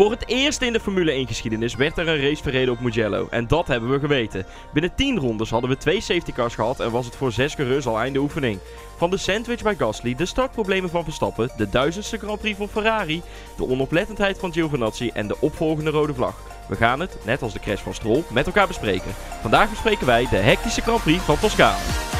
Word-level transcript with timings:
Voor 0.00 0.10
het 0.10 0.28
eerst 0.28 0.62
in 0.62 0.72
de 0.72 0.80
Formule 0.80 1.10
1 1.10 1.26
geschiedenis 1.26 1.74
werd 1.74 1.98
er 1.98 2.08
een 2.08 2.20
race 2.20 2.42
verreden 2.42 2.72
op 2.72 2.80
Mugello. 2.80 3.26
En 3.30 3.46
dat 3.46 3.66
hebben 3.66 3.90
we 3.90 3.98
geweten. 3.98 4.46
Binnen 4.72 4.94
10 4.94 5.18
rondes 5.18 5.50
hadden 5.50 5.70
we 5.70 5.76
twee 5.76 6.00
safety 6.00 6.32
cars 6.32 6.54
gehad 6.54 6.80
en 6.80 6.90
was 6.90 7.06
het 7.06 7.16
voor 7.16 7.32
zes 7.32 7.54
coureurs 7.54 7.86
al 7.86 7.98
einde 7.98 8.18
oefening. 8.18 8.58
Van 8.96 9.10
de 9.10 9.16
sandwich 9.16 9.62
bij 9.62 9.74
Gasly, 9.74 10.14
de 10.14 10.26
startproblemen 10.26 10.90
van 10.90 11.04
Verstappen, 11.04 11.50
de 11.56 11.68
duizendste 11.68 12.18
Grand 12.18 12.40
Prix 12.40 12.56
van 12.56 12.68
Ferrari, 12.68 13.22
de 13.56 13.68
onoplettendheid 13.68 14.38
van 14.38 14.52
Giovinazzi 14.52 15.10
en 15.14 15.26
de 15.26 15.40
opvolgende 15.40 15.90
rode 15.90 16.14
vlag. 16.14 16.34
We 16.68 16.76
gaan 16.76 17.00
het, 17.00 17.16
net 17.24 17.42
als 17.42 17.52
de 17.52 17.60
crash 17.60 17.82
van 17.82 17.94
Stroll, 17.94 18.22
met 18.30 18.46
elkaar 18.46 18.66
bespreken. 18.66 19.14
Vandaag 19.40 19.70
bespreken 19.70 20.06
wij 20.06 20.26
de 20.30 20.36
hectische 20.36 20.82
Grand 20.82 21.02
Prix 21.02 21.22
van 21.22 21.38
Toscane. 21.38 22.19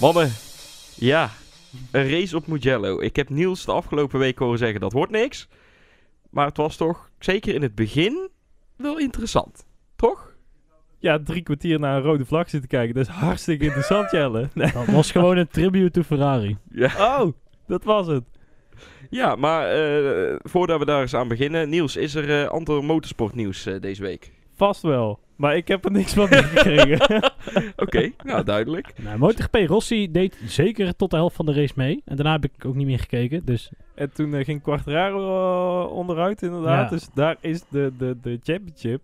Mannen, 0.00 0.30
ja, 0.94 1.30
een 1.90 2.10
race 2.10 2.36
op 2.36 2.46
Mugello. 2.46 3.00
Ik 3.00 3.16
heb 3.16 3.28
Niels 3.28 3.64
de 3.64 3.72
afgelopen 3.72 4.18
week 4.18 4.38
horen 4.38 4.58
zeggen 4.58 4.80
dat 4.80 4.92
wordt 4.92 5.12
niks. 5.12 5.48
Maar 6.30 6.46
het 6.46 6.56
was 6.56 6.76
toch, 6.76 7.10
zeker 7.18 7.54
in 7.54 7.62
het 7.62 7.74
begin, 7.74 8.28
wel 8.76 8.98
interessant. 8.98 9.66
Toch? 9.96 10.36
Ja, 10.98 11.18
drie 11.24 11.42
kwartier 11.42 11.80
naar 11.80 11.96
een 11.96 12.02
rode 12.02 12.24
vlag 12.24 12.48
zitten 12.50 12.68
kijken. 12.68 12.94
Dat 12.94 13.06
is 13.08 13.12
hartstikke 13.14 13.64
interessant, 13.64 14.10
Jelle. 14.16 14.48
Nee. 14.54 14.72
Dat 14.72 14.86
was 14.86 15.10
gewoon 15.10 15.36
een 15.36 15.48
tribute 15.48 15.90
to 15.90 16.02
Ferrari. 16.02 16.56
Ja, 16.70 17.20
Oh, 17.20 17.32
dat 17.66 17.84
was 17.84 18.06
het. 18.06 18.24
ja 19.10 19.36
maar 19.36 19.70
eh, 19.70 20.36
voordat 20.42 20.78
we 20.78 20.84
daar 20.84 21.00
eens 21.00 21.14
aan 21.14 21.28
beginnen. 21.28 21.68
Niels, 21.68 21.96
is 21.96 22.14
er 22.14 22.42
eh 22.42 22.48
ander 22.48 22.84
motorsportnieuws 22.84 23.66
eh, 23.66 23.80
deze 23.80 24.02
week? 24.02 24.30
Vast 24.58 24.82
wel. 24.82 25.18
Maar 25.36 25.56
ik 25.56 25.68
heb 25.68 25.84
er 25.84 25.90
niks 25.90 26.12
van 26.14 26.28
meegekregen. 26.30 27.32
Oké, 27.84 28.10
nou 28.24 28.44
duidelijk. 28.44 28.92
Nou, 29.02 29.18
MotoGP 29.18 29.54
Rossi 29.54 30.10
deed 30.10 30.38
zeker 30.46 30.96
tot 30.96 31.10
de 31.10 31.16
helft 31.16 31.36
van 31.36 31.46
de 31.46 31.52
race 31.52 31.72
mee. 31.76 32.02
En 32.04 32.16
daarna 32.16 32.32
heb 32.32 32.44
ik 32.44 32.64
ook 32.64 32.74
niet 32.74 32.86
meer 32.86 32.98
gekeken. 32.98 33.44
Dus 33.44 33.70
en 33.94 34.12
toen 34.12 34.34
eh, 34.34 34.44
ging 34.44 34.62
Quartararo 34.62 35.84
eh, 35.84 35.92
onderuit, 35.92 36.42
inderdaad. 36.42 36.90
Ja. 36.90 36.96
Dus 36.96 37.08
daar 37.14 37.36
is 37.40 37.62
de, 37.68 37.92
de, 37.98 38.16
de 38.22 38.38
championship. 38.42 39.02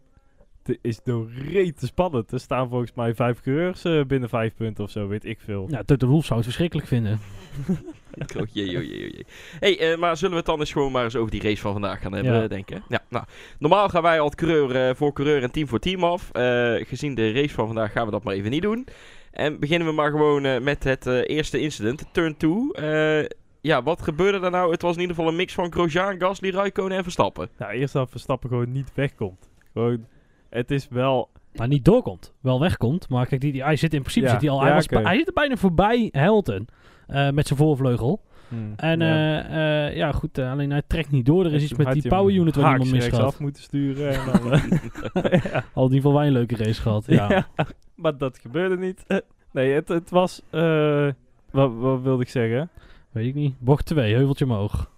Het 0.62 0.78
is 0.82 1.00
door 1.02 1.30
rete 1.50 1.86
spannend. 1.86 2.32
Er 2.32 2.40
staan 2.40 2.68
volgens 2.68 2.92
mij 2.94 3.14
vijf 3.14 3.40
coureurs 3.40 3.84
eh, 3.84 4.04
binnen 4.04 4.28
vijf 4.28 4.54
punten 4.54 4.84
of 4.84 4.90
zo, 4.90 5.08
weet 5.08 5.24
ik 5.24 5.40
veel. 5.40 5.66
ja, 5.70 5.82
Toto 5.82 6.06
Wolff 6.06 6.26
zou 6.26 6.38
het 6.38 6.48
verschrikkelijk 6.48 6.88
vinden. 6.88 7.18
Oh, 8.40 8.46
jee, 8.52 8.64
oh, 8.76 8.82
jee, 8.84 9.06
oh, 9.06 9.10
jee. 9.12 9.26
hey, 9.60 9.78
eh, 9.92 9.98
maar 9.98 10.16
zullen 10.16 10.30
we 10.32 10.36
het 10.38 10.46
dan 10.46 10.58
eens 10.60 10.72
gewoon 10.72 10.92
maar 10.92 11.04
eens 11.04 11.16
over 11.16 11.30
die 11.30 11.42
race 11.42 11.60
van 11.60 11.72
vandaag 11.72 12.00
gaan 12.00 12.12
hebben, 12.12 12.32
Ja. 12.32 12.42
eh, 12.42 12.48
denk 12.48 12.70
ik? 12.70 12.80
Ja, 12.88 13.02
nou, 13.08 13.24
normaal 13.58 13.88
gaan 13.88 14.02
wij 14.02 14.20
al 14.20 14.30
coureur 14.30 14.88
eh, 14.88 14.94
voor 14.94 15.12
coureur 15.12 15.42
en 15.42 15.50
team 15.50 15.68
voor 15.68 15.78
team 15.78 16.04
af. 16.04 16.30
Eh, 16.32 16.74
gezien 16.86 17.14
de 17.14 17.32
race 17.32 17.54
van 17.54 17.66
vandaag 17.66 17.92
gaan 17.92 18.04
we 18.04 18.10
dat 18.12 18.24
maar 18.24 18.34
even 18.34 18.50
niet 18.50 18.62
doen. 18.62 18.86
En 19.30 19.58
beginnen 19.60 19.88
we 19.88 19.94
maar 19.94 20.10
gewoon 20.10 20.44
eh, 20.44 20.60
met 20.60 20.84
het 20.84 21.06
eh, 21.06 21.20
eerste 21.36 21.58
incident, 21.58 22.04
turn 22.12 22.36
2. 22.36 22.72
Eh, 22.72 23.28
ja, 23.60 23.82
wat 23.82 24.02
gebeurde 24.02 24.40
er 24.40 24.50
nou? 24.50 24.70
Het 24.70 24.82
was 24.82 24.94
in 24.94 25.00
ieder 25.00 25.14
geval 25.16 25.30
een 25.30 25.36
mix 25.36 25.54
van 25.54 25.72
Grosjean, 25.72 26.20
Gasly, 26.20 26.50
Raikkonen 26.50 26.96
en 26.96 27.02
Verstappen. 27.02 27.48
Nou, 27.58 27.72
eerst 27.72 27.92
dat 27.92 28.10
Verstappen 28.10 28.48
gewoon 28.48 28.72
niet 28.72 28.90
wegkomt. 28.94 29.50
Gewoon, 29.72 30.06
het 30.50 30.70
is 30.70 30.86
wel... 30.90 31.30
Maar 31.54 31.68
niet 31.68 31.84
doorkomt. 31.84 32.32
Wel 32.40 32.60
wegkomt. 32.60 33.08
Maar 33.08 33.26
kijk, 33.26 33.40
die, 33.40 33.52
die, 33.52 33.62
hij 33.62 33.76
zit 33.76 33.94
in 33.94 34.00
principe 34.00 34.26
Ja, 34.26 34.32
zit 34.32 34.40
hij 34.40 34.50
al. 34.50 34.60
Hij, 34.62 34.72
was, 34.74 34.84
oké. 34.84 35.00
hij 35.02 35.16
zit 35.16 35.26
er 35.26 35.32
bijna 35.32 35.56
voorbij 35.56 36.08
Hamilton. 36.12 36.68
Eh, 37.06 37.30
met 37.30 37.46
zijn 37.46 37.58
voorvleugel. 37.58 38.20
hmm, 38.48 38.72
En 38.76 39.00
ja. 39.00 39.16
ja, 39.56 39.86
ja 39.88 40.12
goed, 40.12 40.38
eh, 40.38 40.50
alleen 40.50 40.70
hij 40.70 40.82
trekt 40.86 41.10
niet 41.10 41.26
door. 41.26 41.44
Er 41.44 41.52
is 41.54 41.62
iets 41.62 41.74
met 41.74 41.92
die 41.92 42.08
power 42.08 42.34
unit 42.34 42.56
waar 42.56 42.64
iemand 42.64 42.78
haaks 42.80 42.90
mis 42.90 43.00
rechtsaf 43.00 43.18
gehad. 43.24 43.38
moeten 43.40 43.62
sturen. 43.62 44.10
En 44.12 44.20
dan, 44.32 44.52
eh, 44.52 45.42
ja. 45.52 45.64
Al 45.72 45.86
in 45.86 45.92
ieder 45.92 45.96
geval 45.96 46.12
wij 46.12 46.26
een 46.26 46.32
leuke 46.32 46.56
race 46.56 46.80
gehad. 46.82 47.04
Ja. 47.06 47.28
Ja, 47.56 47.66
maar 47.94 48.16
dat 48.18 48.38
gebeurde 48.38 48.76
niet. 48.78 49.04
Eh, 49.06 49.18
nee, 49.52 49.72
het, 49.72 49.88
het 49.88 50.10
was... 50.10 50.42
eh, 50.50 51.08
wat, 51.50 51.72
wat 51.74 52.00
wilde 52.02 52.22
ik 52.22 52.28
zeggen? 52.28 52.68
Weet 53.10 53.26
ik 53.26 53.34
niet. 53.34 53.54
Bocht 53.58 53.86
2, 53.86 54.14
heuveltje 54.14 54.44
omhoog. 54.44 54.92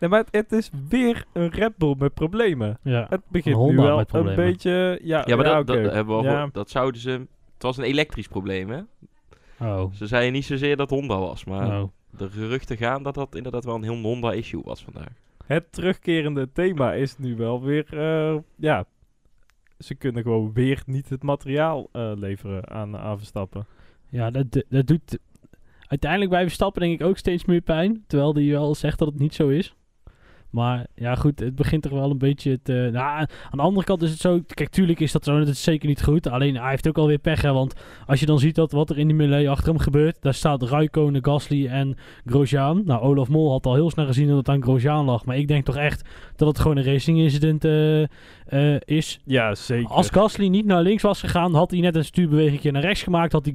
Nee, 0.00 0.10
maar 0.10 0.18
het, 0.18 0.28
het 0.30 0.52
is 0.52 0.70
weer 0.88 1.24
een 1.32 1.48
Red 1.50 1.76
Bull 1.76 1.94
met 1.98 2.14
problemen. 2.14 2.78
Ja. 2.82 3.06
Het 3.08 3.20
begint 3.28 3.56
nu 3.56 3.76
wel 3.76 3.96
met 3.96 4.12
een 4.14 4.34
beetje... 4.34 5.00
Ja, 5.02 5.22
Ja, 5.26 5.36
maar 5.36 5.46
ja, 5.46 5.62
dat, 5.62 5.66
dat, 5.66 5.92
hebben 5.92 6.18
we 6.22 6.28
al 6.28 6.48
dat 6.52 6.70
zouden 6.70 7.00
ze... 7.00 7.10
Het 7.54 7.62
was 7.62 7.76
een 7.76 7.84
elektrisch 7.84 8.28
probleem, 8.28 8.70
hè? 8.70 8.80
Oh. 9.60 9.92
Ze 9.92 10.06
zeiden 10.06 10.32
niet 10.32 10.44
zozeer 10.44 10.76
dat 10.76 10.90
Honda 10.90 11.18
was, 11.18 11.44
maar 11.44 11.82
oh. 11.82 11.88
de 12.10 12.30
geruchten 12.30 12.76
gaan 12.76 13.02
dat 13.02 13.14
dat 13.14 13.34
inderdaad 13.34 13.64
wel 13.64 13.74
een 13.74 13.82
heel 13.82 14.00
Honda-issue 14.00 14.62
was 14.64 14.82
vandaag. 14.82 15.12
Het 15.46 15.72
terugkerende 15.72 16.52
thema 16.52 16.92
is 16.92 17.18
nu 17.18 17.36
wel 17.36 17.62
weer... 17.62 17.86
eh, 17.98 18.38
ja, 18.56 18.84
ze 19.78 19.94
kunnen 19.94 20.22
gewoon 20.22 20.52
weer 20.52 20.82
niet 20.86 21.08
het 21.08 21.22
materiaal 21.22 21.88
eh, 21.92 22.12
leveren 22.14 22.68
aan, 22.70 22.96
aan 22.96 23.18
Verstappen. 23.18 23.66
Ja, 24.08 24.30
dat, 24.30 24.64
dat 24.68 24.86
doet 24.86 25.18
uiteindelijk 25.86 26.30
bij 26.30 26.42
Verstappen 26.42 26.82
denk 26.82 27.00
ik 27.00 27.06
ook 27.06 27.18
steeds 27.18 27.44
meer 27.44 27.60
pijn. 27.60 28.04
Terwijl 28.06 28.34
hij 28.34 28.48
wel 28.48 28.74
zegt 28.74 28.98
dat 28.98 29.08
het 29.08 29.18
niet 29.18 29.34
zo 29.34 29.48
is. 29.48 29.74
Maar 30.50 30.86
ja, 30.94 31.14
goed, 31.14 31.40
het 31.40 31.54
begint 31.54 31.82
toch 31.82 31.92
wel 31.92 32.10
een 32.10 32.18
beetje 32.18 32.58
te... 32.62 32.88
Nou, 32.92 33.04
aan 33.04 33.26
de 33.50 33.62
andere 33.62 33.86
kant 33.86 34.02
is 34.02 34.10
het 34.10 34.20
zo... 34.20 34.40
Kijk, 34.46 34.68
tuurlijk 34.68 35.00
is 35.00 35.12
dat 35.12 35.24
zo, 35.24 35.38
dat 35.38 35.48
is 35.48 35.62
zeker 35.62 35.88
niet 35.88 36.02
goed. 36.02 36.28
Alleen 36.28 36.56
hij 36.56 36.70
heeft 36.70 36.88
ook 36.88 36.98
alweer 36.98 37.18
pech, 37.18 37.42
hè. 37.42 37.52
Want 37.52 37.74
als 38.06 38.20
je 38.20 38.26
dan 38.26 38.38
ziet 38.38 38.54
dat 38.54 38.72
wat 38.72 38.90
er 38.90 38.98
in 38.98 39.06
die 39.06 39.16
melee 39.16 39.50
achter 39.50 39.68
hem 39.68 39.78
gebeurt... 39.78 40.16
Daar 40.20 40.34
staat 40.34 40.62
Raikkonen, 40.62 41.24
Gasly 41.24 41.66
en 41.66 41.96
Grosjean. 42.26 42.82
Nou, 42.84 43.02
Olaf 43.02 43.28
Mol 43.28 43.50
had 43.50 43.66
al 43.66 43.74
heel 43.74 43.90
snel 43.90 44.06
gezien 44.06 44.28
dat 44.28 44.36
het 44.36 44.48
aan 44.48 44.62
Grosjean 44.62 45.04
lag. 45.04 45.24
Maar 45.24 45.36
ik 45.36 45.48
denk 45.48 45.64
toch 45.64 45.76
echt 45.76 46.08
dat 46.36 46.48
het 46.48 46.58
gewoon 46.58 46.76
een 46.76 46.84
racing 46.84 47.18
incident 47.18 47.64
eh, 47.64 48.02
eh, 48.02 48.80
is. 48.84 49.20
Ja, 49.24 49.54
zeker. 49.54 49.90
Als 49.90 50.10
Gasly 50.10 50.46
niet 50.46 50.66
naar 50.66 50.82
links 50.82 51.02
was 51.02 51.20
gegaan, 51.20 51.54
had 51.54 51.70
hij 51.70 51.80
net 51.80 51.96
een 51.96 52.04
stuurbeweging 52.04 52.72
naar 52.72 52.82
rechts 52.82 53.02
gemaakt, 53.02 53.32
had 53.32 53.44
hij, 53.44 53.54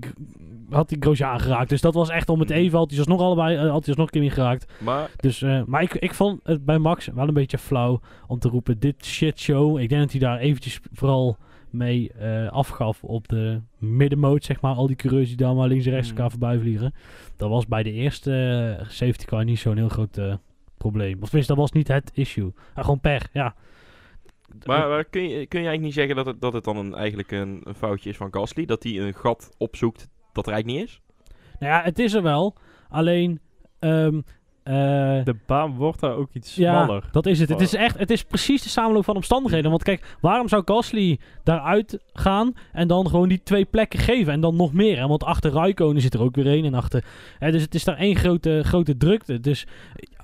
had 0.69 0.90
hij 0.90 1.00
Grosjean 1.00 1.40
geraakt. 1.40 1.69
Dus 1.69 1.81
dat 1.81 1.94
was 1.94 2.09
echt 2.09 2.29
om 2.29 2.40
het 2.40 2.50
even, 2.50 2.78
had 2.78 2.90
hij 2.90 3.00
alsnog 3.00 3.22
allebei, 3.22 3.56
eh, 3.56 3.62
had 3.62 3.85
hij 3.85 3.96
alsnog 3.96 4.12
een 4.12 4.22
keer 4.22 4.31
geraakt. 4.31 4.74
Maar 4.79 5.09
Dus, 5.16 5.41
eh, 5.41 5.63
maar 5.66 5.81
ik, 5.81 5.94
ik 5.94 6.13
vond 6.13 6.40
het 6.44 6.66
bij 6.66 6.78
Max 6.78 7.07
wel 7.07 7.28
een 7.28 7.34
beetje 7.34 7.57
flauw 7.57 8.00
om 8.28 8.40
te 8.40 8.50
roepen, 8.50 8.79
dit 8.79 9.06
shit 9.06 9.40
show. 9.40 9.79
Ik 9.79 9.90
denk 9.90 10.01
dat 10.01 10.12
hij 10.12 10.19
daar 10.19 10.40
eventjes 10.40 10.79
vooral 10.94 11.38
mee 11.69 12.12
eh, 12.12 12.51
afgaf 12.51 13.03
op 13.03 13.28
de 13.28 13.62
middenmoot, 13.78 14.44
zeg 14.44 14.62
maar. 14.62 14.75
Al 14.75 14.88
die 14.88 14.96
coureurs 14.96 15.28
die 15.28 15.38
daar 15.38 15.56
maar 15.56 15.68
links 15.68 15.85
en 15.85 15.91
rechts 15.91 16.09
Mm. 16.09 16.16
elkaar 16.16 16.31
voorbij 16.31 16.59
vliegen. 16.59 16.94
Dat 17.38 17.50
was 17.50 17.68
bij 17.68 17.84
de 17.84 17.91
eerste 17.91 18.78
safety 18.88 19.25
car 19.25 19.44
niet 19.44 19.59
zo'n 19.59 19.78
heel 19.78 19.90
groot 19.90 20.19
probleem. 20.78 21.13
Of 21.13 21.25
tenminste, 21.25 21.53
dat 21.53 21.62
was 21.62 21.72
niet 21.72 21.88
het 21.88 22.12
issue. 22.13 22.53
Ah, 22.74 22.84
gewoon 22.84 23.00
pech, 23.00 23.30
ja. 23.34 23.56
Maar, 24.66 24.90
maar 24.90 25.03
kun, 25.06 25.22
je, 25.22 25.30
kun 25.30 25.59
je 25.59 25.68
eigenlijk 25.68 25.81
niet 25.81 25.94
zeggen 25.94 26.16
dat 26.16 26.25
het, 26.25 26.41
dat 26.41 26.53
het 26.53 26.63
dan 26.63 26.78
een, 26.78 26.94
eigenlijk 26.95 27.31
een, 27.31 27.62
een 27.63 27.75
foutje 27.75 28.09
is 28.09 28.18
van 28.18 28.34
Gasly? 28.34 28.66
Dat 28.66 28.84
hij 28.84 29.00
een 29.00 29.13
gat 29.13 29.50
opzoekt 29.57 30.09
dat 30.33 30.47
er 30.47 30.53
eigenlijk 30.53 30.81
niet 30.81 30.89
is? 30.89 31.01
Nou 31.59 31.73
ja, 31.73 31.81
het 31.83 31.99
is 31.99 32.13
er 32.13 32.21
wel. 32.21 32.55
Alleen, 32.89 33.39
ehm, 33.79 34.21
eh, 34.63 34.73
De 35.23 35.35
baan 35.45 35.75
wordt 35.75 35.99
daar 35.99 36.16
ook 36.16 36.29
iets 36.33 36.55
ja, 36.55 36.83
smaller. 36.83 37.03
dat 37.11 37.25
is 37.25 37.39
het. 37.39 37.49
Het 37.49 37.61
is 37.61 37.73
echt, 37.73 37.97
het 37.97 38.11
is 38.11 38.23
precies 38.23 38.63
de 38.63 38.69
samenloop 38.69 39.03
van 39.03 39.16
omstandigheden. 39.16 39.69
Want 39.69 39.83
kijk, 39.83 40.17
waarom 40.21 40.47
zou 40.47 40.61
Gasly 40.66 41.19
daaruit 41.44 41.99
gaan 42.13 42.53
en 42.71 42.88
dan 42.88 43.07
gewoon 43.07 43.27
die 43.29 43.44
twee 43.44 43.66
plekken 43.66 43.99
geven 43.99 44.33
en 44.33 44.41
dan 44.41 44.55
nog 44.55 44.73
meer? 44.73 44.99
Hè? 44.99 45.07
Want 45.07 45.23
achter 45.23 45.51
Raikkonen 45.51 46.01
zit 46.01 46.13
er 46.13 46.21
ook 46.21 46.35
weer 46.35 46.47
één 46.47 46.65
en 46.65 46.73
achter. 46.73 47.03
Hè, 47.39 47.51
dus 47.51 47.62
het 47.62 47.75
is 47.75 47.83
daar 47.83 47.97
één 47.97 48.15
grote, 48.15 48.62
grote 48.63 48.97
drukte. 48.97 49.39
Dus 49.39 49.68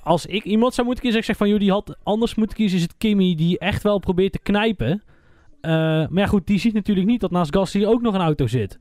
als 0.03 0.25
ik 0.25 0.43
iemand 0.43 0.73
zou 0.73 0.85
moeten 0.87 1.03
kiezen, 1.03 1.21
ik 1.21 1.27
zeg 1.27 1.37
van, 1.37 1.49
joh, 1.49 1.59
die 1.59 1.71
had 1.71 1.97
anders 2.03 2.35
moeten 2.35 2.57
kiezen, 2.57 2.77
is 2.77 2.83
het 2.83 2.97
Kimi 2.97 3.35
die 3.35 3.59
echt 3.59 3.83
wel 3.83 3.99
probeert 3.99 4.31
te 4.31 4.39
knijpen. 4.39 5.03
Eh, 5.61 5.71
maar 5.71 6.09
ja, 6.13 6.25
goed, 6.25 6.47
die 6.47 6.59
ziet 6.59 6.73
natuurlijk 6.73 7.07
niet 7.07 7.21
dat 7.21 7.31
naast 7.31 7.55
Gasly 7.55 7.85
ook 7.85 8.01
nog 8.01 8.13
een 8.13 8.21
auto 8.21 8.47
zit. 8.47 8.79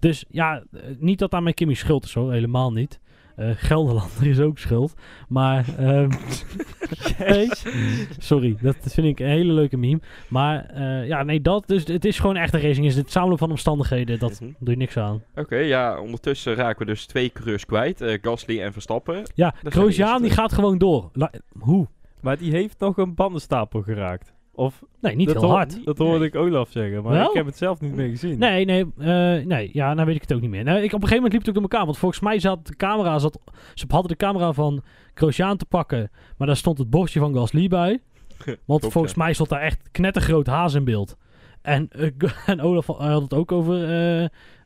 Dus 0.00 0.24
ja, 0.28 0.62
eh, 0.72 0.80
niet 0.98 1.18
dat 1.18 1.30
daar 1.30 1.42
mijn 1.42 1.54
Kimi 1.54 1.74
schuld 1.74 2.04
is 2.04 2.14
hoor, 2.14 2.32
helemaal 2.32 2.72
niet. 2.72 3.00
Eh 3.36 3.50
Gelderlander 3.56 4.26
is 4.26 4.38
ook 4.40 4.58
schuld. 4.58 4.94
Maar, 5.28 5.64
ehm, 5.78 6.10
sorry, 8.18 8.56
dat 8.60 8.76
vind 8.80 9.06
ik 9.06 9.20
een 9.20 9.26
hele 9.26 9.52
leuke 9.52 9.76
meme. 9.76 10.00
Maar 10.28 10.64
eh, 10.64 11.06
ja, 11.06 11.22
nee, 11.22 11.40
dat, 11.40 11.66
dus 11.66 11.86
het 11.86 12.04
is 12.04 12.18
gewoon 12.18 12.36
echt 12.36 12.54
een 12.54 12.60
racing. 12.60 12.86
Is 12.86 12.96
het 12.96 13.10
samenloop 13.10 13.38
van 13.38 13.50
omstandigheden, 13.50 14.18
dat 14.18 14.40
Mhm. 14.40 14.50
doe 14.58 14.70
je 14.70 14.76
niks 14.76 14.96
aan. 14.96 15.22
Oké, 15.34 15.56
ja, 15.56 16.00
ondertussen 16.00 16.54
raken 16.54 16.78
we 16.78 16.92
dus 16.92 17.06
twee 17.06 17.30
coureurs 17.32 17.66
kwijt. 17.66 18.00
eh, 18.00 18.18
Gasly 18.22 18.60
en 18.62 18.72
Verstappen. 18.72 19.22
Ja, 19.34 19.54
eerste. 20.08 20.18
die 20.22 20.30
gaat 20.30 20.52
gewoon 20.52 20.78
door. 20.78 21.10
La- 21.12 21.32
hoe? 21.58 21.86
Maar 22.20 22.38
die 22.38 22.52
heeft 22.52 22.78
nog 22.80 22.96
een 22.96 23.14
bandenstapel 23.14 23.82
geraakt. 23.82 24.32
Of, 24.58 24.82
Nee, 25.00 25.16
niet 25.16 25.32
heel 25.32 25.50
hard. 25.50 25.84
Dat 25.84 25.98
hoorde 25.98 26.24
ik 26.24 26.34
Olaf 26.34 26.70
zeggen, 26.70 27.02
maar 27.02 27.12
Wel? 27.12 27.28
ik 27.28 27.34
heb 27.34 27.46
het 27.46 27.56
zelf 27.56 27.80
niet 27.80 27.94
meer 27.94 28.08
gezien. 28.08 28.38
Nee, 28.38 28.64
nee, 28.64 28.84
eh, 28.98 29.46
nee, 29.46 29.70
ja, 29.72 29.94
nou 29.94 30.06
weet 30.06 30.14
ik 30.14 30.20
het 30.20 30.32
ook 30.32 30.40
niet 30.40 30.50
meer. 30.50 30.64
Nou, 30.64 30.78
ik, 30.78 30.84
op 30.84 30.92
een 30.92 31.08
gegeven 31.08 31.14
moment 31.14 31.32
liep 31.32 31.40
het 31.40 31.48
ook 31.48 31.54
door 31.54 31.70
elkaar, 31.70 31.84
want 31.84 31.98
volgens 31.98 32.20
mij 32.20 32.38
zat 32.38 32.66
de 32.66 32.76
camera, 32.76 33.18
zat, 33.18 33.38
ze 33.74 33.84
hadden 33.88 34.10
de 34.10 34.16
camera 34.16 34.52
van 34.52 34.82
Grosjean 35.14 35.56
te 35.56 35.64
pakken, 35.64 36.10
maar 36.36 36.46
daar 36.46 36.56
stond 36.56 36.78
het 36.78 36.90
bordje 36.90 37.20
van 37.20 37.34
Gasly 37.34 37.68
bij. 37.68 38.00
Want 38.64 38.86
volgens 38.86 39.14
mij 39.14 39.32
stond 39.32 39.48
daar 39.48 39.60
echt 39.60 39.88
knettergroot 39.90 40.46
haas 40.46 40.74
in 40.74 40.84
beeld. 40.84 41.16
En, 41.62 41.88
eh, 41.90 42.10
en 42.46 42.60
Olaf 42.60 42.86
had 42.86 43.22
het 43.22 43.34
ook 43.34 43.52
over 43.52 43.84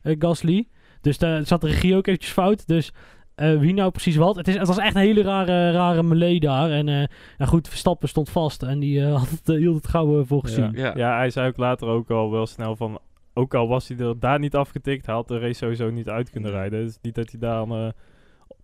eh, 0.01 0.15
Gasly. 0.19 0.67
Dus 1.01 1.17
daar 1.17 1.45
zat 1.45 1.61
de 1.61 1.67
regie 1.67 1.95
ook 1.95 2.07
eventjes 2.07 2.33
fout. 2.33 2.67
Dus 2.67 2.93
eh, 3.35 3.59
wie 3.59 3.73
nou 3.73 3.91
precies 3.91 4.15
wat. 4.15 4.35
Het, 4.35 4.47
is, 4.47 4.57
het 4.57 4.67
was 4.67 4.77
echt 4.77 4.95
een 4.95 5.01
hele 5.01 5.21
rare, 5.21 5.71
rare 5.71 6.03
melee 6.03 6.39
daar. 6.39 6.71
En 6.71 6.87
eh, 6.87 7.03
nou 7.37 7.49
goed, 7.51 7.67
Verstappen 7.67 8.09
stond 8.09 8.29
vast 8.29 8.63
en 8.63 8.79
die 8.79 9.05
eh, 9.05 9.15
had 9.19 9.29
het, 9.29 9.47
hield 9.57 9.75
het 9.75 9.87
gauw 9.87 10.25
voor 10.25 10.41
gezien. 10.41 10.71
Ja. 10.75 10.85
Ja. 10.85 10.93
Ja. 10.95 11.17
hij 11.17 11.29
zei 11.29 11.47
ook 11.47 11.57
later 11.57 11.87
ook 11.87 12.09
al 12.09 12.31
wel 12.31 12.45
snel 12.45 12.75
van... 12.75 12.99
Ook 13.35 13.53
al 13.53 13.67
was 13.67 13.87
hij 13.87 13.97
er 13.97 14.19
daar 14.19 14.39
niet 14.39 14.55
afgetikt, 14.55 15.05
hij 15.05 15.15
had 15.15 15.27
de 15.27 15.39
race 15.39 15.53
sowieso 15.53 15.89
niet 15.89 16.09
uit 16.09 16.29
kunnen 16.29 16.51
rijden. 16.51 16.85
Dus 16.85 16.97
niet 17.01 17.15
dat 17.15 17.31
hij 17.31 17.39
daar 17.39 17.61
een, 17.61 17.93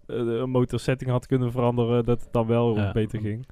eh, 0.07 0.15
een 0.15 0.49
motorsetting 0.49 1.09
had 1.09 1.25
kunnen 1.25 1.51
veranderen, 1.51 2.05
dat 2.05 2.21
het 2.21 2.33
dan 2.33 2.47
wel 2.47 2.75
Ja. 2.75 2.91
beter 2.91 3.19
ging. 3.19 3.47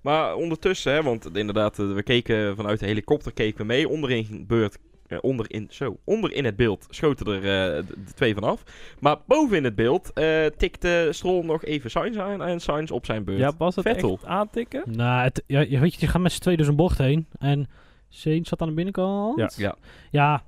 Maar 0.00 0.34
ondertussen, 0.34 0.92
hè, 0.92 1.02
want 1.02 1.36
inderdaad, 1.36 1.76
we 1.76 2.02
keken 2.02 2.56
vanuit 2.56 2.80
de 2.80 2.86
helikopter 2.86 3.32
keken 3.32 3.58
we 3.60 3.64
mee. 3.64 3.88
Onderin 3.88 4.44
beurt, 4.46 4.78
eh, 5.08 5.18
onderin, 5.20 5.66
zo, 5.70 5.98
onder 6.04 6.32
in 6.32 6.44
het 6.44 6.56
beeld 6.56 6.86
schoten 6.90 7.26
er 7.26 7.36
eh, 7.36 7.86
de, 7.86 7.94
de 8.04 8.12
twee 8.14 8.34
vanaf. 8.34 8.62
Maar 9.00 9.16
boven 9.26 9.56
in 9.56 9.64
het 9.64 9.74
beeld 9.74 10.12
eh, 10.12 10.46
tikte 10.56 11.08
Stroll 11.10 11.44
nog 11.44 11.64
even 11.64 11.90
Sainz 11.90 12.16
aan 12.16 12.42
en 12.42 12.60
Sainz 12.60 12.90
op 12.90 13.04
zijn 13.04 13.24
beurt. 13.24 13.38
Ja, 13.38 13.52
was 13.58 13.76
het 13.76 13.84
Vettel. 13.84 14.12
echt 14.12 14.24
aantikken? 14.24 14.82
Nou, 14.86 15.22
het, 15.22 15.42
ja, 15.46 15.60
je 15.60 15.78
weet 15.78 15.94
je, 15.94 16.00
je 16.00 16.06
gaat 16.06 16.22
met 16.22 16.32
z'n 16.32 16.40
tweeën 16.40 16.58
dus 16.58 16.66
een 16.66 16.76
bocht 16.76 16.98
heen. 16.98 17.26
En 17.38 17.68
Sainz 18.08 18.48
zat 18.48 18.60
aan 18.60 18.68
de 18.68 18.74
binnenkant. 18.74 19.38
Ja. 19.38 19.50
Ja. 19.56 19.76
Ja, 20.10 20.42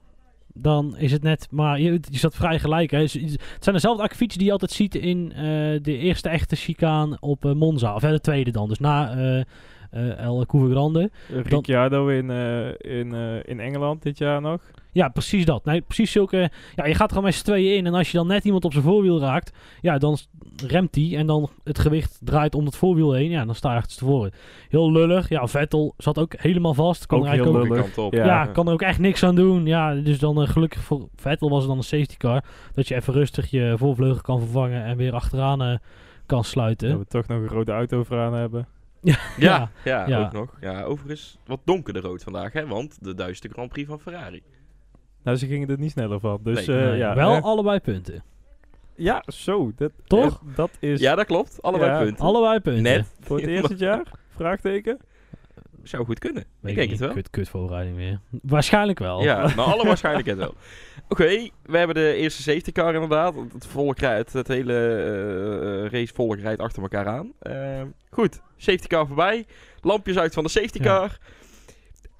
dan 0.54 0.96
is 0.96 1.12
het 1.12 1.22
net... 1.22 1.46
Maar 1.50 1.80
je, 1.80 2.00
je 2.10 2.18
zat 2.18 2.34
vrij 2.34 2.58
gelijk. 2.58 2.90
Hè. 2.90 2.98
Het 2.98 3.38
zijn 3.60 3.74
dezelfde 3.74 4.02
akkefietsen 4.02 4.38
die 4.38 4.46
je 4.46 4.52
altijd 4.52 4.70
ziet 4.70 4.94
in 4.94 5.32
eh, 5.32 5.42
de 5.82 5.96
eerste 5.98 6.28
echte 6.28 6.56
chicaan 6.56 7.16
op 7.20 7.44
eh, 7.44 7.52
Monza. 7.52 7.94
Of 7.94 8.02
ja, 8.02 8.10
de 8.10 8.20
tweede 8.20 8.50
dan. 8.50 8.68
Dus 8.68 8.78
na 8.78 9.44
El 9.90 10.46
Couve 10.46 10.70
Grande. 10.70 11.10
Ricciardo 11.28 12.08
in, 12.08 12.30
eh, 12.30 12.98
in, 12.98 13.14
eh, 13.14 13.36
in 13.44 13.60
Engeland 13.60 14.02
dit 14.02 14.18
jaar 14.18 14.40
nog. 14.40 14.60
Ja, 14.92 15.08
precies 15.08 15.44
dat. 15.44 15.64
Nee, 15.64 15.80
precies 15.80 16.12
zulke... 16.12 16.50
Ja, 16.76 16.86
je 16.86 16.94
gaat 16.94 17.02
er 17.02 17.08
gewoon 17.08 17.24
met 17.24 17.34
z'n 17.34 17.44
tweeën 17.44 17.76
in. 17.76 17.86
En 17.86 17.94
als 17.94 18.10
je 18.10 18.16
dan 18.16 18.26
net 18.26 18.44
iemand 18.44 18.64
op 18.64 18.72
zijn 18.72 18.84
voorwiel 18.84 19.20
raakt... 19.20 19.52
Ja, 19.80 19.98
dan 19.98 20.18
remt 20.66 20.94
hij. 20.94 21.16
En 21.16 21.26
dan 21.26 21.50
het 21.64 21.78
gewicht 21.78 22.18
draait 22.24 22.54
om 22.54 22.64
het 22.64 22.76
voorwiel 22.76 23.12
heen. 23.12 23.30
Ja, 23.30 23.44
dan 23.44 23.54
sta 23.54 23.70
je 23.70 23.76
achterstevoren. 23.76 24.32
Heel 24.68 24.92
lullig. 24.92 25.28
Ja, 25.28 25.46
Vettel 25.46 25.94
zat 25.96 26.18
ook 26.18 26.34
helemaal 26.36 26.74
vast. 26.74 27.06
Kon 27.06 27.18
Ook 27.18 27.24
er 27.24 27.30
eigenlijk 27.30 27.58
heel 27.58 27.68
ook, 27.68 27.76
lullig. 27.76 27.94
kant 27.94 28.06
op. 28.06 28.12
Ja. 28.14 28.24
ja, 28.24 28.46
kan 28.46 28.66
er 28.66 28.72
ook 28.72 28.82
echt 28.82 28.98
niks 28.98 29.22
aan 29.22 29.34
doen. 29.34 29.66
Ja, 29.66 29.94
dus 29.94 30.18
dan 30.18 30.42
eh, 30.42 30.48
gelukkig 30.48 30.82
voor 30.82 31.08
Vettel 31.16 31.50
was 31.50 31.58
het 31.58 31.68
dan 31.68 31.76
een 31.76 31.84
safety 31.84 32.16
car. 32.16 32.44
Dat 32.74 32.88
je 32.88 32.94
even 32.94 33.12
rustig 33.12 33.50
je 33.50 33.74
voorvleugel 33.76 34.22
kan 34.22 34.40
vervangen. 34.40 34.84
En 34.84 34.96
weer 34.96 35.12
achteraan 35.14 35.62
eh, 35.62 35.76
kan 36.26 36.44
sluiten. 36.44 36.88
Dat 36.88 36.98
we 36.98 37.04
toch 37.04 37.26
nog 37.26 37.40
een 37.40 37.48
rode 37.48 37.72
auto 37.72 38.02
vooraan 38.02 38.34
hebben. 38.34 38.66
Ja, 39.02 39.16
Ja. 39.38 39.70
ja, 39.84 40.06
Ja. 40.08 40.20
ook 40.24 40.32
nog. 40.32 40.56
Ja, 40.60 40.82
overigens 40.82 41.38
wat 41.46 41.60
donkerder 41.64 42.02
rood 42.02 42.22
vandaag, 42.22 42.52
hè, 42.52 42.66
want 42.66 42.96
de 43.00 43.14
duizendste 43.14 43.48
Grand 43.48 43.68
Prix 43.68 43.88
van 43.88 44.00
Ferrari. 44.00 44.42
Nou, 45.22 45.36
ze 45.36 45.46
gingen 45.46 45.68
er 45.68 45.78
niet 45.78 45.90
sneller 45.90 46.20
van. 46.20 46.38
Dus 46.42 46.66
Nee. 46.66 46.78
eh, 46.78 46.84
Nee, 46.88 46.96
ja, 46.96 47.14
wel 47.14 47.34
eh, 47.34 47.42
allebei 47.42 47.80
punten. 47.80 48.22
ja, 48.94 49.22
zo. 49.26 49.72
Dat, 49.76 49.92
Toch? 50.06 50.42
eh, 50.50 50.56
dat 50.56 50.70
is 50.80 51.00
Ja, 51.00 51.14
dat 51.14 51.26
klopt. 51.26 51.62
Allebei 51.62 51.90
Ja. 51.90 51.98
punten. 51.98 52.24
Allebei 52.24 52.60
punten. 52.60 52.82
Net. 52.82 53.06
voor 53.20 53.36
het 53.38 53.46
eerst 53.46 53.68
dit 53.68 53.78
jaar? 53.78 54.02
Vraagteken? 54.28 54.98
Zou 55.82 56.04
goed 56.04 56.18
kunnen. 56.18 56.44
Weet 56.60 56.70
ik 56.70 56.76
denk 56.78 56.90
niet. 56.90 56.98
het 56.98 57.08
wel. 57.08 57.16
Kut, 57.16 57.30
kut 57.30 57.48
voorrijding 57.48 57.96
weer. 57.96 58.20
Waarschijnlijk 58.42 58.98
wel. 58.98 59.22
Ja, 59.22 59.40
maar 59.56 59.64
alle 59.64 59.86
waarschijnlijkheid 59.86 60.38
wel. 60.38 60.54
Oké, 61.08 61.48
we 61.62 61.78
hebben 61.78 61.94
de 61.96 62.14
eerste 62.14 62.42
safety 62.42 62.72
car 62.72 62.94
inderdaad. 62.94 63.34
Het, 63.52 63.66
volk 63.66 63.98
rijdt, 63.98 64.32
het 64.32 64.48
hele 64.48 64.72
eh, 64.74 65.84
eh, 65.84 65.90
racevolk 65.90 66.38
rijdt 66.38 66.60
achter 66.60 66.82
elkaar 66.82 67.06
aan. 67.06 67.32
Eh, 67.38 67.82
goed, 68.10 68.40
safety 68.56 68.86
car 68.86 69.06
voorbij. 69.06 69.46
Lampjes 69.80 70.18
uit 70.18 70.34
van 70.34 70.42
de 70.44 70.50
safety 70.50 70.78
Ja. 70.78 70.84
car. 70.84 71.18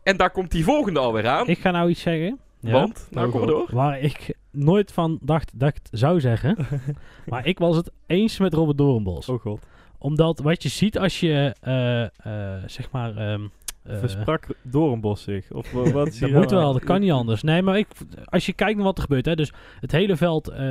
En 0.02 0.16
daar 0.16 0.30
komt 0.30 0.50
die 0.50 0.64
volgende 0.64 0.98
alweer 1.00 1.28
aan. 1.28 1.46
Ik 1.46 1.58
ga 1.58 1.70
nou 1.70 1.90
iets 1.90 2.00
zeggen. 2.02 2.38
Ja. 2.60 2.72
Want, 2.72 3.06
nou 3.10 3.30
kom 3.30 3.46
door. 3.46 3.68
Waar 3.72 4.00
ik 4.00 4.34
nooit 4.50 4.92
van 4.92 5.18
dacht 5.22 5.50
dat 5.54 5.68
ik 5.68 5.74
het 5.82 6.00
zou 6.00 6.20
zeggen. 6.20 6.56
maar 7.26 7.46
ik 7.46 7.58
was 7.58 7.76
het 7.76 7.90
eens 8.06 8.38
met 8.38 8.54
Robert 8.54 8.78
Doornbos. 8.78 9.28
Oh 9.28 9.40
god. 9.40 9.66
Omdat 10.02 10.38
wat 10.38 10.62
je 10.62 10.68
ziet 10.68 10.98
als 10.98 11.20
je, 11.20 11.54
eh, 11.60 12.02
eh, 12.02 12.62
zeg 12.66 12.90
maar... 12.90 13.16
eh, 13.16 13.40
Versprak 13.84 14.46
Doornbos 14.62 15.22
zich? 15.22 15.50
Of 15.52 15.72
wa- 15.72 15.90
wat 15.90 16.06
is 16.12 16.18
dat 16.18 16.30
moet 16.30 16.50
wel, 16.50 16.72
dat 16.72 16.84
kan 16.84 17.00
niet 17.00 17.10
anders. 17.12 17.42
Nee, 17.42 17.62
maar 17.62 17.78
ik, 17.78 17.86
als 18.24 18.46
je 18.46 18.52
kijkt 18.52 18.76
naar 18.76 18.84
wat 18.84 18.96
er 18.96 19.02
gebeurt, 19.02 19.26
hè, 19.26 19.34
dus 19.34 19.52
het 19.80 19.92
hele 19.92 20.16
veld, 20.16 20.48
eh, 20.48 20.66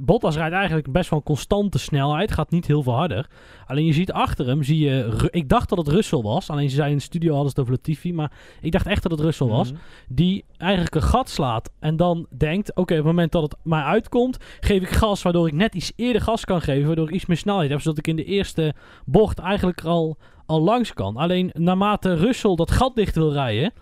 Bottas 0.00 0.36
rijdt 0.36 0.54
eigenlijk 0.54 0.92
best 0.92 1.10
wel 1.10 1.18
een 1.18 1.24
constante 1.24 1.78
snelheid, 1.78 2.32
gaat 2.32 2.50
niet 2.50 2.66
heel 2.66 2.82
veel 2.82 2.92
harder. 2.94 3.26
Alleen 3.66 3.84
je 3.84 3.92
ziet 3.92 4.12
achter 4.12 4.46
hem, 4.46 4.62
zie 4.62 4.78
je, 4.78 5.28
ik 5.30 5.48
dacht 5.48 5.68
dat 5.68 5.78
het 5.78 5.88
Russell 5.88 6.20
was, 6.20 6.50
alleen 6.50 6.70
ze 6.70 6.76
zei 6.76 6.90
in 6.90 6.96
de 6.96 7.02
studio 7.02 7.32
hadden 7.34 7.50
ze 7.52 7.60
het 7.60 7.68
over 7.68 7.80
Latifi, 7.84 8.12
maar 8.12 8.32
ik 8.60 8.72
dacht 8.72 8.86
echt 8.86 9.02
dat 9.02 9.12
het 9.12 9.20
Russell 9.20 9.46
was, 9.46 9.70
Mhm. 9.72 9.80
die 10.08 10.44
eigenlijk 10.56 10.94
een 10.94 11.02
gat 11.02 11.28
slaat 11.28 11.70
en 11.80 11.96
dan 11.96 12.26
denkt, 12.36 12.70
oké, 12.70 12.80
op 12.92 12.98
het 12.98 13.06
moment 13.06 13.32
dat 13.32 13.42
het 13.42 13.56
mij 13.62 13.82
uitkomt, 13.82 14.36
geef 14.60 14.82
ik 14.82 14.88
gas, 14.90 15.22
waardoor 15.22 15.46
ik 15.46 15.54
net 15.54 15.74
iets 15.74 15.92
eerder 15.96 16.22
gas 16.22 16.44
kan 16.44 16.60
geven, 16.60 16.86
waardoor 16.86 17.08
ik 17.08 17.14
iets 17.14 17.26
meer 17.26 17.36
snelheid 17.36 17.70
heb, 17.70 17.80
zodat 17.80 17.98
ik 17.98 18.06
in 18.06 18.16
de 18.16 18.24
eerste 18.24 18.74
bocht 19.04 19.38
eigenlijk 19.38 19.84
al, 19.84 20.16
al 20.46 20.60
langs 20.60 20.92
kan. 20.92 21.16
Alleen 21.16 21.50
naarmate 21.52 22.14
Russell 22.14 22.54
dat 22.54 22.70
gat 22.70 22.94
dicht 22.96 23.14
wil 23.14 23.32
rijden, 23.32 23.72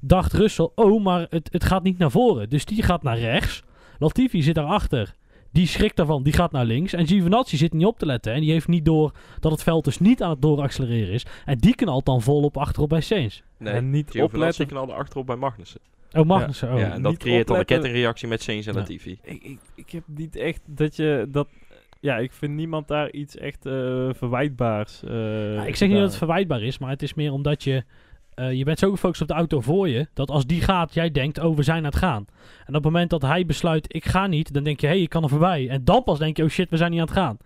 dacht 0.00 0.32
Russell, 0.32 0.70
oh, 0.74 1.02
maar 1.04 1.26
het, 1.30 1.48
het 1.52 1.64
gaat 1.64 1.82
niet 1.82 1.98
naar 1.98 2.10
voren. 2.10 2.48
Dus 2.48 2.64
die 2.64 2.82
gaat 2.82 3.02
naar 3.02 3.18
rechts. 3.18 3.62
Latifi 3.98 4.42
zit 4.42 4.54
daarachter. 4.54 5.14
Die 5.52 5.66
schrikt 5.66 5.96
daarvan, 5.96 6.22
die 6.22 6.32
gaat 6.32 6.52
naar 6.52 6.64
links. 6.64 6.92
En 6.92 7.06
Giovinazzi 7.06 7.56
zit 7.56 7.72
niet 7.72 7.86
op 7.86 7.98
te 7.98 8.06
letten. 8.06 8.32
En 8.32 8.40
die 8.40 8.50
heeft 8.50 8.68
niet 8.68 8.84
door 8.84 9.12
dat 9.40 9.52
het 9.52 9.62
veld 9.62 9.84
dus 9.84 9.98
niet 9.98 10.22
aan 10.22 10.30
het 10.30 10.42
dooraccelereren 10.42 11.14
is. 11.14 11.26
En 11.44 11.58
die 11.58 11.74
knalt 11.74 12.04
dan 12.06 12.22
volop 12.22 12.56
achterop 12.56 12.88
bij 12.88 13.00
Sainz. 13.00 13.40
Nee, 13.58 13.72
En 13.72 13.90
niet 13.90 14.10
Giovinazzi 14.10 14.38
opletten. 14.38 14.66
knalde 14.66 14.92
achterop 14.92 15.26
bij 15.26 15.36
Magnussen. 15.36 15.80
Oh, 16.12 16.24
Magnussen. 16.26 16.72
Oh. 16.72 16.78
ja, 16.78 16.92
en 16.92 17.02
dat 17.02 17.10
niet 17.12 17.20
creëert 17.20 17.46
dan 17.46 17.58
een 17.58 17.64
kettingreactie 17.64 18.28
met 18.28 18.42
Sainz 18.42 18.66
en 18.66 18.72
Ja. 18.72 18.78
Latifi. 18.78 19.18
Ik, 19.22 19.42
ik, 19.42 19.58
ik 19.74 19.90
heb 19.90 20.02
niet 20.06 20.36
echt 20.36 20.60
dat 20.66 20.96
je 20.96 21.26
dat. 21.28 21.48
Ja, 22.00 22.16
ik 22.16 22.32
vind 22.32 22.54
niemand 22.54 22.88
daar 22.88 23.10
iets 23.10 23.36
echt 23.36 23.66
eh, 23.66 23.72
verwijtbaars. 24.12 25.00
Ja, 25.06 25.64
ik 25.64 25.76
zeg 25.76 25.88
niet 25.88 25.98
dat 25.98 26.06
het 26.06 26.16
verwijtbaar 26.16 26.62
is, 26.62 26.78
maar 26.78 26.90
het 26.90 27.02
is 27.02 27.14
meer 27.14 27.32
omdat 27.32 27.64
je... 27.64 27.84
eh, 28.34 28.52
je 28.52 28.64
bent 28.64 28.78
zo 28.78 28.90
gefocust 28.90 29.20
op 29.22 29.28
de 29.28 29.34
auto 29.34 29.60
voor 29.60 29.88
je, 29.88 30.06
dat 30.14 30.30
als 30.30 30.46
die 30.46 30.60
gaat, 30.60 30.94
jij 30.94 31.10
denkt, 31.10 31.38
oh, 31.38 31.56
we 31.56 31.62
zijn 31.62 31.78
aan 31.78 31.84
het 31.84 31.96
gaan. 31.96 32.26
En 32.58 32.68
op 32.68 32.74
het 32.74 32.82
moment 32.84 33.10
dat 33.10 33.22
hij 33.22 33.46
besluit, 33.46 33.94
ik 33.94 34.04
ga 34.04 34.26
niet, 34.26 34.52
dan 34.52 34.64
denk 34.64 34.80
je, 34.80 34.86
hé, 34.86 34.92
hey, 34.92 35.02
ik 35.02 35.08
kan 35.08 35.22
er 35.22 35.28
voorbij. 35.28 35.68
En 35.68 35.84
dan 35.84 36.02
pas 36.02 36.18
denk 36.18 36.36
je, 36.36 36.42
oh 36.42 36.48
shit, 36.48 36.70
we 36.70 36.76
zijn 36.76 36.90
niet 36.90 37.00
aan 37.00 37.06
het 37.06 37.16
gaan. 37.16 37.36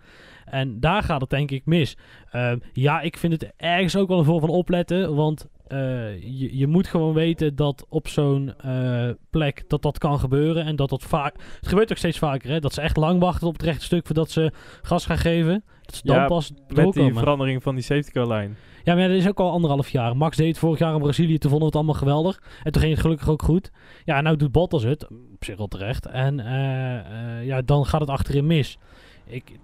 En 0.45 0.79
daar 0.79 1.03
gaat 1.03 1.21
het 1.21 1.29
denk 1.29 1.51
ik 1.51 1.65
mis. 1.65 1.97
Ehm, 2.31 2.57
ja, 2.73 3.01
ik 3.01 3.17
vind 3.17 3.33
het 3.33 3.53
ergens 3.57 3.95
ook 3.95 4.07
wel 4.07 4.19
een 4.19 4.25
vorm 4.25 4.39
van 4.39 4.49
opletten, 4.49 5.15
want 5.15 5.47
eh, 5.73 6.21
je, 6.39 6.57
je 6.57 6.67
moet 6.67 6.87
gewoon 6.87 7.13
weten 7.13 7.55
dat 7.55 7.85
op 7.89 8.07
zo'n 8.07 8.53
eh, 8.57 9.09
plek 9.29 9.63
dat 9.67 9.81
dat 9.81 9.97
kan 9.97 10.19
gebeuren. 10.19 10.65
En 10.65 10.75
dat 10.75 10.89
dat 10.89 11.03
vaak, 11.03 11.35
het 11.59 11.67
gebeurt 11.67 11.91
ook 11.91 11.97
steeds 11.97 12.17
vaker, 12.17 12.49
hè, 12.49 12.59
dat 12.59 12.73
ze 12.73 12.81
echt 12.81 12.97
lang 12.97 13.19
wachten 13.19 13.47
op 13.47 13.53
het 13.53 13.61
rechte 13.61 13.85
stuk 13.85 14.05
voordat 14.05 14.31
ze 14.31 14.51
gas 14.81 15.05
gaan 15.05 15.17
geven. 15.17 15.63
Dat 15.81 15.95
ze 15.95 16.01
dan 16.05 16.15
Ja, 16.15 16.25
pas 16.25 16.51
Met 16.67 16.93
die 16.93 17.13
verandering 17.13 17.63
van 17.63 17.75
die 17.75 17.83
safety 17.83 18.11
car 18.11 18.27
lijn. 18.27 18.57
Ja, 18.83 18.95
maar 18.95 19.07
dat 19.07 19.17
is 19.17 19.27
ook 19.27 19.39
al 19.39 19.51
anderhalf 19.51 19.89
jaar. 19.89 20.17
Max 20.17 20.37
deed 20.37 20.47
het 20.47 20.57
vorig 20.57 20.79
jaar 20.79 20.93
in 20.93 21.01
Brazilië, 21.01 21.37
toen 21.37 21.49
vonden 21.49 21.59
we 21.59 21.65
het 21.65 21.75
allemaal 21.75 22.01
geweldig. 22.01 22.41
En 22.63 22.71
toen 22.71 22.81
ging 22.81 22.93
het 22.93 23.01
gelukkig 23.01 23.29
ook 23.29 23.41
goed. 23.41 23.71
Ja, 24.05 24.21
nou 24.21 24.35
doet 24.35 24.51
Bottas 24.51 24.83
het, 24.83 25.07
op 25.07 25.43
zich 25.43 25.57
wel 25.57 25.67
terecht. 25.67 26.05
En 26.05 26.39
eh, 26.39 27.45
ja, 27.45 27.61
dan 27.61 27.85
gaat 27.85 28.01
het 28.01 28.09
achterin 28.09 28.45
mis. 28.45 28.77
Ik, 29.25 29.59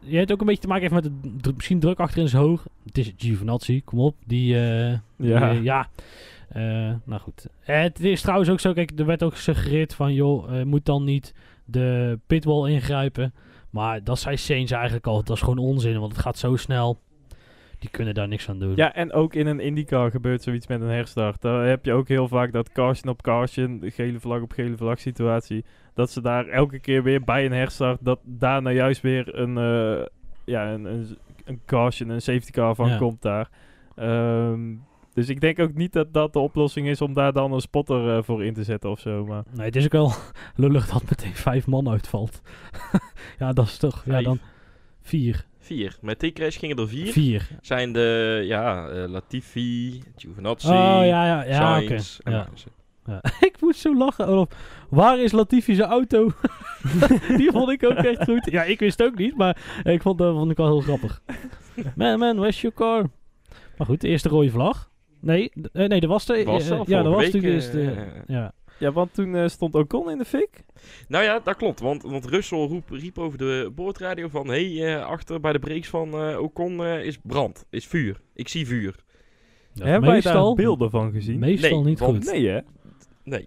je, 0.00 0.16
hebt 0.16 0.32
ook 0.32 0.40
een 0.40 0.46
beetje 0.46 0.62
te 0.62 0.68
maken 0.68 0.94
met 0.94 1.04
het 1.40 1.56
misschien 1.56 1.80
druk 1.80 1.98
achterin 1.98 2.24
is 2.24 2.32
hoog. 2.32 2.66
Het 2.84 2.98
is 2.98 3.12
Giovinazzi, 3.16 3.82
kom 3.84 3.98
op. 3.98 4.16
Die, 4.26 4.54
eh, 4.54 4.98
Ja. 5.16 5.50
eh, 5.50 5.62
ja. 5.62 5.88
Eh, 6.48 6.62
nou 7.04 7.20
goed. 7.20 7.46
Het 7.60 8.00
is 8.00 8.20
trouwens 8.20 8.50
ook 8.50 8.60
zo, 8.60 8.72
kijk, 8.72 8.98
er 8.98 9.06
werd 9.06 9.22
ook 9.22 9.34
gesuggereerd 9.34 9.94
van, 9.94 10.14
joh, 10.14 10.62
moet 10.62 10.84
dan 10.84 11.04
niet 11.04 11.34
de 11.64 12.18
pitwall 12.26 12.70
ingrijpen. 12.70 13.34
Maar 13.70 14.04
dat 14.04 14.18
zei 14.18 14.36
Sainz 14.36 14.72
eigenlijk 14.72 15.06
al, 15.06 15.22
dat 15.24 15.36
is 15.36 15.42
gewoon 15.42 15.58
onzin, 15.58 15.98
want 16.00 16.12
het 16.12 16.20
gaat 16.20 16.38
zo 16.38 16.56
snel. 16.56 16.98
Die 17.80 17.90
kunnen 17.90 18.14
daar 18.14 18.28
niks 18.28 18.48
aan 18.48 18.58
doen. 18.58 18.72
Ja, 18.76 18.94
en 18.94 19.12
ook 19.12 19.34
in 19.34 19.46
een 19.46 19.60
IndyCar 19.60 20.10
gebeurt 20.10 20.42
zoiets 20.42 20.66
met 20.66 20.80
een 20.80 20.88
herstart. 20.88 21.40
Daar 21.40 21.66
heb 21.66 21.84
je 21.84 21.92
ook 21.92 22.08
heel 22.08 22.28
vaak 22.28 22.52
dat 22.52 22.72
caution 22.72 23.12
op 23.12 23.22
caution, 23.22 23.82
gele 23.84 24.20
vlag 24.20 24.40
op 24.40 24.52
gele 24.52 24.76
vlag 24.76 25.00
situatie. 25.00 25.64
Dat 25.94 26.10
ze 26.10 26.20
daar 26.20 26.46
elke 26.46 26.78
keer 26.78 27.02
weer 27.02 27.24
bij 27.24 27.44
een 27.44 27.52
herstart, 27.52 27.98
dat 28.04 28.20
daar 28.24 28.62
nou 28.62 28.74
juist 28.76 29.00
weer 29.00 29.38
een, 29.38 29.58
eh, 29.58 30.06
ja, 30.44 30.72
een, 30.72 30.84
een, 30.84 31.18
een 31.44 31.60
caution, 31.66 32.08
een 32.08 32.22
safety 32.22 32.50
car 32.50 32.74
van 32.74 32.88
Ja. 32.88 32.96
komt 32.96 33.22
daar. 33.22 33.48
Ehm, 33.96 34.74
dus 35.14 35.28
ik 35.28 35.40
denk 35.40 35.58
ook 35.58 35.74
niet 35.74 35.92
dat 35.92 36.12
dat 36.12 36.32
de 36.32 36.38
oplossing 36.38 36.88
is 36.88 37.00
om 37.00 37.14
daar 37.14 37.32
dan 37.32 37.52
een 37.52 37.60
spotter 37.60 38.16
eh, 38.16 38.22
voor 38.22 38.44
in 38.44 38.54
te 38.54 38.64
zetten 38.64 38.90
of 38.90 39.00
zo. 39.00 39.26
Maar 39.26 39.42
Nee, 39.52 39.66
het 39.66 39.76
is 39.76 39.84
ook 39.84 39.92
wel 39.92 40.12
lullig 40.64 40.88
dat 40.88 41.02
meteen 41.10 41.34
vijf 41.34 41.66
man 41.66 41.88
uitvalt. 41.88 42.42
ja, 43.38 43.52
dat 43.52 43.66
is 43.66 43.76
toch... 43.78 44.02
Ja, 44.06 44.22
dan 44.22 44.38
vier. 45.02 45.48
Vier. 45.62 45.96
Met 46.00 46.20
die 46.20 46.32
crash 46.32 46.58
gingen 46.58 46.76
er 46.76 46.88
vier. 46.88 47.12
Vier. 47.12 47.48
Zijn 47.60 47.92
de, 47.92 48.40
ja, 48.44 48.88
eh, 48.88 49.08
Latifi, 49.08 50.02
Giovinazzi, 50.16 50.68
Oh, 50.68 50.72
ja, 50.74 51.02
ja, 51.04 51.24
ja, 51.26 51.42
en 51.42 51.48
Ja. 51.48 51.70
Magnussen. 51.70 52.70
ik 53.48 53.56
moest 53.60 53.80
zo 53.80 53.96
lachen, 53.96 54.26
Olaf. 54.26 54.48
Waar 54.90 55.18
is 55.18 55.32
Latifi 55.32 55.74
zijn 55.74 55.88
auto? 55.88 56.30
Die 57.36 57.50
vond 57.50 57.70
ik 57.70 57.84
ook 57.84 57.92
echt 57.96 58.24
goed. 58.30 58.50
Ja, 58.50 58.62
ik 58.62 58.78
wist 58.78 58.98
het 58.98 59.06
ook 59.08 59.18
niet, 59.18 59.36
maar 59.36 59.80
ik 59.82 60.02
vond 60.02 60.18
dat 60.18 60.34
vond 60.34 60.50
ik 60.50 60.56
wel 60.56 60.66
heel 60.66 60.80
grappig. 60.80 61.22
Man, 61.94 62.18
man, 62.18 62.36
where's 62.36 62.60
your 62.60 62.76
car? 62.76 63.10
Maar 63.76 63.86
goed, 63.86 64.00
de 64.00 64.08
eerste 64.08 64.28
rode 64.28 64.50
vlag. 64.50 64.90
Nee, 65.20 65.52
eh, 65.72 65.88
nee, 65.88 66.00
dat 66.00 66.10
was 66.10 66.26
de... 66.26 66.44
Was 66.44 66.70
eh, 66.70 66.80
ja, 66.86 67.02
dat 67.02 67.12
was 67.14 67.24
natuurlijk 67.24 67.54
eerst 67.54 67.72
de... 67.72 67.90
eh, 67.90 68.02
ja. 68.26 68.52
Ja, 68.80 68.92
want 68.92 69.14
toen 69.14 69.34
eh, 69.36 69.48
stond 69.48 69.74
Ocon 69.74 70.10
in 70.10 70.18
de 70.18 70.24
fik. 70.24 70.64
Nou 71.08 71.24
ja, 71.24 71.38
dat 71.40 71.56
klopt. 71.56 71.80
Want, 71.80 72.02
want 72.02 72.24
Russell 72.24 72.58
roep, 72.66 72.88
riep 72.90 73.18
over 73.18 73.38
de 73.38 73.72
boordradio 73.74 74.28
van... 74.28 74.48
Hé, 74.48 74.74
hey, 74.76 74.96
eh, 74.96 75.06
achter 75.06 75.40
bij 75.40 75.52
de 75.52 75.58
brakes 75.58 75.88
van 75.88 76.12
eh, 76.14 76.40
Ocon 76.42 76.84
eh, 76.84 77.04
is 77.04 77.18
brand, 77.22 77.64
is 77.70 77.86
vuur. 77.86 78.20
Ik 78.34 78.48
zie 78.48 78.66
vuur. 78.66 78.94
Ja, 79.72 79.84
Hebben 79.86 80.10
wij 80.10 80.20
daar 80.20 80.54
beelden 80.54 80.90
van 80.90 81.12
gezien? 81.12 81.38
Meestal 81.38 81.70
Nee, 81.70 81.84
niet 81.84 81.98
want- 81.98 82.16
goed. 82.24 82.32
Nee, 82.32 82.48
hè? 82.48 82.60
Nee. 83.24 83.46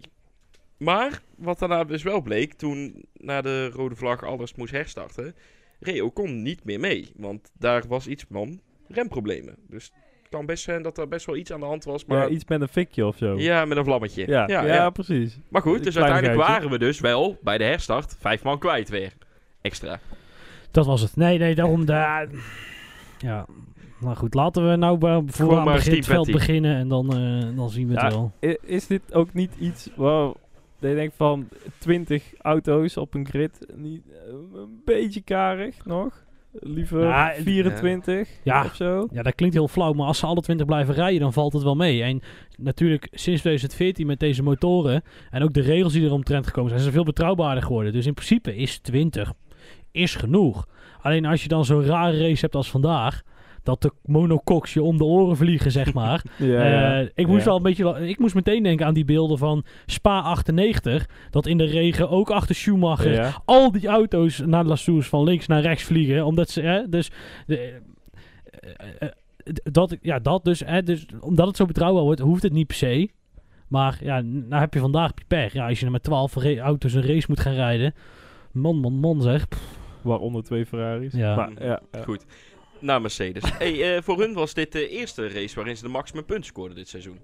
Maar, 0.77 1.21
wat 1.35 1.59
daarna 1.59 1.83
dus 1.83 2.03
wel 2.03 2.21
bleek, 2.21 2.53
toen 2.53 3.05
na 3.13 3.41
de 3.41 3.69
rode 3.69 3.95
vlag 3.95 4.23
alles 4.23 4.55
moest 4.55 4.71
herstarten... 4.71 5.35
reed 5.79 6.01
Ocon 6.01 6.41
niet 6.41 6.63
meer 6.63 6.79
mee. 6.79 7.11
Want 7.15 7.51
daar 7.59 7.83
was 7.87 8.07
iets 8.07 8.25
van 8.31 8.59
remproblemen. 8.87 9.55
Dus 9.69 9.91
kan 10.33 10.45
best 10.45 10.63
zijn 10.63 10.81
dat 10.81 10.97
er 10.97 11.07
best 11.07 11.25
wel 11.25 11.35
iets 11.35 11.51
aan 11.51 11.59
de 11.59 11.65
hand 11.65 11.83
was. 11.83 12.05
Maar 12.05 12.17
Ja, 12.17 12.27
iets 12.27 12.45
met 12.45 12.61
een 12.61 12.67
fikje 12.67 13.05
of 13.05 13.17
zo. 13.17 13.37
Ja, 13.37 13.65
met 13.65 13.77
een 13.77 13.85
vlammetje. 13.85 14.27
ja, 14.27 14.47
ja, 14.47 14.65
ja, 14.65 14.73
ja. 14.73 14.89
precies. 14.89 15.39
Maar 15.49 15.61
goed, 15.61 15.83
dus 15.83 15.97
uiteindelijk 15.97 16.35
geitje. 16.35 16.53
waren 16.53 16.69
we 16.69 16.77
dus 16.77 16.99
wel 16.99 17.37
bij 17.41 17.57
de 17.57 17.63
herstart 17.63 18.15
vijf 18.19 18.43
man 18.43 18.59
kwijt 18.59 18.89
weer. 18.89 19.13
Extra. 19.61 19.99
Dat 20.71 20.85
was 20.85 21.01
het. 21.01 21.15
Nee, 21.15 21.37
nee, 21.37 21.55
daarom... 21.55 21.85
Da 21.85 22.27
ja, 23.17 23.45
nou 23.99 24.15
goed. 24.15 24.33
Laten 24.33 24.69
we 24.69 24.75
nou 24.75 24.97
bij, 24.97 25.13
voor 25.25 25.31
Gewoon 25.31 25.57
aan 25.57 25.65
maar 25.65 25.75
het 25.75 25.85
beginveld 25.85 26.27
Steve 26.27 26.37
beginnen 26.37 26.75
en 26.75 26.87
dan, 26.87 27.13
eh, 27.13 27.57
dan 27.57 27.69
zien 27.69 27.87
we 27.87 27.99
het 27.99 28.13
wel. 28.13 28.31
Is 28.61 28.87
dit 28.87 29.13
ook 29.13 29.33
niet 29.33 29.55
iets 29.59 29.89
waar 29.95 30.31
dat 30.79 30.89
je 30.89 30.95
denkt 30.95 31.15
van 31.15 31.47
20 31.77 32.33
auto's 32.41 32.97
op 32.97 33.13
een 33.13 33.27
grid, 33.27 33.65
niet, 33.75 34.01
eh, 34.07 34.33
een 34.53 34.81
beetje 34.85 35.21
karig 35.21 35.85
nog? 35.85 36.22
Liever 36.59 37.01
Ja, 37.03 37.31
het- 37.35 37.43
24 37.43 38.29
Ja. 38.43 38.63
of 38.65 38.75
zo? 38.75 39.07
Ja, 39.11 39.21
dat 39.21 39.35
klinkt 39.35 39.55
heel 39.55 39.67
flauw, 39.67 39.93
maar 39.93 40.07
als 40.07 40.17
ze 40.17 40.25
alle 40.25 40.41
20 40.41 40.65
blijven 40.65 40.93
rijden, 40.93 41.19
dan 41.19 41.33
valt 41.33 41.53
het 41.53 41.63
wel 41.63 41.75
mee. 41.75 42.03
En 42.03 42.21
natuurlijk, 42.57 43.07
sinds 43.11 43.39
2014 43.41 44.07
met 44.07 44.19
deze 44.19 44.43
motoren 44.43 45.03
en 45.29 45.43
ook 45.43 45.53
de 45.53 45.61
regels 45.61 45.93
die 45.93 46.05
er 46.05 46.11
omtrent 46.11 46.45
gekomen 46.47 46.69
zijn, 46.69 46.81
zijn 46.81 46.91
ze 46.93 46.97
veel 46.99 47.07
betrouwbaarder 47.07 47.63
geworden. 47.63 47.91
Dus 47.93 48.05
in 48.05 48.13
principe 48.13 48.55
is 48.55 48.79
20 48.79 49.33
is 49.91 50.15
genoeg. 50.15 50.67
Alleen 51.01 51.25
als 51.25 51.41
je 51.43 51.47
dan 51.47 51.65
zo'n 51.65 51.85
rare 51.85 52.17
race 52.27 52.41
hebt 52.41 52.55
als 52.55 52.69
vandaag, 52.71 53.21
dat 53.63 53.81
de 53.81 53.91
monocox 54.05 54.73
je 54.73 54.83
om 54.83 54.97
de 54.97 55.03
oren 55.03 55.37
vliegen, 55.37 55.71
zeg 55.71 55.93
maar. 55.99 56.23
Ja, 56.37 56.99
Eh, 57.01 57.07
ik 57.15 57.27
moest 57.27 57.39
Ja. 57.39 57.45
wel 57.45 57.55
een 57.55 57.63
beetje, 57.63 58.07
ik 58.07 58.19
moest 58.19 58.35
meteen 58.35 58.63
denken 58.63 58.85
aan 58.85 58.93
die 58.93 59.05
beelden 59.05 59.37
van 59.37 59.63
Spa 59.85 60.21
98, 60.21 61.09
dat 61.29 61.45
in 61.45 61.57
de 61.57 61.63
regen 61.65 62.09
ook 62.09 62.29
achter 62.31 62.55
Schumacher 62.55 63.13
Ja. 63.13 63.41
al 63.45 63.71
die 63.71 63.87
auto's 63.87 64.39
naar 64.45 64.63
La 64.65 64.75
Source 64.75 65.09
van 65.09 65.23
links 65.23 65.47
naar 65.47 65.61
rechts 65.61 65.83
vliegen. 65.83 66.25
Omdat 66.25 66.49
ze, 66.49 66.61
hè, 66.61 66.89
dus, 66.89 67.11
de, 67.45 67.79
eh, 68.59 68.69
eh, 68.99 69.09
dat, 69.63 69.97
ja, 70.01 70.19
dat 70.19 70.43
dus, 70.43 70.59
hè, 70.65 70.83
dus, 70.83 71.05
omdat 71.19 71.47
het 71.47 71.55
zo 71.55 71.65
betrouwbaar 71.65 72.03
wordt, 72.03 72.19
hoeft 72.19 72.43
het 72.43 72.53
niet 72.53 72.67
per 72.67 72.75
se. 72.75 73.09
Maar 73.67 73.97
ja, 74.01 74.21
nou 74.21 74.61
heb 74.61 74.73
je 74.73 74.79
vandaag 74.79 75.11
pech. 75.27 75.53
Ja, 75.53 75.67
als 75.67 75.79
je 75.79 75.85
er 75.85 75.91
met 75.91 76.03
12 76.03 76.35
ra- 76.35 76.57
auto's 76.57 76.93
een 76.93 77.05
race 77.07 77.25
moet 77.27 77.39
gaan 77.39 77.53
rijden. 77.53 77.93
Man, 78.51 78.75
man, 78.79 78.93
man 78.93 79.21
zeg. 79.21 79.47
Pff, 79.47 79.77
Waaronder 80.01 80.43
twee 80.43 80.65
Ferraris. 80.65 81.13
Ja. 81.13 81.35
Maar, 81.35 81.51
ja, 81.59 81.81
ja. 81.91 82.01
Goed. 82.03 82.25
Naar 82.83 83.01
Mercedes. 83.01 83.43
hey, 83.57 83.95
eh, 83.95 84.01
voor 84.01 84.19
hun 84.19 84.33
was 84.33 84.53
dit 84.53 84.71
de 84.71 84.89
eerste 84.89 85.27
race 85.27 85.55
waarin 85.55 85.77
ze 85.77 85.83
de 85.83 85.89
maximum 85.89 86.25
punten 86.25 86.45
scoorden 86.45 86.75
dit 86.75 86.87
seizoen. 86.87 87.19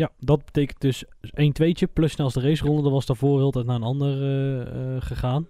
Ja, 0.00 0.10
dat 0.18 0.44
betekent 0.44 0.80
dus 0.80 1.04
1 1.20 1.52
2 1.52 1.74
plus 1.92 2.12
snelste 2.12 2.40
raceronde. 2.40 2.82
Dat 2.82 2.92
was 2.92 3.06
daarvoor 3.06 3.38
heel 3.38 3.50
tijd 3.50 3.66
naar 3.66 3.76
een 3.76 3.82
ander 3.82 4.22
eh, 4.22 4.60
eh, 4.60 5.02
gegaan. 5.02 5.48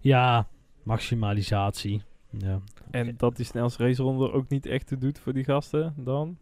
Ja, 0.00 0.48
maximalisatie. 0.82 2.02
Ja. 2.38 2.60
En 2.90 3.14
dat 3.16 3.36
die 3.36 3.44
snelste 3.44 3.82
raceronde 3.82 4.32
ook 4.32 4.48
niet 4.48 4.66
echt 4.66 4.86
te 4.86 4.98
doet 4.98 5.18
voor 5.18 5.32
die 5.32 5.44
gasten 5.44 5.94
dan? 5.96 6.38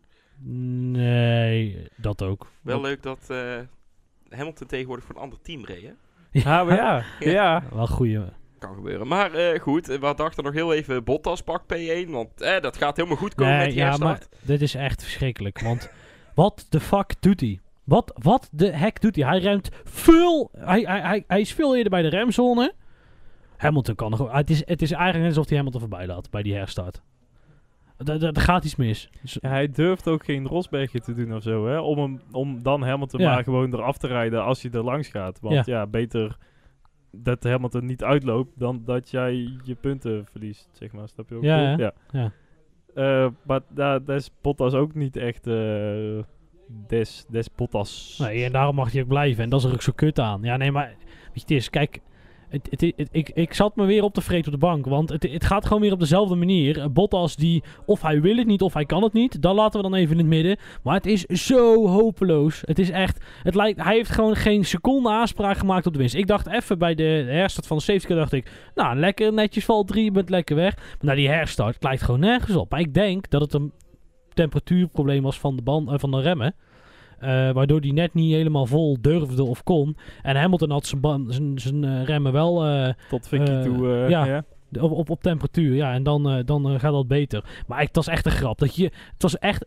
Nee, 0.92 1.88
dat 1.96 2.22
ook. 2.22 2.50
Wel 2.62 2.80
leuk 2.80 3.02
dat 3.02 3.30
eh, 3.30 3.58
Hamilton 4.28 4.66
tegenwoordig 4.66 5.04
voor 5.04 5.14
een 5.14 5.22
ander 5.22 5.38
team 5.42 5.64
reed, 5.64 5.82
hè? 5.82 5.92
Ja, 6.30 6.64
maar 6.64 6.76
ja. 6.84 7.04
ja. 7.18 7.62
Wel 7.72 7.86
goeie. 7.86 8.20
Kan 8.62 8.74
gebeuren. 8.74 9.06
Maar 9.06 9.32
eh, 9.34 9.60
goed, 9.60 9.88
eh, 9.88 10.00
we 10.00 10.14
dachten 10.14 10.44
nog 10.44 10.52
heel 10.52 10.72
even 10.72 11.04
Bottas 11.04 11.42
pak 11.42 11.62
P1, 11.62 12.08
want 12.08 12.40
eh, 12.40 12.60
dat 12.60 12.76
gaat 12.76 12.96
helemaal 12.96 13.18
goed 13.18 13.34
komen 13.34 13.52
met 13.52 13.62
Nee, 13.62 13.72
die 13.72 13.78
ja, 13.80 13.86
herstart. 13.88 14.28
maar 14.30 14.38
dit 14.40 14.62
is 14.62 14.74
echt 14.74 15.02
verschrikkelijk. 15.02 15.60
Want 15.60 15.90
wat 16.34 16.66
de 16.68 16.80
fuck 16.80 17.14
doet 17.20 17.40
hij? 17.40 17.60
Wat, 17.84 18.12
wat 18.22 18.48
de 18.52 18.70
heck 18.70 19.00
doet 19.00 19.16
hij? 19.16 19.24
Hij 19.28 19.38
remt 19.38 19.68
veel. 19.84 20.50
Hij, 20.58 20.80
hij, 20.80 21.00
hij, 21.00 21.24
hij 21.26 21.40
is 21.40 21.52
veel 21.52 21.76
eerder 21.76 21.90
bij 21.90 22.02
de 22.02 22.08
remzone. 22.08 22.74
Hamilton 23.56 23.94
kan 23.94 24.10
nog. 24.10 24.32
Het 24.32 24.50
is, 24.50 24.66
het 24.66 24.82
is 24.82 24.90
eigenlijk 24.90 25.22
net 25.24 25.28
alsof 25.36 25.46
hij 25.48 25.56
Hamilton 25.56 25.80
voorbij 25.80 26.06
laat 26.06 26.30
bij 26.30 26.42
die 26.42 26.54
herstart. 26.54 27.02
Er 28.04 28.40
gaat 28.40 28.64
iets 28.64 28.76
mis. 28.76 29.10
Dus- 29.22 29.38
Ja, 29.40 29.48
hij 29.48 29.68
durft 29.68 30.08
ook 30.08 30.24
geen 30.24 30.46
Rosbergje 30.46 31.00
te 31.00 31.14
doen 31.14 31.34
of 31.34 31.42
zo, 31.42 31.66
hè? 31.66 31.78
Om, 31.78 31.98
hem, 31.98 32.20
om 32.32 32.62
dan 32.62 32.82
Hamilton 32.82 33.20
Ja. 33.20 33.34
maar 33.34 33.44
gewoon 33.44 33.74
eraf 33.74 33.98
te 33.98 34.06
rijden 34.06 34.44
als 34.44 34.62
hij 34.62 34.70
er 34.70 34.84
langs 34.84 35.08
gaat. 35.08 35.38
Want 35.40 35.66
ja, 35.66 35.86
beter 35.86 36.36
dat 37.12 37.44
Hamilton 37.44 37.86
niet 37.86 38.02
uitloopt 38.02 38.58
dan 38.58 38.82
dat 38.84 39.10
jij 39.10 39.58
je 39.64 39.74
punten 39.74 40.26
verliest, 40.30 40.68
zeg 40.72 40.92
maar. 40.92 41.08
Snap 41.08 41.28
je 41.28 41.34
ook? 41.34 41.42
Ja, 41.42 41.76
ja. 41.76 41.92
ja. 42.10 42.32
Eh, 42.94 43.28
maar 43.42 43.60
daar 43.68 44.04
daar 44.04 44.16
is 44.16 44.30
Bottas 44.40 44.74
ook 44.74 44.94
niet 44.94 45.16
echt 45.16 45.46
eh, 45.46 46.18
des, 46.86 47.24
des 47.28 47.54
Bottas. 47.54 48.18
Nee, 48.22 48.44
en 48.44 48.52
daarom 48.52 48.74
mag 48.74 48.92
hij 48.92 49.02
ook 49.02 49.08
blijven. 49.08 49.44
En 49.44 49.50
dat 49.50 49.60
is 49.60 49.66
er 49.66 49.72
ook 49.72 49.82
zo 49.82 49.92
kut 49.94 50.18
aan. 50.18 50.42
Ja, 50.42 50.56
nee, 50.56 50.72
maar 50.72 50.86
weet 50.86 51.08
je, 51.34 51.40
het 51.40 51.50
is, 51.50 51.70
kijk, 51.70 52.00
ik, 53.10 53.30
ik 53.34 53.54
zat 53.54 53.76
me 53.76 53.84
weer 53.84 54.02
op 54.02 54.14
te 54.14 54.20
vreten 54.20 54.52
op 54.52 54.60
de 54.60 54.66
bank. 54.66 54.86
Want 54.86 55.10
het, 55.10 55.44
gaat 55.44 55.66
gewoon 55.66 55.82
weer 55.82 55.92
op 55.92 56.00
dezelfde 56.00 56.34
manier. 56.34 56.80
Eh, 56.80 56.86
Bottas 56.86 57.36
die, 57.36 57.62
of 57.86 58.02
hij 58.02 58.20
wil 58.20 58.36
het 58.36 58.46
niet, 58.46 58.62
of 58.62 58.74
hij 58.74 58.84
kan 58.84 59.02
het 59.02 59.12
niet. 59.12 59.42
Dat 59.42 59.54
laten 59.54 59.82
we 59.82 59.88
dan 59.88 59.98
even 59.98 60.12
in 60.12 60.18
het 60.18 60.26
midden. 60.26 60.56
Maar 60.82 60.94
het 60.94 61.06
is 61.06 61.24
zo 61.24 61.88
hopeloos. 61.88 62.62
Het 62.64 62.78
is 62.78 62.90
echt, 62.90 63.24
het 63.42 63.54
lijkt, 63.54 63.82
hij 63.82 63.94
heeft 63.94 64.10
gewoon 64.10 64.36
geen 64.36 64.64
seconde 64.64 65.10
aanspraak 65.10 65.56
gemaakt 65.56 65.86
op 65.86 65.92
de 65.92 65.98
winst. 65.98 66.14
Ik 66.14 66.26
dacht 66.26 66.46
even 66.46 66.78
bij 66.78 66.94
de 66.94 67.24
herstart 67.28 67.66
van 67.66 67.76
de 67.76 67.82
safety 67.82 68.06
car, 68.06 68.16
dacht 68.16 68.32
ik, 68.32 68.50
nou, 68.74 68.96
lekker 68.96 69.32
netjes 69.32 69.64
val 69.64 69.84
3, 69.84 70.04
je 70.04 70.10
bent 70.10 70.30
lekker 70.30 70.56
weg. 70.56 70.76
Maar 70.76 70.96
na 71.00 71.14
die 71.14 71.28
herstart, 71.28 71.74
het 71.74 71.82
lijkt 71.82 72.02
gewoon 72.02 72.20
nergens 72.20 72.56
op. 72.56 72.70
Maar 72.70 72.80
ik 72.80 72.94
denk 72.94 73.30
dat 73.30 73.40
het 73.40 73.54
een 73.54 73.72
temperatuurprobleem 74.34 75.22
was 75.22 75.38
van 75.38 75.56
de, 75.56 75.62
band, 75.62 75.90
eh, 75.90 75.98
van 75.98 76.10
de 76.10 76.20
remmen. 76.20 76.54
Eh, 77.22 77.50
waardoor 77.50 77.80
die 77.80 77.92
net 77.92 78.14
niet 78.14 78.32
helemaal 78.32 78.66
vol 78.66 78.96
durfde 79.00 79.44
of 79.44 79.62
kon. 79.62 79.96
En 80.22 80.36
Hamilton 80.36 80.70
had 80.70 80.86
zijn, 81.56 81.84
eh, 81.84 82.04
remmen 82.04 82.32
wel 82.32 82.64
eh, 82.66 82.92
Tot 83.08 83.28
Vicky 83.28 83.62
toe. 83.62 83.86
ja. 84.08 84.44
op, 84.80 84.90
op, 84.92 85.10
op 85.10 85.22
temperatuur. 85.22 85.74
Ja, 85.74 85.92
en 85.92 86.02
dan, 86.02 86.42
dan 86.44 86.80
gaat 86.80 86.92
dat 86.92 87.08
beter. 87.08 87.44
Maar 87.66 87.80
ik- 87.80 87.86
het 87.86 87.96
was 87.96 88.08
echt 88.08 88.26
een 88.26 88.32
grap. 88.32 88.58
Dat 88.58 88.76
je, 88.76 88.84
het 89.12 89.22
was 89.22 89.38
echt... 89.38 89.66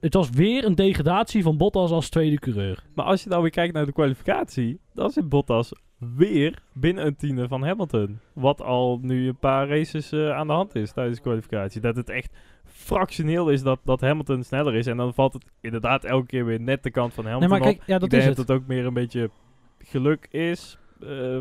Het 0.00 0.14
was 0.14 0.30
weer 0.30 0.64
een 0.64 0.74
degradatie 0.74 1.42
van 1.42 1.56
Bottas 1.56 1.90
als 1.90 2.08
tweede 2.08 2.38
coureur. 2.38 2.84
Maar 2.94 3.04
als 3.04 3.22
je 3.22 3.28
nou 3.28 3.42
weer 3.42 3.50
kijkt 3.50 3.74
naar 3.74 3.86
de 3.86 3.92
kwalificatie, 3.92 4.80
dan 4.94 5.10
zit 5.10 5.28
Bottas 5.28 5.72
weer 5.98 6.58
binnen 6.72 7.06
een 7.06 7.16
tiende 7.16 7.48
van 7.48 7.62
Hamilton. 7.64 8.18
Wat 8.32 8.60
al 8.62 8.98
nu 9.02 9.28
een 9.28 9.38
paar 9.38 9.68
races 9.68 10.12
eh, 10.12 10.30
aan 10.30 10.46
de 10.46 10.52
hand 10.52 10.74
is 10.74 10.92
tijdens 10.92 11.16
de 11.16 11.22
kwalificatie. 11.22 11.80
Dat 11.80 11.96
het 11.96 12.08
echt 12.08 12.32
fractioneel 12.64 13.50
is 13.50 13.62
dat, 13.62 13.80
dat 13.84 14.00
Hamilton 14.00 14.42
sneller 14.42 14.74
is. 14.74 14.86
En 14.86 14.96
dan 14.96 15.14
valt 15.14 15.32
het 15.32 15.44
inderdaad 15.60 16.04
elke 16.04 16.26
keer 16.26 16.44
weer 16.44 16.60
net 16.60 16.82
de 16.82 16.90
kant 16.90 17.14
van 17.14 17.24
Hamilton 17.24 17.50
nee, 17.50 17.60
maar 17.60 17.68
kijk, 17.68 17.86
ja, 17.86 17.94
dat 17.94 18.02
Ik 18.02 18.10
denk 18.10 18.22
is 18.22 18.28
het. 18.28 18.36
dat 18.36 18.48
het 18.48 18.56
ook 18.56 18.66
meer 18.66 18.86
een 18.86 18.94
beetje 18.94 19.30
geluk 19.78 20.26
is. 20.30 20.78
Eh, 21.00 21.40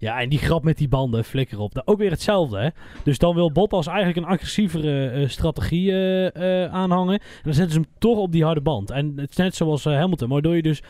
Ja, 0.00 0.20
en 0.20 0.28
die 0.28 0.38
grap 0.38 0.64
met 0.64 0.78
die 0.78 0.88
banden, 0.88 1.24
flikker 1.24 1.58
op. 1.58 1.74
Nou, 1.74 1.86
ook 1.86 1.98
weer 1.98 2.10
hetzelfde, 2.10 2.58
hè. 2.58 2.68
Dus 3.04 3.18
dan 3.18 3.34
wil 3.34 3.52
Bottas 3.52 3.86
eigenlijk 3.86 4.16
een 4.18 4.32
agressievere 4.32 5.08
eh, 5.08 5.28
strategie 5.28 5.90
eh, 5.90 6.64
eh, 6.64 6.72
aanhangen. 6.72 7.18
En 7.18 7.40
dan 7.42 7.54
zetten 7.54 7.72
ze 7.72 7.80
hem 7.80 7.90
toch 7.98 8.18
op 8.18 8.32
die 8.32 8.44
harde 8.44 8.60
band. 8.60 8.90
En 8.90 9.12
het 9.16 9.30
is 9.30 9.36
net 9.36 9.54
zoals 9.54 9.84
Hamilton, 9.84 10.28
waardoor 10.28 10.56
je 10.56 10.62
dus 10.62 10.82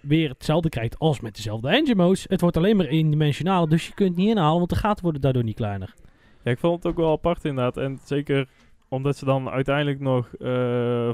weer 0.00 0.28
hetzelfde 0.28 0.68
krijgt 0.68 0.98
als 0.98 1.20
met 1.20 1.36
dezelfde 1.36 1.68
engine 1.68 1.94
modes. 1.94 2.26
Het 2.28 2.40
wordt 2.40 2.56
alleen 2.56 2.76
maar 2.76 2.86
eendimensionaal, 2.86 3.68
dus 3.68 3.86
je 3.86 3.94
kunt 3.94 4.16
niet 4.16 4.28
inhalen, 4.28 4.58
want 4.58 4.70
de 4.70 4.76
gaten 4.76 5.02
worden 5.02 5.20
daardoor 5.20 5.44
niet 5.44 5.56
kleiner. 5.56 5.94
ja, 6.42 6.50
ik 6.50 6.58
vond 6.58 6.82
het 6.82 6.92
ook 6.92 6.98
wel 6.98 7.12
apart 7.12 7.44
inderdaad. 7.44 7.76
En 7.76 7.98
zeker 8.04 8.48
omdat 8.88 9.16
ze 9.16 9.24
dan 9.24 9.48
uiteindelijk 9.48 10.00
nog 10.00 10.30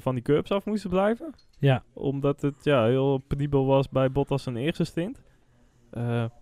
van 0.03 0.15
die 0.15 0.23
curbs 0.23 0.51
af 0.51 0.65
moesten 0.65 0.91
blijven. 0.91 1.35
Ja. 1.59 1.83
Omdat 1.93 2.41
het 2.41 2.55
ja, 2.63 2.85
heel 2.85 3.23
penibel 3.27 3.67
was 3.67 3.89
bij 3.89 4.11
Bottas 4.11 4.43
zijn 4.43 4.57
eerste 4.57 4.85
stint. 4.85 5.23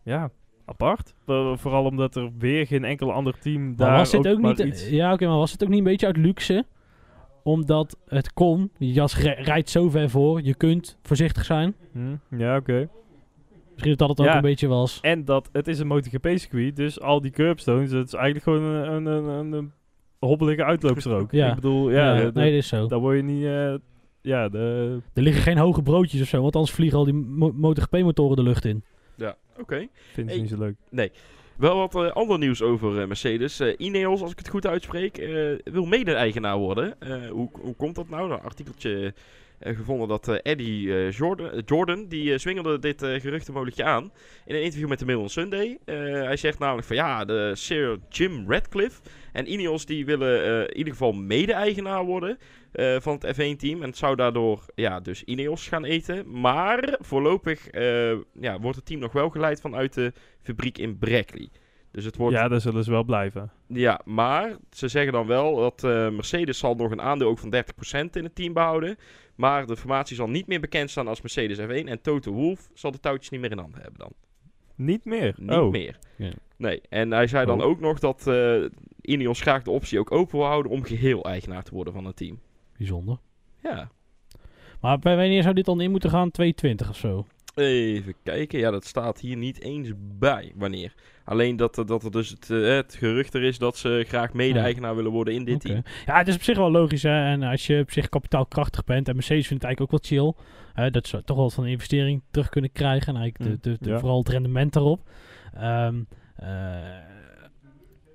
Ja, 0.05 0.31
apart. 0.71 1.15
Vooral 1.55 1.85
omdat 1.85 2.17
er 2.17 2.31
weer 2.39 2.67
geen 2.67 2.85
enkel 2.85 3.12
ander 3.12 3.39
team 3.39 3.77
daar 3.77 3.89
Maar 3.89 3.99
was 3.99 4.11
dit 4.11 4.27
ook, 4.29 4.33
ook, 4.33 4.43
niet... 4.43 4.59
iets... 4.59 4.89
Ja, 4.89 5.12
oké, 5.12 5.27
maar 5.27 5.37
was 5.37 5.53
het 5.53 5.62
ook 5.62 5.69
niet 5.69 5.79
een 5.79 5.85
beetje 5.85 6.07
uit 6.07 6.17
luxe? 6.17 6.65
Omdat 7.43 7.97
het 8.07 8.33
kon. 8.33 8.71
Je 8.79 8.93
jas 8.93 9.17
ri- 9.19 9.35
rijdt 9.43 9.71
zo 9.71 9.91
ver 9.91 10.11
voor. 10.11 10.41
Je 10.43 10.55
kunt 10.55 10.99
voorzichtig 11.03 11.45
zijn. 11.45 11.75
Hm, 11.93 12.17
ja, 12.39 12.57
oké. 12.57 12.89
Misschien 13.73 13.97
dat 13.97 14.09
het 14.09 14.21
ook 14.21 14.27
Ja. 14.27 14.35
een 14.37 14.41
beetje 14.43 14.67
was. 14.69 14.99
En 15.00 15.25
dat 15.25 15.49
het 15.53 15.69
is 15.69 15.79
een 15.79 15.87
MotoGP-circuit, 15.87 16.77
dus 16.77 17.00
al 17.00 17.21
die 17.21 17.31
curbstones, 17.31 17.91
het 17.93 18.07
is 18.07 18.15
eigenlijk 18.15 18.45
gewoon 18.45 18.62
een, 18.75 19.07
een, 19.07 19.53
een, 19.53 19.73
hobbelige 20.19 20.65
uitloopstrook. 20.65 21.33
Ja. 21.41 21.49
Ik 21.49 21.55
bedoel, 21.55 21.91
ja, 21.91 22.15
Ja, 22.15 22.25
de- 22.25 22.31
nee, 22.35 22.50
dat 22.50 22.59
is 22.61 22.69
zo. 22.69 22.87
daar 22.87 22.99
word 22.99 23.17
je 23.17 23.23
niet... 23.23 23.45
eh, 23.45 23.75
ja, 24.23 24.49
de, 24.49 24.99
Er 25.15 25.23
liggen 25.23 25.43
geen 25.43 25.59
hoge 25.59 25.83
broodjes 25.83 26.21
of 26.21 26.29
zo, 26.29 26.43
want 26.43 26.55
anders 26.57 26.75
vliegen 26.75 26.99
al 26.99 27.05
die 27.05 27.15
mo- 27.15 27.53
MotoGP-motoren 27.55 28.37
de 28.37 28.43
lucht 28.43 28.65
in. 28.65 28.85
Oké. 29.61 29.88
vind 30.12 30.31
ik 30.31 30.40
niet 30.40 30.49
zo 30.49 30.59
leuk. 30.90 31.12
Wel 31.61 31.76
wat 31.76 31.95
eh, 31.95 32.11
ander 32.12 32.38
nieuws 32.38 32.62
over 32.62 33.00
eh, 33.00 33.07
Mercedes. 33.07 33.61
Eh, 33.61 33.75
Ineos, 33.79 34.23
als 34.23 34.31
ik 34.31 34.38
het 34.38 34.49
goed 34.49 34.67
uitspreek, 34.67 35.17
wil 35.64 35.87
mede-eigenaar 35.87 36.57
worden. 36.57 36.97
Hoe, 37.31 37.49
hoe 37.52 37.75
komt 37.75 37.95
dat 37.95 38.09
nou? 38.09 38.31
Een 38.31 38.40
artikeltje 38.40 39.14
gevonden 39.61 40.09
dat 40.09 40.29
Eddie 40.29 41.09
Jordan, 41.11 41.62
Jordan, 41.67 42.07
die 42.09 42.38
zwingelde 42.38 42.79
dit 42.79 43.05
geruchtenmolentje 43.05 43.85
aan 43.85 44.12
in 44.47 44.55
een 44.55 44.62
interview 44.62 44.88
met 44.88 44.99
de 44.99 45.05
Mail 45.05 45.21
on 45.21 45.29
Sunday. 45.29 45.79
Hij 45.85 46.37
zegt 46.37 46.59
namelijk 46.59 46.87
van 46.87 46.97
ja, 46.97 47.25
de 47.25 47.52
Sir 47.55 47.99
Jim 48.09 48.45
Radcliffe 48.49 49.00
en 49.33 49.53
Ineos 49.53 49.87
die 49.87 50.05
willen 50.05 50.45
eh, 50.45 50.61
in 50.61 50.77
ieder 50.77 50.93
geval 50.93 51.13
mede-eigenaar 51.13 52.05
worden 52.05 52.39
eh, 52.73 52.97
van 53.01 53.19
het 53.21 53.35
F1-team. 53.37 53.83
En 53.83 53.89
het 53.89 53.97
zou 53.97 54.17
daardoor 54.17 54.65
ja, 54.75 55.01
dus 55.01 55.25
Ineos 55.25 55.69
gaan 55.69 55.85
eten. 55.85 56.41
Maar 56.41 56.97
voorlopig 57.01 57.69
eh, 57.69 58.11
ja, 58.41 58.61
wordt 58.61 58.77
het 58.77 58.87
team 58.87 59.01
nog 59.01 59.13
wel 59.13 59.29
geleid 59.31 59.61
vanuit 59.61 59.95
de 59.95 60.13
fabriek 60.43 60.79
in 60.79 60.99
Brackley. 60.99 61.49
Dus 61.93 62.05
het 62.05 62.17
wordt 62.17 62.37
Ja, 62.37 62.49
daar 62.49 62.61
zullen 62.61 62.85
ze 62.85 62.91
wel 62.91 63.05
blijven. 63.05 63.51
ja, 63.67 64.01
maar 64.05 64.57
ze 64.71 64.89
zeggen 64.89 65.13
dan 65.13 65.27
wel 65.27 65.57
dat 65.57 65.85
eh, 65.85 65.91
Mercedes 66.11 66.59
zal 66.59 66.75
nog 66.75 66.91
een 66.91 67.01
aandeel 67.01 67.29
ook 67.29 67.39
van 67.39 67.55
30% 67.55 67.59
in 68.13 68.25
het 68.25 68.35
team 68.35 68.53
behouden. 68.53 68.97
Maar 69.35 69.67
de 69.67 69.77
formatie 69.77 70.17
zal 70.17 70.29
niet 70.29 70.47
meer 70.47 70.61
bekend 70.61 70.91
staan 70.91 71.09
als 71.09 71.21
Mercedes 71.21 71.59
F1. 71.59 71.89
En 71.89 72.01
Toto 72.01 72.33
Wolff 72.33 72.71
zal 72.75 72.91
de 72.91 73.01
touwtjes 73.01 73.31
niet 73.31 73.41
meer 73.41 73.51
in 73.51 73.59
handen 73.59 73.81
hebben 73.83 73.99
dan. 73.99 74.13
Niet 74.75 75.05
meer? 75.05 75.35
Niet 75.39 75.51
oh. 75.51 75.71
meer. 75.71 75.99
Ja. 76.17 76.31
Nee, 76.57 76.81
en 76.89 77.11
hij 77.11 77.27
zei 77.27 77.47
dan 77.47 77.61
Oh. 77.63 77.67
ook 77.67 77.81
nog 77.81 77.99
dat 77.99 78.27
eh 78.27 78.65
Ineos 79.11 79.40
graag 79.40 79.62
de 79.62 79.71
optie 79.71 79.99
ook 79.99 80.12
open 80.12 80.38
wil 80.38 80.47
houden 80.47 80.73
om 80.73 80.83
geheel 80.85 81.25
eigenaar 81.25 81.62
te 81.62 81.75
worden 81.75 81.93
van 81.93 82.05
het 82.05 82.17
team. 82.17 82.38
Bijzonder. 82.76 83.19
Ja, 83.62 83.90
Maar 84.81 84.99
bij 84.99 85.17
wanneer 85.17 85.43
zou 85.43 85.55
dit 85.55 85.64
dan 85.64 85.81
in 85.81 85.90
moeten 85.90 86.11
gaan? 86.11 86.31
220 86.31 86.88
of 86.88 86.97
zo? 86.97 87.26
even 87.55 88.14
kijken. 88.23 88.59
Ja, 88.59 88.71
dat 88.71 88.85
staat 88.85 89.21
hier 89.21 89.37
niet 89.37 89.61
eens 89.61 89.93
bij 90.19 90.52
wanneer. 90.55 90.95
Alleen 91.25 91.57
dat, 91.57 91.76
er- 91.79 91.87
dat 91.87 92.05
er 92.05 92.11
dus 92.11 92.29
het, 92.29 92.50
eh, 92.50 92.62
het 92.67 92.95
gerucht 92.95 93.35
er 93.35 93.43
is 93.43 93.59
dat 93.59 93.76
ze 93.76 94.05
graag 94.09 94.33
mede-eigenaar 94.33 94.97
willen 94.97 95.11
worden 95.11 95.35
in 95.35 95.45
dit 95.45 95.61
team. 95.61 95.83
Ja, 96.07 96.19
het 96.19 96.29
is 96.29 96.35
op 96.35 96.43
zich 96.43 96.57
wel 96.57 96.71
logisch. 96.71 97.02
Hè? 97.02 97.25
En 97.25 97.43
als 97.43 97.67
je 97.67 97.81
op 97.81 97.90
zich 97.90 98.09
kapitaalkrachtig 98.09 98.85
bent. 98.85 99.09
En 99.09 99.14
Mercedes 99.14 99.47
vindt 99.47 99.62
het 99.62 99.73
eigenlijk 99.73 99.93
ook 100.05 100.11
wel 100.11 100.19
chill. 100.35 100.45
Hè, 100.75 100.90
dat 100.90 101.07
ze 101.07 101.25
toch 101.25 101.37
wel 101.37 101.50
van 101.50 101.64
een 101.64 101.71
investering 101.71 102.23
terug 102.31 102.49
kunnen 102.49 102.73
krijgen. 102.73 103.14
En 103.14 103.21
eigenlijk 103.21 103.62
de, 103.62 103.69
Mm, 103.71 103.76
de, 103.76 103.85
de- 103.85 103.90
ja. 103.90 103.99
vooral 103.99 104.19
het 104.19 104.29
rendement 104.29 104.73
daarop. 104.73 105.09
Ehm, 105.55 106.02
eh, 106.37 106.49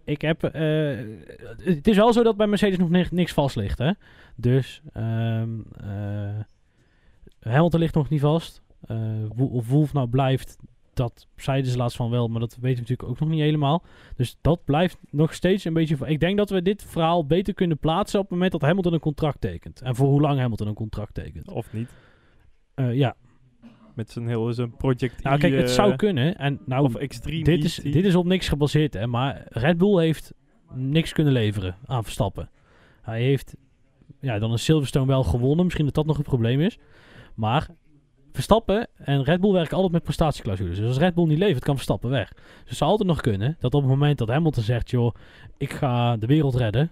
ik 0.06 0.22
heb... 0.22 0.44
eh, 0.44 0.98
het 1.58 1.88
is 1.88 1.96
wel 1.96 2.14
zo 2.14 2.24
dat 2.24 2.38
bij 2.38 2.48
Mercedes 2.48 2.78
nog 2.78 2.90
ni- 2.90 3.08
niks 3.12 3.34
vast 3.34 3.56
ligt. 3.56 3.78
Hè? 3.78 3.92
Dus... 4.36 4.82
ehm 4.94 5.50
eh, 5.80 6.40
Hamilton 7.40 7.80
ligt 7.80 7.96
nog 7.96 8.10
niet 8.10 8.22
vast. 8.22 8.62
Wo- 9.36 9.46
of 9.46 9.68
Wolf 9.70 9.94
nou 9.94 10.08
blijft, 10.08 10.58
dat 10.94 11.28
zeiden 11.36 11.72
ze 11.72 11.78
laatst 11.78 11.98
van 11.98 12.10
wel, 12.10 12.28
maar 12.28 12.40
dat 12.40 12.50
weten 12.52 12.84
we 12.84 12.90
natuurlijk 12.90 13.10
ook 13.10 13.20
nog 13.20 13.30
niet 13.30 13.40
helemaal. 13.40 13.84
Dus 14.16 14.38
dat 14.42 14.66
blijft 14.66 14.98
nog 15.10 15.34
steeds 15.34 15.66
een 15.66 15.74
beetje... 15.74 15.98
Ik 16.06 16.20
denk 16.20 16.38
dat 16.38 16.50
we 16.50 16.62
dit 16.62 16.84
verhaal 16.84 17.26
beter 17.26 17.54
kunnen 17.54 17.78
plaatsen 17.78 18.20
op 18.20 18.26
het 18.26 18.34
moment 18.34 18.52
dat 18.52 18.62
Hamilton 18.62 18.94
een 18.94 19.00
contract 19.00 19.42
tekent. 19.42 19.82
En 19.82 19.96
voor 19.96 20.08
hoe 20.08 20.22
lang 20.22 20.40
Hamilton 20.40 20.68
een 20.68 20.74
contract 20.74 21.14
tekent. 21.14 21.52
Of 21.52 21.74
niet. 21.74 21.90
Ja, 22.76 23.16
Met 23.96 24.12
zijn 24.12 24.28
hele 24.28 24.54
zijn 24.54 24.76
project 24.76 25.24
nou 25.24 25.36
E, 25.36 25.40
kijk, 25.40 25.54
het 25.54 25.70
eh, 25.70 25.76
zou 25.76 25.96
kunnen. 25.96 26.38
En 26.38 26.60
nou, 26.66 26.84
Of 26.84 26.96
extreme 26.96 27.44
dit 27.44 27.64
is, 27.64 27.82
ET. 27.82 27.94
dit 27.94 28.06
is 28.06 28.16
op 28.16 28.26
niks 28.26 28.48
gebaseerd, 28.48 28.94
hè. 28.94 29.08
Maar 29.08 29.46
Red 29.50 29.78
Bull 29.78 30.02
heeft 30.02 30.34
niks 30.74 31.14
kunnen 31.14 31.34
leveren 31.34 31.76
aan 31.86 32.04
Verstappen. 32.04 32.50
Hij 33.02 33.22
heeft 33.22 33.56
ja, 34.20 34.40
dan 34.40 34.52
een 34.52 34.60
Silverstone 34.60 35.08
wel 35.08 35.24
gewonnen. 35.24 35.64
Misschien 35.64 35.86
dat 35.86 35.94
dat 35.94 36.06
nog 36.06 36.18
het 36.18 36.26
probleem 36.26 36.62
is. 36.62 36.78
Maar 37.36 37.68
Verstappen 38.32 38.88
en 38.96 39.24
Red 39.24 39.42
Bull 39.42 39.52
werken 39.52 39.76
altijd 39.76 39.94
met 39.94 40.04
prestatieclausules. 40.04 40.78
Dus 40.78 40.88
als 40.88 40.98
Red 40.98 41.14
Bull 41.14 41.28
niet 41.28 41.38
levert, 41.38 41.64
kan 41.64 41.76
Verstappen 41.76 42.10
weg. 42.10 42.30
Dus 42.34 42.70
het 42.70 42.78
zou 42.78 42.90
altijd 42.92 43.10
nog 43.10 43.22
kunnen 43.22 43.56
dat 43.60 43.74
op 43.74 43.82
het 43.82 43.90
moment 43.90 44.18
dat 44.18 44.28
Hamilton 44.28 44.64
zegt... 44.64 44.90
joh, 44.90 45.16
ik 45.58 45.74
ga 45.74 46.18
de 46.18 46.28
wereld 46.28 46.56
redden... 46.56 46.92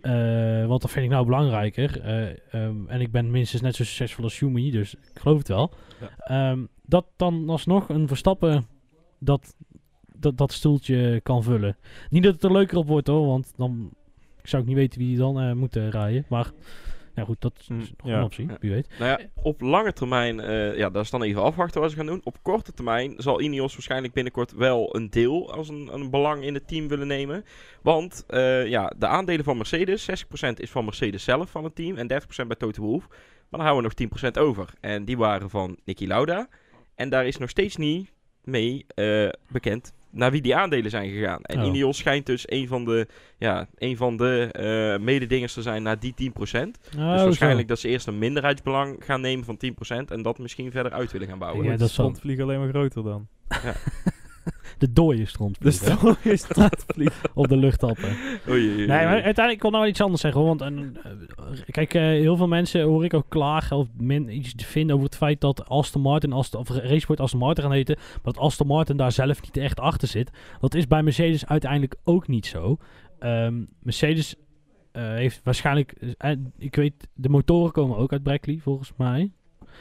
eh, 0.00 0.66
want 0.66 0.80
dat 0.80 0.90
vind 0.90 1.04
ik 1.04 1.10
nou 1.10 1.24
belangrijker. 1.24 2.00
eh, 2.00 2.28
ehm, 2.54 2.86
en 2.86 3.00
ik 3.00 3.10
ben 3.10 3.30
minstens 3.30 3.62
net 3.62 3.74
zo 3.74 3.84
succesvol 3.84 4.24
als 4.24 4.34
Schumi, 4.34 4.70
dus 4.70 4.94
ik 4.94 5.20
geloof 5.20 5.38
het 5.38 5.48
wel. 5.48 5.72
Ehm, 6.18 6.64
dat 6.82 7.06
dan 7.16 7.48
alsnog 7.48 7.88
een 7.88 8.08
Verstappen 8.08 8.66
dat, 9.18 9.56
dat, 10.16 10.36
dat 10.36 10.52
stoeltje 10.52 11.20
kan 11.22 11.42
vullen. 11.42 11.76
Niet 12.10 12.22
dat 12.22 12.34
het 12.34 12.44
er 12.44 12.52
leuker 12.52 12.76
op 12.76 12.86
wordt 12.86 13.06
hoor, 13.06 13.26
want 13.26 13.52
dan 13.56 13.90
zou 14.42 14.62
ik 14.62 14.68
niet 14.68 14.76
weten 14.76 14.98
wie 14.98 15.16
dan 15.16 15.40
eh 15.40 15.52
moet 15.52 15.74
rijden. 15.74 16.24
Maar 16.28 16.50
ja 17.18 17.24
goed, 17.24 17.40
dat 17.40 17.52
is 17.60 17.68
Mm, 17.68 17.78
nog 17.78 17.88
ja. 18.04 18.16
een 18.16 18.24
optie, 18.24 18.48
wie 18.60 18.70
weet. 18.70 18.88
Nou 18.98 19.20
op 19.42 19.60
lange 19.60 19.92
termijn, 19.92 20.40
eh, 20.40 20.76
ja, 20.76 20.90
dat 20.90 21.04
is 21.04 21.10
dan 21.10 21.22
even 21.22 21.42
afwachten 21.42 21.80
wat 21.80 21.90
ze 21.90 21.96
gaan 21.96 22.06
doen. 22.06 22.20
Op 22.24 22.42
korte 22.42 22.72
termijn 22.72 23.14
zal 23.16 23.40
Ineos 23.40 23.72
waarschijnlijk 23.72 24.12
binnenkort 24.12 24.52
wel 24.52 24.96
een 24.96 25.10
deel 25.10 25.52
als 25.52 25.68
een, 25.68 25.88
een 25.92 26.10
belang 26.10 26.42
in 26.44 26.54
het 26.54 26.68
team 26.68 26.88
willen 26.88 27.06
nemen. 27.06 27.44
Want 27.82 28.24
eh, 28.26 28.66
ja, 28.66 28.92
de 28.98 29.06
aandelen 29.06 29.44
van 29.44 29.56
Mercedes, 29.56 30.08
60% 30.10 30.48
is 30.54 30.70
van 30.70 30.84
Mercedes 30.84 31.24
zelf 31.24 31.50
van 31.50 31.64
het 31.64 31.74
team 31.74 31.96
en 31.96 32.22
30% 32.42 32.46
bij 32.46 32.56
Toto 32.56 32.82
Wolff. 32.82 33.08
Maar 33.08 33.60
dan 33.60 33.60
houden 33.60 33.92
we 33.96 34.02
nog 34.04 34.30
10% 34.30 34.38
over. 34.40 34.72
En 34.80 35.04
die 35.04 35.16
waren 35.16 35.50
van 35.50 35.78
Niki 35.84 36.06
Lauda. 36.06 36.48
En 36.94 37.08
daar 37.08 37.26
is 37.26 37.36
nog 37.36 37.50
steeds 37.50 37.76
niet 37.76 38.12
mee 38.44 38.84
eh, 38.94 39.28
bekend 39.48 39.92
naar 40.10 40.30
wie 40.30 40.40
die 40.42 40.56
aandelen 40.56 40.90
zijn 40.90 41.10
gegaan. 41.10 41.42
En 41.42 41.60
Oh. 41.60 41.66
Ineos 41.66 41.96
schijnt 41.98 42.26
dus 42.26 42.42
een 42.50 42.66
van 42.68 42.84
de, 42.84 43.06
ja, 43.38 43.68
een 43.78 43.96
van 43.96 44.16
de 44.16 44.48
eh, 44.52 45.04
mededingers 45.04 45.52
te 45.52 45.62
zijn 45.62 45.82
naar 45.82 45.98
die 45.98 46.14
10%. 46.14 46.34
Oh, 46.34 46.40
Dus 46.42 46.70
zo. 46.92 46.98
waarschijnlijk 46.98 47.68
dat 47.68 47.78
ze 47.78 47.88
eerst 47.88 48.06
een 48.06 48.18
minderheidsbelang 48.18 48.96
gaan 49.04 49.20
nemen 49.20 49.44
van 49.44 49.56
10% 49.56 50.10
en 50.10 50.22
dat 50.22 50.38
misschien 50.38 50.70
verder 50.70 50.92
uit 50.92 51.12
willen 51.12 51.28
gaan 51.28 51.38
bouwen. 51.38 51.64
Ja, 51.66 51.76
dat 51.76 51.90
strontvlieg 51.90 52.40
alleen 52.40 52.58
maar 52.58 52.68
groter 52.68 53.02
dan. 53.04 53.26
De 54.78 54.92
dode 54.92 55.26
stront 55.26 55.62
De 55.62 55.70
strontvlieg. 55.70 57.22
op 57.34 57.48
de 57.48 57.56
luchtappen. 57.56 58.08
Oei, 58.48 58.68
oei, 58.68 58.68
oei. 58.68 58.76
Nee, 58.76 58.86
maar 58.86 59.22
uiteindelijk 59.22 59.52
ik 59.52 59.62
wil 59.62 59.70
nou 59.70 59.86
iets 59.86 60.00
anders 60.00 60.20
zeggen. 60.20 60.40
hoor, 60.40 60.48
Want 60.48 60.60
een, 60.60 60.96
eh, 61.02 61.60
kijk, 61.70 61.94
eh, 61.94 62.02
heel 62.02 62.36
veel 62.36 62.48
mensen 62.48 62.82
hoor 62.82 63.04
ik 63.04 63.14
ook 63.14 63.26
klagen 63.28 63.76
of 63.76 63.86
min, 63.96 64.36
iets 64.36 64.54
te 64.54 64.64
vinden 64.64 64.94
over 64.94 65.06
het 65.06 65.16
feit 65.16 65.40
dat 65.40 65.68
Aston 65.68 66.02
Martin, 66.02 66.32
Aston, 66.32 66.60
of 66.60 66.68
Racesport 66.68 67.20
Aston 67.20 67.40
Martin 67.40 67.64
gaan 67.64 67.72
heten, 67.72 67.96
maar 67.96 68.32
dat 68.32 68.38
Aston 68.38 68.66
Martin 68.66 68.96
daar 68.96 69.12
zelf 69.12 69.42
niet 69.42 69.56
echt 69.56 69.80
achter 69.80 70.08
zit. 70.08 70.30
Dat 70.60 70.74
is 70.74 70.86
bij 70.86 71.02
Mercedes 71.02 71.46
uiteindelijk 71.46 71.94
ook 72.04 72.28
niet 72.28 72.46
zo. 72.46 72.76
Ehm, 73.18 73.62
Mercedes 73.82 74.34
eh, 74.92 75.14
heeft 75.14 75.40
waarschijnlijk, 75.44 75.94
ik 76.58 76.76
weet, 76.76 77.08
de 77.14 77.28
motoren 77.28 77.72
komen 77.72 77.96
ook 77.96 78.12
uit 78.12 78.22
Brackley 78.22 78.58
volgens 78.62 78.92
mij. 78.96 79.30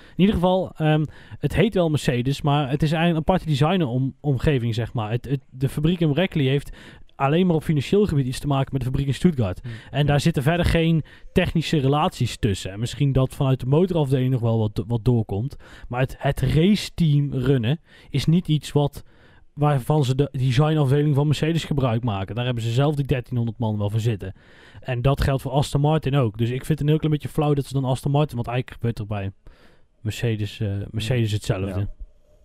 In 0.09 0.19
ieder 0.23 0.35
geval, 0.35 0.71
ehm, 0.75 1.05
het 1.39 1.55
heet 1.55 1.73
wel 1.73 1.89
Mercedes, 1.89 2.41
maar 2.41 2.69
het 2.69 2.83
is 2.83 2.91
eigenlijk 2.91 3.11
een 3.11 3.33
aparte 3.33 3.49
designer 3.49 3.87
om, 3.87 4.15
omgeving, 4.21 4.73
zeg 4.73 4.93
maar. 4.93 5.11
Het, 5.11 5.25
het, 5.25 5.41
de 5.49 5.69
fabriek 5.69 5.99
in 5.99 6.13
Brackley 6.13 6.45
heeft 6.45 6.71
alleen 7.17 7.47
maar 7.47 7.55
op 7.55 7.63
financieel 7.63 8.05
gebied 8.05 8.25
iets 8.25 8.39
te 8.39 8.47
maken 8.47 8.69
met 8.71 8.81
de 8.81 8.87
fabriek 8.87 9.07
in 9.07 9.13
Stuttgart. 9.13 9.61
En 9.91 10.05
daar 10.05 10.19
zitten 10.19 10.43
verder 10.43 10.65
geen 10.65 11.03
technische 11.33 11.77
relaties 11.77 12.37
tussen. 12.37 12.71
En 12.71 12.79
misschien 12.79 13.11
dat 13.11 13.35
vanuit 13.35 13.59
de 13.59 13.65
motorafdeling 13.65 14.31
nog 14.31 14.41
wel 14.41 14.57
wat, 14.57 14.83
wat 14.87 15.05
doorkomt. 15.05 15.55
Maar 15.87 15.99
het, 15.99 16.15
het 16.17 16.41
raceteam 16.41 17.33
runnen 17.33 17.79
is 18.09 18.25
niet 18.25 18.47
iets 18.47 18.71
wat, 18.71 19.03
waarvan 19.53 20.05
ze 20.05 20.15
de 20.15 20.29
designafdeling 20.31 21.15
van 21.15 21.27
Mercedes 21.27 21.63
gebruik 21.63 22.03
maken. 22.03 22.35
Daar 22.35 22.45
hebben 22.45 22.63
ze 22.63 22.71
zelf 22.71 22.95
die 22.95 23.05
1300 23.05 23.59
man 23.59 23.77
wel 23.77 23.89
voor 23.89 23.99
zitten. 23.99 24.33
En 24.79 25.01
dat 25.01 25.21
geldt 25.21 25.41
voor 25.41 25.51
Aston 25.51 25.81
Martin 25.81 26.15
ook. 26.15 26.37
Dus 26.37 26.49
ik 26.49 26.65
vind 26.65 26.67
het 26.67 26.79
een 26.79 26.87
heel 26.87 26.97
klein 26.97 27.13
beetje 27.13 27.29
flauw 27.29 27.53
dat 27.53 27.65
ze 27.65 27.73
dan 27.73 27.85
Aston 27.85 28.11
Martin... 28.11 28.35
Want 28.35 28.47
eigenlijk 28.47 28.77
gebeurt 28.77 28.99
er 28.99 29.07
bij 29.07 29.31
Mercedes, 30.07 30.59
eh, 30.59 30.67
Mercedes 30.91 31.31
hetzelfde. 31.31 31.87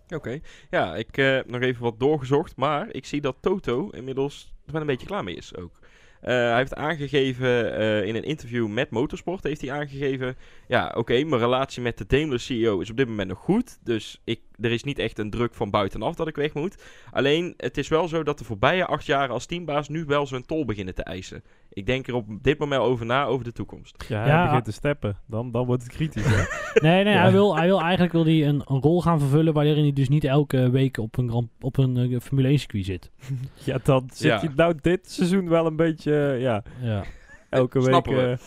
Ja. 0.07 0.15
Oké, 0.15 0.39
ja, 0.69 0.95
ik 0.95 1.17
eh, 1.17 1.25
heb 1.25 1.49
nog 1.49 1.61
even 1.61 1.81
wat 1.81 1.99
doorgezocht, 1.99 2.55
maar 2.55 2.93
ik 2.93 3.05
zie 3.05 3.21
dat 3.21 3.37
Toto 3.41 3.89
inmiddels 3.89 4.53
er 4.65 4.71
wel 4.71 4.81
een 4.81 4.87
beetje 4.87 5.07
klaar 5.07 5.23
mee 5.23 5.35
is 5.35 5.55
ook. 5.55 5.79
Eh, 6.21 6.29
hij 6.29 6.57
heeft 6.57 6.75
aangegeven 6.75 7.77
in 8.05 8.15
een 8.15 8.23
interview 8.23 8.67
met 8.67 8.89
Motorsport, 8.89 9.43
heeft 9.43 9.61
hij 9.61 9.71
aangegeven, 9.71 10.35
ja 10.67 10.93
oké, 10.97 11.23
mijn 11.23 11.41
relatie 11.41 11.81
met 11.81 11.97
de 11.97 12.05
Daimler 12.05 12.39
CEO 12.39 12.79
is 12.79 12.89
op 12.89 12.97
dit 12.97 13.07
moment 13.07 13.29
nog 13.29 13.39
goed, 13.39 13.79
dus 13.83 14.21
ik, 14.23 14.41
er 14.59 14.71
is 14.71 14.83
niet 14.83 14.99
echt 14.99 15.19
een 15.19 15.29
druk 15.29 15.53
van 15.53 15.69
buitenaf 15.69 16.15
dat 16.15 16.27
ik 16.27 16.35
weg 16.35 16.53
moet. 16.53 16.83
Alleen, 17.11 17.53
het 17.57 17.77
is 17.77 17.87
wel 17.87 18.07
zo 18.07 18.23
dat 18.23 18.37
de 18.37 18.43
voorbije 18.43 18.85
acht 18.85 19.05
jaar 19.05 19.29
als 19.29 19.45
teambaas 19.45 19.87
nu 19.89 20.05
wel 20.05 20.27
zijn 20.27 20.45
tol 20.45 20.65
beginnen 20.65 20.95
te 20.95 21.03
eisen. 21.03 21.43
Ik 21.69 21.85
denk 21.85 22.07
er 22.07 22.13
op 22.13 22.25
dit 22.43 22.59
moment 22.59 22.81
over 22.81 23.05
na, 23.05 23.25
over 23.25 23.43
de 23.45 23.51
toekomst. 23.51 24.05
Ja, 24.07 24.19
hij 24.19 24.27
Ja, 24.27 24.41
begint 24.43 24.59
ah. 24.59 24.65
te 24.65 24.71
steppen. 24.71 25.17
Dan, 25.27 25.51
dan 25.51 25.65
wordt 25.65 25.83
het 25.83 25.91
kritisch, 25.91 26.25
hè? 26.25 26.43
Nee, 26.87 27.03
nee, 27.03 27.13
Ja. 27.13 27.21
hij, 27.21 27.31
wil, 27.31 27.55
hij 27.57 27.65
wil 27.67 27.81
eigenlijk 27.81 28.11
wil 28.13 28.25
hij 28.25 28.47
een, 28.47 28.61
een 28.65 28.81
rol 28.81 29.01
gaan 29.01 29.19
vervullen... 29.19 29.53
waarin 29.53 29.77
hij 29.83 29.93
dus 29.93 30.09
niet 30.09 30.23
elke 30.23 30.69
week 30.69 30.97
op 30.97 31.17
een, 31.17 31.29
Grand- 31.29 31.49
op 31.59 31.77
een 31.77 31.97
eh, 31.97 32.19
Formule 32.19 32.47
1 32.47 32.59
circuit 32.59 32.85
zit. 32.85 33.11
ja, 33.65 33.77
dan 33.83 34.09
zit 34.13 34.27
Ja. 34.27 34.41
je 34.41 34.49
nou 34.55 34.75
dit 34.81 35.11
seizoen 35.11 35.49
wel 35.49 35.65
een 35.65 35.75
beetje, 35.75 36.15
eh, 36.33 36.41
ja, 36.41 36.63
Ja. 36.81 37.03
elke 37.49 37.79
week... 37.79 37.87
Snappen 37.87 38.15
we. 38.15 38.31
eh, 38.31 38.37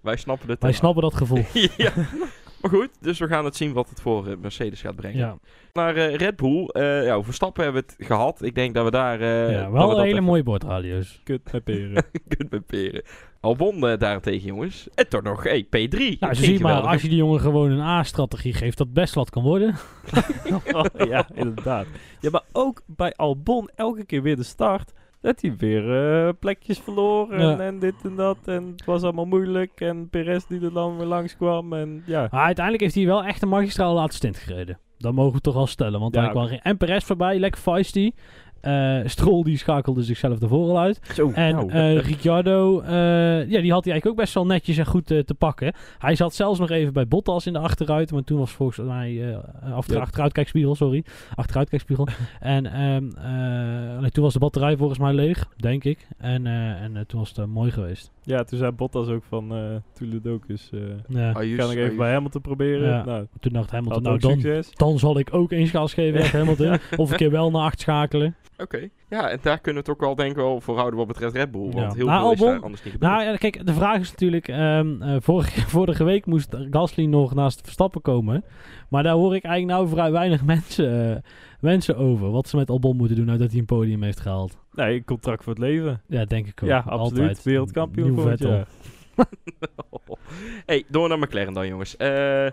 Wij 0.00 0.16
snappen 0.16 0.48
het. 0.48 0.62
Wij 0.62 0.72
snappen 0.72 1.02
dat 1.02 1.14
gevoel. 1.14 1.44
ja. 1.76 1.92
Maar 2.70 2.80
goed, 2.80 2.90
dus 3.00 3.18
we 3.18 3.26
gaan 3.26 3.44
het 3.44 3.56
zien 3.56 3.72
wat 3.72 3.88
het 3.88 4.00
voor 4.00 4.26
eh, 4.26 4.36
Mercedes 4.40 4.80
gaat 4.80 4.96
brengen. 4.96 5.18
Ja, 5.18 5.38
Naar 5.72 5.96
eh, 5.96 6.14
Red 6.14 6.36
Bull. 6.36 6.66
eh 6.66 7.04
ja, 7.04 7.12
over 7.12 7.24
Verstappen 7.24 7.64
hebben 7.64 7.82
we 7.82 7.92
het 7.96 8.06
gehad. 8.06 8.42
Ik 8.42 8.54
denk 8.54 8.74
dat 8.74 8.84
we 8.84 8.90
daar... 8.90 9.20
eh, 9.20 9.52
ja 9.52 9.70
wel 9.70 9.88
dat 9.88 9.96
hele 9.96 10.10
even 10.10 10.24
mooie 10.24 10.42
bordradio's. 10.42 11.20
Kut 11.24 11.52
met 11.52 11.64
peren. 11.64 12.04
kunnen 12.28 12.48
beperen. 12.48 13.02
Albon 13.40 13.88
eh, 13.88 13.98
daarentegen, 13.98 14.46
jongens. 14.46 14.88
En 14.94 15.08
toch 15.08 15.22
nog 15.22 15.42
hey, 15.42 15.64
P3. 15.64 16.18
Nou, 16.18 16.60
maar, 16.60 16.80
als 16.80 17.02
je 17.02 17.08
die 17.08 17.16
jongen 17.16 17.40
gewoon 17.40 17.70
een 17.70 17.80
A-strategie 17.80 18.52
geeft, 18.54 18.78
dat 18.78 18.92
best 18.92 19.14
wat 19.14 19.30
kan 19.30 19.42
worden. 19.42 19.74
ja, 21.08 21.28
inderdaad. 21.34 21.86
Ja, 22.20 22.30
maar 22.30 22.44
ook 22.52 22.82
bij 22.86 23.12
Albon 23.16 23.70
elke 23.74 24.04
keer 24.04 24.22
weer 24.22 24.36
de 24.36 24.42
start. 24.42 24.92
Dat 25.26 25.40
hij 25.40 25.56
weer 25.56 25.96
eh, 26.26 26.32
plekjes 26.40 26.78
verloor 26.78 27.30
en, 27.32 27.46
Ja. 27.46 27.58
en 27.58 27.78
dit 27.78 27.94
en 28.02 28.16
dat. 28.16 28.36
En 28.44 28.66
het 28.76 28.84
was 28.84 29.02
allemaal 29.02 29.24
moeilijk. 29.24 29.80
En 29.80 30.08
Perez 30.08 30.44
die 30.48 30.60
er 30.60 30.72
dan 30.72 30.96
weer 30.96 31.06
langskwam. 31.06 31.72
En 31.72 32.02
ja, 32.06 32.28
Maar 32.30 32.44
uiteindelijk 32.44 32.84
heeft 32.84 32.94
hij 32.94 33.06
wel 33.06 33.24
echt 33.24 33.42
een 33.42 33.48
magistraal 33.48 33.94
laatste 33.94 34.16
stint 34.16 34.36
gereden. 34.36 34.78
Dat 34.98 35.12
mogen 35.12 35.32
we 35.32 35.40
toch 35.40 35.54
wel 35.54 35.66
stellen. 35.66 36.00
Want 36.00 36.14
Ja, 36.14 36.20
hij 36.20 36.30
kwam 36.30 36.46
en 36.48 36.76
Perez 36.76 37.04
voorbij, 37.04 37.38
lekker 37.38 37.60
feisty. 37.60 38.12
Eh 38.66 39.00
Stroll 39.04 39.42
die 39.42 39.58
schakelde 39.58 40.02
zichzelf 40.02 40.40
ervoor 40.42 40.68
al 40.68 40.78
uit. 40.78 41.00
Zo, 41.14 41.30
En 41.34 41.54
nou, 41.54 41.70
eh, 41.70 41.98
Ricciardo, 41.98 42.80
eh, 42.80 42.90
ja, 43.48 43.60
die 43.60 43.72
had 43.72 43.84
hij 43.84 43.92
eigenlijk 43.92 44.06
ook 44.06 44.16
best 44.16 44.34
wel 44.34 44.46
netjes 44.46 44.76
en 44.78 44.86
goed 44.86 45.06
te 45.06 45.34
pakken. 45.38 45.72
Hij 45.98 46.14
zat 46.14 46.34
zelfs 46.34 46.58
nog 46.58 46.70
even 46.70 46.92
bij 46.92 47.08
Bottas 47.08 47.46
in 47.46 47.52
de 47.52 47.58
achteruit. 47.58 48.12
Maar 48.12 48.24
toen 48.24 48.38
was 48.38 48.50
volgens 48.50 48.86
mij 48.88 49.30
eh 49.32 49.38
achter, 49.74 49.94
Ja. 49.96 50.00
achteruitkijkspiegel, 50.00 50.74
sorry. 50.74 51.04
Achteruitkijkspiegel. 51.34 52.08
en 52.40 52.66
ehm, 52.66 53.08
eh, 54.04 54.08
toen 54.10 54.22
was 54.24 54.32
de 54.32 54.38
batterij 54.38 54.76
volgens 54.76 54.98
mij 54.98 55.12
leeg, 55.14 55.48
denk 55.56 55.84
ik. 55.84 56.06
En, 56.18 56.46
eh, 56.46 56.82
en 56.82 57.04
toen 57.06 57.18
was 57.18 57.32
het 57.36 57.46
mooi 57.46 57.70
geweest. 57.70 58.10
ja, 58.22 58.44
toen 58.44 58.58
zei 58.58 58.70
Bottas 58.70 59.08
ook 59.08 59.22
van 59.28 59.56
uh, 59.58 59.64
Toeledokus. 59.92 60.70
eh 60.72 60.80
Ja. 61.08 61.32
kan 61.32 61.42
ik 61.42 61.48
even 61.50 61.68
serious? 61.68 61.96
bij 61.96 62.12
Hamilton 62.12 62.40
proberen? 62.40 62.88
Ja. 62.88 63.04
Nou, 63.04 63.26
Toen 63.40 63.52
dacht 63.52 63.70
Hamilton, 63.70 64.02
nou 64.02 64.18
dan, 64.18 64.64
dan 64.74 64.98
zal 64.98 65.18
ik 65.18 65.34
ook 65.34 65.52
eens 65.52 65.70
gas 65.70 65.94
geven 65.94 66.30
Hamilton. 66.38 66.78
Of 66.96 67.10
een 67.10 67.16
keer 67.16 67.30
wel 67.30 67.50
naar 67.50 67.62
acht 67.62 67.80
schakelen. 67.80 68.34
Oké. 68.58 68.88
Ja, 69.08 69.28
en 69.30 69.38
daar 69.42 69.60
kunnen 69.60 69.82
we 69.82 69.88
het 69.88 69.98
ook 69.98 70.04
wel 70.06 70.14
denk 70.14 70.30
ik 70.30 70.36
wel 70.36 70.60
voor 70.60 70.76
houden 70.76 70.98
wat 70.98 71.06
betreft 71.06 71.34
Red 71.34 71.50
Bull. 71.50 71.70
Want 71.70 71.94
heel 71.94 72.06
Nou, 72.06 72.20
veel 72.20 72.32
is 72.32 72.40
Albon- 72.40 72.54
daar 72.54 72.62
anders 72.64 72.82
niet 72.84 72.92
gebeurd. 72.92 73.12
Nou 73.12 73.24
ja, 73.24 73.36
kijk, 73.36 73.66
de 73.66 73.72
vraag 73.72 74.00
is 74.00 74.10
natuurlijk... 74.10 74.48
ehm, 74.48 75.02
eh, 75.02 75.16
vorige, 75.20 75.60
vorige 75.76 76.04
week 76.04 76.26
moest 76.26 76.56
Gasly 76.70 77.04
nog 77.04 77.34
naast 77.34 77.60
Verstappen 77.60 78.00
komen. 78.02 78.44
Maar 78.88 79.02
daar 79.02 79.14
hoor 79.14 79.34
ik 79.34 79.44
eigenlijk 79.44 79.78
nou 79.78 79.90
vrij 79.96 80.10
weinig 80.12 80.44
mensen, 80.54 81.14
eh, 81.16 81.22
mensen 81.60 81.96
over. 81.96 82.30
Wat 82.30 82.48
ze 82.48 82.56
met 82.56 82.70
Albon 82.70 82.96
moeten 82.96 83.16
doen 83.16 83.26
nadat 83.26 83.50
hij 83.50 83.58
een 83.58 83.64
podium 83.66 84.02
heeft 84.02 84.20
gehaald. 84.20 84.58
Nee, 84.72 84.94
een 84.96 85.04
contract 85.04 85.42
voor 85.44 85.52
het 85.52 85.62
leven. 85.62 86.02
Ja, 86.08 86.24
denk 86.24 86.46
ik 86.46 86.62
ook. 86.62 86.68
Ja, 86.68 86.78
absoluut. 86.86 87.18
Altijd. 87.20 87.42
Wereldkampioen 87.42 88.20
Vettel. 88.20 88.50
jaar. 88.50 88.66
hey, 90.66 90.84
door 90.88 91.08
naar 91.08 91.18
McLaren 91.18 91.52
dan, 91.52 91.66
jongens. 91.68 91.96
Eh 91.96 92.46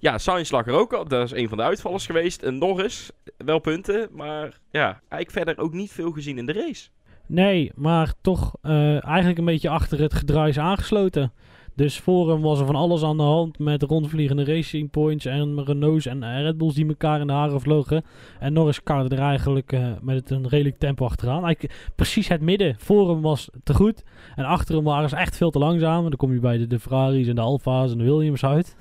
ja, 0.00 0.18
Sainz 0.18 0.50
lag 0.50 0.66
er 0.66 0.72
ook 0.72 0.92
al. 0.92 1.08
Dat 1.08 1.24
is 1.24 1.32
een 1.32 1.48
van 1.48 1.58
de 1.58 1.64
uitvallers 1.64 2.06
geweest. 2.06 2.42
En 2.42 2.58
Norris, 2.58 3.10
wel 3.36 3.58
punten. 3.58 4.08
Maar 4.12 4.58
ja, 4.70 5.00
eigenlijk 5.08 5.30
verder 5.30 5.64
ook 5.64 5.72
niet 5.72 5.92
veel 5.92 6.10
gezien 6.10 6.38
in 6.38 6.46
de 6.46 6.52
race. 6.52 6.88
Nee, 7.26 7.72
maar 7.74 8.12
toch 8.20 8.54
eh, 8.62 9.04
eigenlijk 9.04 9.38
een 9.38 9.44
beetje 9.44 9.68
achter 9.68 10.00
het 10.00 10.14
gedruis 10.14 10.58
aangesloten. 10.58 11.32
Dus 11.74 11.98
voor 11.98 12.30
hem 12.30 12.40
was 12.40 12.60
er 12.60 12.66
van 12.66 12.74
alles 12.74 13.02
aan 13.02 13.16
de 13.16 13.22
hand 13.22 13.58
met 13.58 13.82
rondvliegende 13.82 14.44
racing 14.44 14.90
points 14.90 15.24
en 15.24 15.64
Renaults 15.64 16.06
en 16.06 16.42
Red 16.42 16.58
Bulls 16.58 16.74
die 16.74 16.86
elkaar 16.86 17.20
in 17.20 17.26
de 17.26 17.32
haren 17.32 17.60
vlogen. 17.60 18.04
En 18.38 18.52
Norris 18.52 18.82
kaarde 18.82 19.16
er 19.16 19.22
eigenlijk 19.22 19.72
eh, 19.72 19.88
met 20.00 20.30
een 20.30 20.48
redelijk 20.48 20.78
tempo 20.78 21.04
achteraan. 21.04 21.54
Precies 21.96 22.28
het 22.28 22.40
midden. 22.40 22.74
Voor 22.78 23.10
hem 23.10 23.20
was 23.20 23.50
te 23.62 23.74
goed 23.74 24.02
en 24.36 24.44
achter 24.44 24.74
hem 24.74 24.84
waren 24.84 25.08
ze 25.08 25.16
echt 25.16 25.36
veel 25.36 25.50
te 25.50 25.58
langzaam. 25.58 26.02
Dan 26.02 26.16
kom 26.16 26.32
je 26.32 26.40
bij 26.40 26.58
de, 26.58 26.66
de 26.66 26.78
Ferraris 26.78 27.28
en 27.28 27.34
de 27.34 27.40
Alfa's 27.40 27.92
en 27.92 27.98
de 27.98 28.04
Williams 28.04 28.44
uit. 28.44 28.76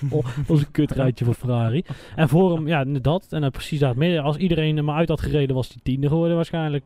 Dat 0.00 0.46
was 0.46 0.60
een 0.60 0.70
kutrijtje 0.70 1.24
voor 1.24 1.34
Ferrari. 1.34 1.82
En 2.16 2.28
voor 2.28 2.54
hem, 2.54 2.66
ja, 2.66 2.84
dat. 2.84 3.26
En 3.30 3.40
dan 3.40 3.50
precies 3.50 3.78
daar 3.80 3.88
het 3.88 3.98
midden. 3.98 4.22
Als 4.22 4.36
iedereen 4.36 4.76
er 4.76 4.84
maar 4.84 4.96
uit 4.96 5.08
had 5.08 5.20
gereden, 5.20 5.56
was 5.56 5.68
hij 5.68 5.76
tiende 5.82 6.08
geworden 6.08 6.36
waarschijnlijk. 6.36 6.84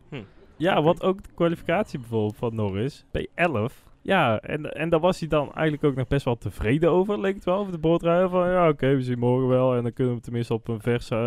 Ja, 0.56 0.72
Oké. 0.72 0.82
wat 0.82 1.02
ook 1.02 1.22
de 1.22 1.28
kwalificatie 1.34 1.98
bijvoorbeeld 1.98 2.36
van 2.36 2.54
Norris, 2.54 3.04
P11. 3.18 3.90
Ja, 4.02 4.40
en, 4.40 4.72
en 4.72 4.88
daar 4.88 5.00
was 5.00 5.18
hij 5.20 5.28
dan 5.28 5.44
eigenlijk 5.52 5.84
ook 5.84 5.94
nog 5.94 6.06
best 6.06 6.24
wel 6.24 6.36
tevreden 6.38 6.90
over, 6.90 7.20
leek 7.20 7.34
het 7.34 7.44
wel, 7.44 7.58
over 7.58 7.72
de 7.72 7.78
boordrijden. 7.78 8.30
Van 8.30 8.48
ja, 8.48 8.68
oké, 8.68 8.94
we 8.94 9.02
zien 9.02 9.18
morgen 9.18 9.48
wel 9.48 9.74
en 9.76 9.82
dan 9.82 9.92
kunnen 9.92 10.14
we 10.14 10.20
tenminste 10.20 10.54
op 10.54 10.68
een 10.68 10.80
vers 10.80 11.10
eh, 11.10 11.18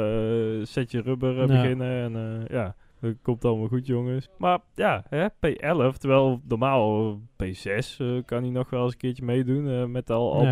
setje 0.64 1.02
rubber 1.02 1.32
eh, 1.42 1.48
Ja. 1.48 1.62
beginnen. 1.62 2.04
En 2.04 2.16
eh, 2.42 2.48
ja, 2.56 2.76
dat 3.02 3.14
komt 3.22 3.46
allemaal 3.46 3.68
goed, 3.68 3.88
jongens. 3.88 4.30
Maar 4.38 4.60
ja, 4.76 5.04
hè, 5.10 5.26
P11, 5.30 5.98
terwijl 5.98 6.42
normaal 6.48 7.18
eh, 7.38 7.46
P6 7.54 7.98
eh, 7.98 8.08
kan 8.26 8.42
hij 8.42 8.52
nog 8.52 8.70
wel 8.70 8.84
eens 8.84 8.92
een 8.92 8.98
keertje 8.98 9.26
meedoen 9.26 9.70
eh, 9.70 9.86
met 9.86 10.10
Al 10.10 10.42
Ja. 10.44 10.52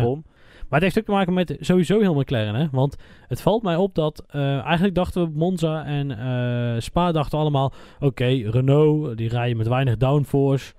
Maar 0.68 0.80
het 0.80 0.82
heeft 0.82 0.98
ook 0.98 1.04
te 1.04 1.10
maken 1.10 1.34
met 1.34 1.56
sowieso 1.60 2.00
heel 2.00 2.14
McLaren. 2.14 2.54
Hè? 2.54 2.66
Want 2.72 2.96
het 3.28 3.40
valt 3.40 3.62
mij 3.62 3.76
op 3.76 3.94
dat 3.94 4.24
eh, 4.28 4.58
eigenlijk 4.58 4.94
dachten 4.94 5.22
we 5.22 5.38
Monza 5.38 5.84
en 5.84 6.10
eh, 6.18 6.80
Spa 6.80 7.12
dachten 7.12 7.38
allemaal... 7.38 7.72
Oké, 8.00 8.26
Renault, 8.26 9.16
die 9.16 9.28
rijden 9.28 9.56
met 9.56 9.68
weinig 9.68 9.96
downforce. 9.96 10.72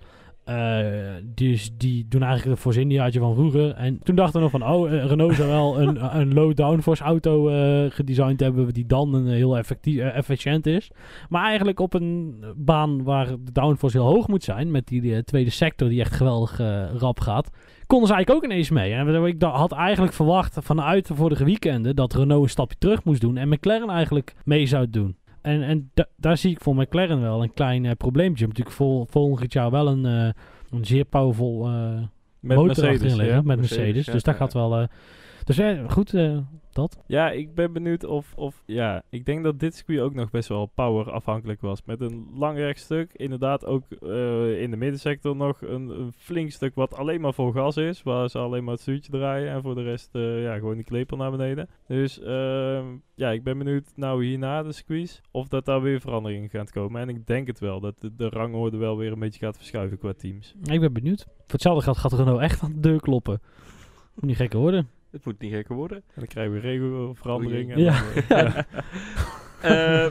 Eh, 0.45 0.85
dus 1.23 1.71
die 1.77 2.05
doen 2.09 2.21
eigenlijk 2.21 2.51
het 2.51 2.61
voorzindiaatje 2.61 3.19
van 3.19 3.33
vroeger. 3.33 3.71
En 3.71 3.99
toen 4.03 4.15
dachten 4.15 4.35
we 4.35 4.49
nog 4.49 4.51
van... 4.51 4.73
Oh, 4.73 4.89
Renault 4.89 5.35
zou 5.35 5.49
wel 5.49 5.81
een, 5.81 6.05
een 6.19 6.33
low 6.33 6.55
downforce 6.55 7.03
auto 7.03 7.49
eh, 7.49 7.91
gedesigned 7.91 8.39
hebben... 8.39 8.73
die 8.73 8.85
dan 8.85 9.13
een 9.13 9.27
heel 9.27 9.57
effectief, 9.57 9.99
efficiënt 9.99 10.65
is. 10.65 10.91
Maar 11.29 11.45
eigenlijk 11.45 11.79
op 11.79 11.93
een 11.93 12.43
baan 12.55 13.03
waar 13.03 13.27
de 13.27 13.51
downforce 13.51 13.97
heel 13.97 14.07
hoog 14.07 14.27
moet 14.27 14.43
zijn... 14.43 14.71
met 14.71 14.87
die 14.87 15.23
tweede 15.23 15.49
sector 15.49 15.89
die 15.89 15.99
echt 15.99 16.13
geweldig 16.13 16.57
rap 16.97 17.19
gaat 17.19 17.49
konden 17.87 18.07
ze 18.07 18.13
eigenlijk 18.13 18.43
ook 18.45 18.51
ineens 18.51 18.69
mee. 18.69 18.93
En 18.93 19.25
ik 19.25 19.41
had 19.41 19.71
eigenlijk 19.71 20.13
verwacht 20.13 20.57
vanuit 20.61 21.07
de 21.07 21.15
vorige 21.15 21.43
weekenden 21.43 21.95
dat 21.95 22.13
Renault 22.13 22.43
een 22.43 22.49
stapje 22.49 22.77
terug 22.79 23.03
moest 23.03 23.21
doen 23.21 23.37
en 23.37 23.49
McLaren 23.49 23.89
eigenlijk 23.89 24.35
mee 24.43 24.65
zou 24.65 24.89
doen. 24.89 25.17
En, 25.41 25.61
en 25.63 25.91
da- 25.93 26.07
daar 26.17 26.37
zie 26.37 26.51
ik 26.51 26.61
voor 26.61 26.75
McLaren 26.75 27.21
wel 27.21 27.43
een 27.43 27.53
klein 27.53 27.85
eh, 27.85 27.91
probleempje. 27.97 28.47
Natuurlijk 28.47 28.75
vol, 28.75 29.07
volgend 29.09 29.53
jaar 29.53 29.71
wel 29.71 29.87
een, 29.87 30.05
eh, 30.05 30.29
een 30.69 30.85
zeer 30.85 31.05
powerful 31.05 31.67
Met 32.39 32.57
motor 32.57 32.65
Mercedes, 32.65 32.91
achterin 32.91 33.15
liggen 33.15 33.35
ja. 33.35 33.41
met 33.41 33.57
Mercedes, 33.57 33.77
Mercedes. 33.77 34.05
ja, 34.05 34.11
dus 34.11 34.23
dat 34.23 34.33
ja, 34.33 34.39
gaat 34.39 34.53
wel... 34.53 34.87
dus 35.43 35.55
ja, 35.55 35.83
goed, 35.87 36.13
dat. 36.75 37.03
Ja, 37.07 37.31
ik 37.31 37.55
ben 37.55 37.73
benieuwd 37.73 38.03
of, 38.03 38.33
of... 38.35 38.63
Ja, 38.65 39.03
ik 39.09 39.25
denk 39.25 39.43
dat 39.43 39.59
dit 39.59 39.75
circuit 39.75 39.99
ook 39.99 40.13
nog 40.13 40.29
best 40.29 40.49
wel 40.49 40.65
power 40.65 41.11
afhankelijk 41.11 41.61
was. 41.61 41.81
Met 41.85 42.01
een 42.01 42.27
lang 42.33 42.57
rechtstuk. 42.57 43.13
Inderdaad 43.13 43.65
ook 43.65 43.83
eh, 43.91 44.61
in 44.61 44.71
de 44.71 44.77
middensector 44.77 45.35
nog 45.35 45.61
een, 45.61 45.89
een 45.89 46.13
flink 46.17 46.51
stuk 46.51 46.75
wat 46.75 46.95
alleen 46.95 47.21
maar 47.21 47.33
voor 47.33 47.53
gas 47.53 47.77
is. 47.77 48.03
Waar 48.03 48.29
ze 48.29 48.37
alleen 48.37 48.63
maar 48.63 48.73
het 48.73 48.81
stuurtje 48.81 49.11
draaien. 49.11 49.51
En 49.51 49.61
voor 49.61 49.75
de 49.75 49.83
rest 49.83 50.09
eh, 50.11 50.43
ja, 50.43 50.55
gewoon 50.55 50.75
die 50.75 50.83
klepel 50.83 51.17
naar 51.17 51.31
beneden. 51.31 51.69
Dus 51.87 52.19
ehm, 52.19 52.85
ja, 53.15 53.31
ik 53.31 53.43
ben 53.43 53.57
benieuwd 53.57 53.91
nou 53.95 54.25
hierna 54.25 54.63
de 54.63 54.71
squeeze. 54.71 55.19
Of 55.31 55.47
dat 55.47 55.65
daar 55.65 55.81
weer 55.81 56.01
veranderingen 56.01 56.49
gaat 56.49 56.71
komen. 56.71 57.01
En 57.01 57.09
ik 57.09 57.27
denk 57.27 57.47
het 57.47 57.59
wel. 57.59 57.79
Dat 57.79 58.01
de, 58.01 58.15
de 58.15 58.29
rangorde 58.29 58.77
wel 58.77 58.97
weer 58.97 59.11
een 59.11 59.19
beetje 59.19 59.45
gaat 59.45 59.57
verschuiven 59.57 59.97
qua 59.97 60.13
teams. 60.13 60.55
Ik 60.63 60.79
ben 60.79 60.93
benieuwd. 60.93 61.23
Voor 61.23 61.45
hetzelfde 61.47 61.83
geld 61.83 61.97
gaat 61.97 62.13
Renault 62.13 62.41
echt 62.41 62.61
aan 62.61 62.73
de 62.73 62.79
deur 62.79 62.99
kloppen. 62.99 63.41
Moet 64.15 64.25
niet 64.25 64.35
gekker 64.35 64.59
worden. 64.59 64.89
Het 65.15 65.25
moet 65.25 65.39
niet 65.39 65.53
gekker 65.53 65.75
worden. 65.75 65.97
En 65.97 66.03
dan 66.15 66.27
krijgen 66.27 66.53
we 66.53 66.59
regelveranderingen. 66.59 67.79
Ja. 67.79 68.03
eh, 68.27 68.29
ja. 68.29 68.65
Eh, 69.61 70.05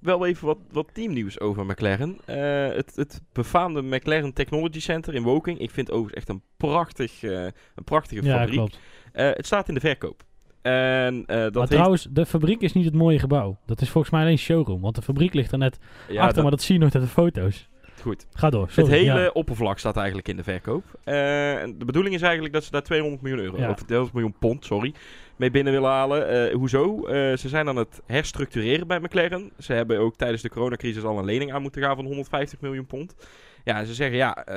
wel 0.00 0.26
even 0.26 0.46
wat, 0.46 0.58
wat 0.72 0.88
teamnieuws 0.94 1.40
over 1.40 1.66
McLaren. 1.66 2.18
Eh, 2.24 2.76
het, 2.76 2.92
het 2.96 3.22
befaamde 3.32 3.82
McLaren 3.82 4.32
Technology 4.32 4.80
Center 4.80 5.14
in 5.14 5.22
Woking. 5.22 5.58
Ik 5.58 5.70
vind 5.70 5.86
het 5.86 5.96
overigens 5.96 6.18
echt 6.24 6.28
een, 6.28 6.42
prachtig, 6.56 7.22
een 7.22 7.84
prachtige 7.84 8.22
Ja, 8.24 8.36
fabriek. 8.38 8.56
klopt. 8.56 8.78
Het 9.12 9.46
staat 9.46 9.68
in 9.68 9.74
de 9.74 9.80
verkoop. 9.80 10.22
En 10.62 11.14
dat 11.26 11.26
maar 11.36 11.52
heeft... 11.52 11.70
trouwens, 11.70 12.06
de 12.10 12.26
fabriek 12.26 12.60
is 12.60 12.72
niet 12.72 12.84
het 12.84 12.94
mooie 12.94 13.18
gebouw. 13.18 13.58
Dat 13.66 13.80
is 13.80 13.90
volgens 13.90 14.12
mij 14.12 14.22
alleen 14.22 14.38
showroom. 14.38 14.80
Want 14.80 14.94
de 14.94 15.02
fabriek 15.02 15.34
ligt 15.34 15.52
er 15.52 15.58
net 15.58 15.78
Ja, 16.08 16.18
achter, 16.18 16.34
dat- 16.34 16.42
maar 16.42 16.50
dat 16.52 16.62
zie 16.62 16.74
je 16.74 16.80
nooit 16.80 16.94
uit 16.94 17.04
de 17.04 17.10
foto's. 17.10 17.68
Goed. 18.06 18.26
Ga 18.32 18.50
door. 18.50 18.68
Het 18.74 18.86
hele 18.86 19.20
ja. 19.20 19.30
oppervlak 19.32 19.78
staat 19.78 19.96
eigenlijk 19.96 20.28
in 20.28 20.36
de 20.36 20.42
verkoop. 20.42 20.84
Eh, 21.04 21.14
de 21.76 21.84
bedoeling 21.86 22.14
is 22.14 22.22
eigenlijk 22.22 22.54
dat 22.54 22.64
ze 22.64 22.70
daar 22.70 22.82
200 22.82 23.22
miljoen 23.22 23.40
euro, 23.40 23.56
Ja. 23.58 23.70
of 23.70 23.82
200 23.82 24.12
miljoen 24.12 24.34
pond, 24.38 24.64
sorry, 24.64 24.94
mee 25.36 25.50
binnen 25.50 25.72
willen 25.72 25.90
halen. 25.90 26.28
Eh, 26.28 26.54
hoezo? 26.54 27.06
Eh, 27.06 27.36
ze 27.36 27.48
zijn 27.48 27.68
aan 27.68 27.76
het 27.76 28.02
herstructureren 28.06 28.86
bij 28.86 28.98
McLaren. 29.00 29.50
Ze 29.58 29.72
hebben 29.72 29.98
ook 29.98 30.16
tijdens 30.16 30.42
de 30.42 30.48
coronacrisis 30.48 31.02
al 31.04 31.18
een 31.18 31.24
lening 31.24 31.52
aan 31.52 31.62
moeten 31.62 31.82
gaan 31.82 31.96
van 31.96 32.04
150 32.04 32.60
miljoen 32.60 32.86
pond. 32.86 33.14
Ja, 33.66 33.84
ze 33.84 33.94
zeggen 33.94 34.16
ja, 34.16 34.36
eh, 34.44 34.54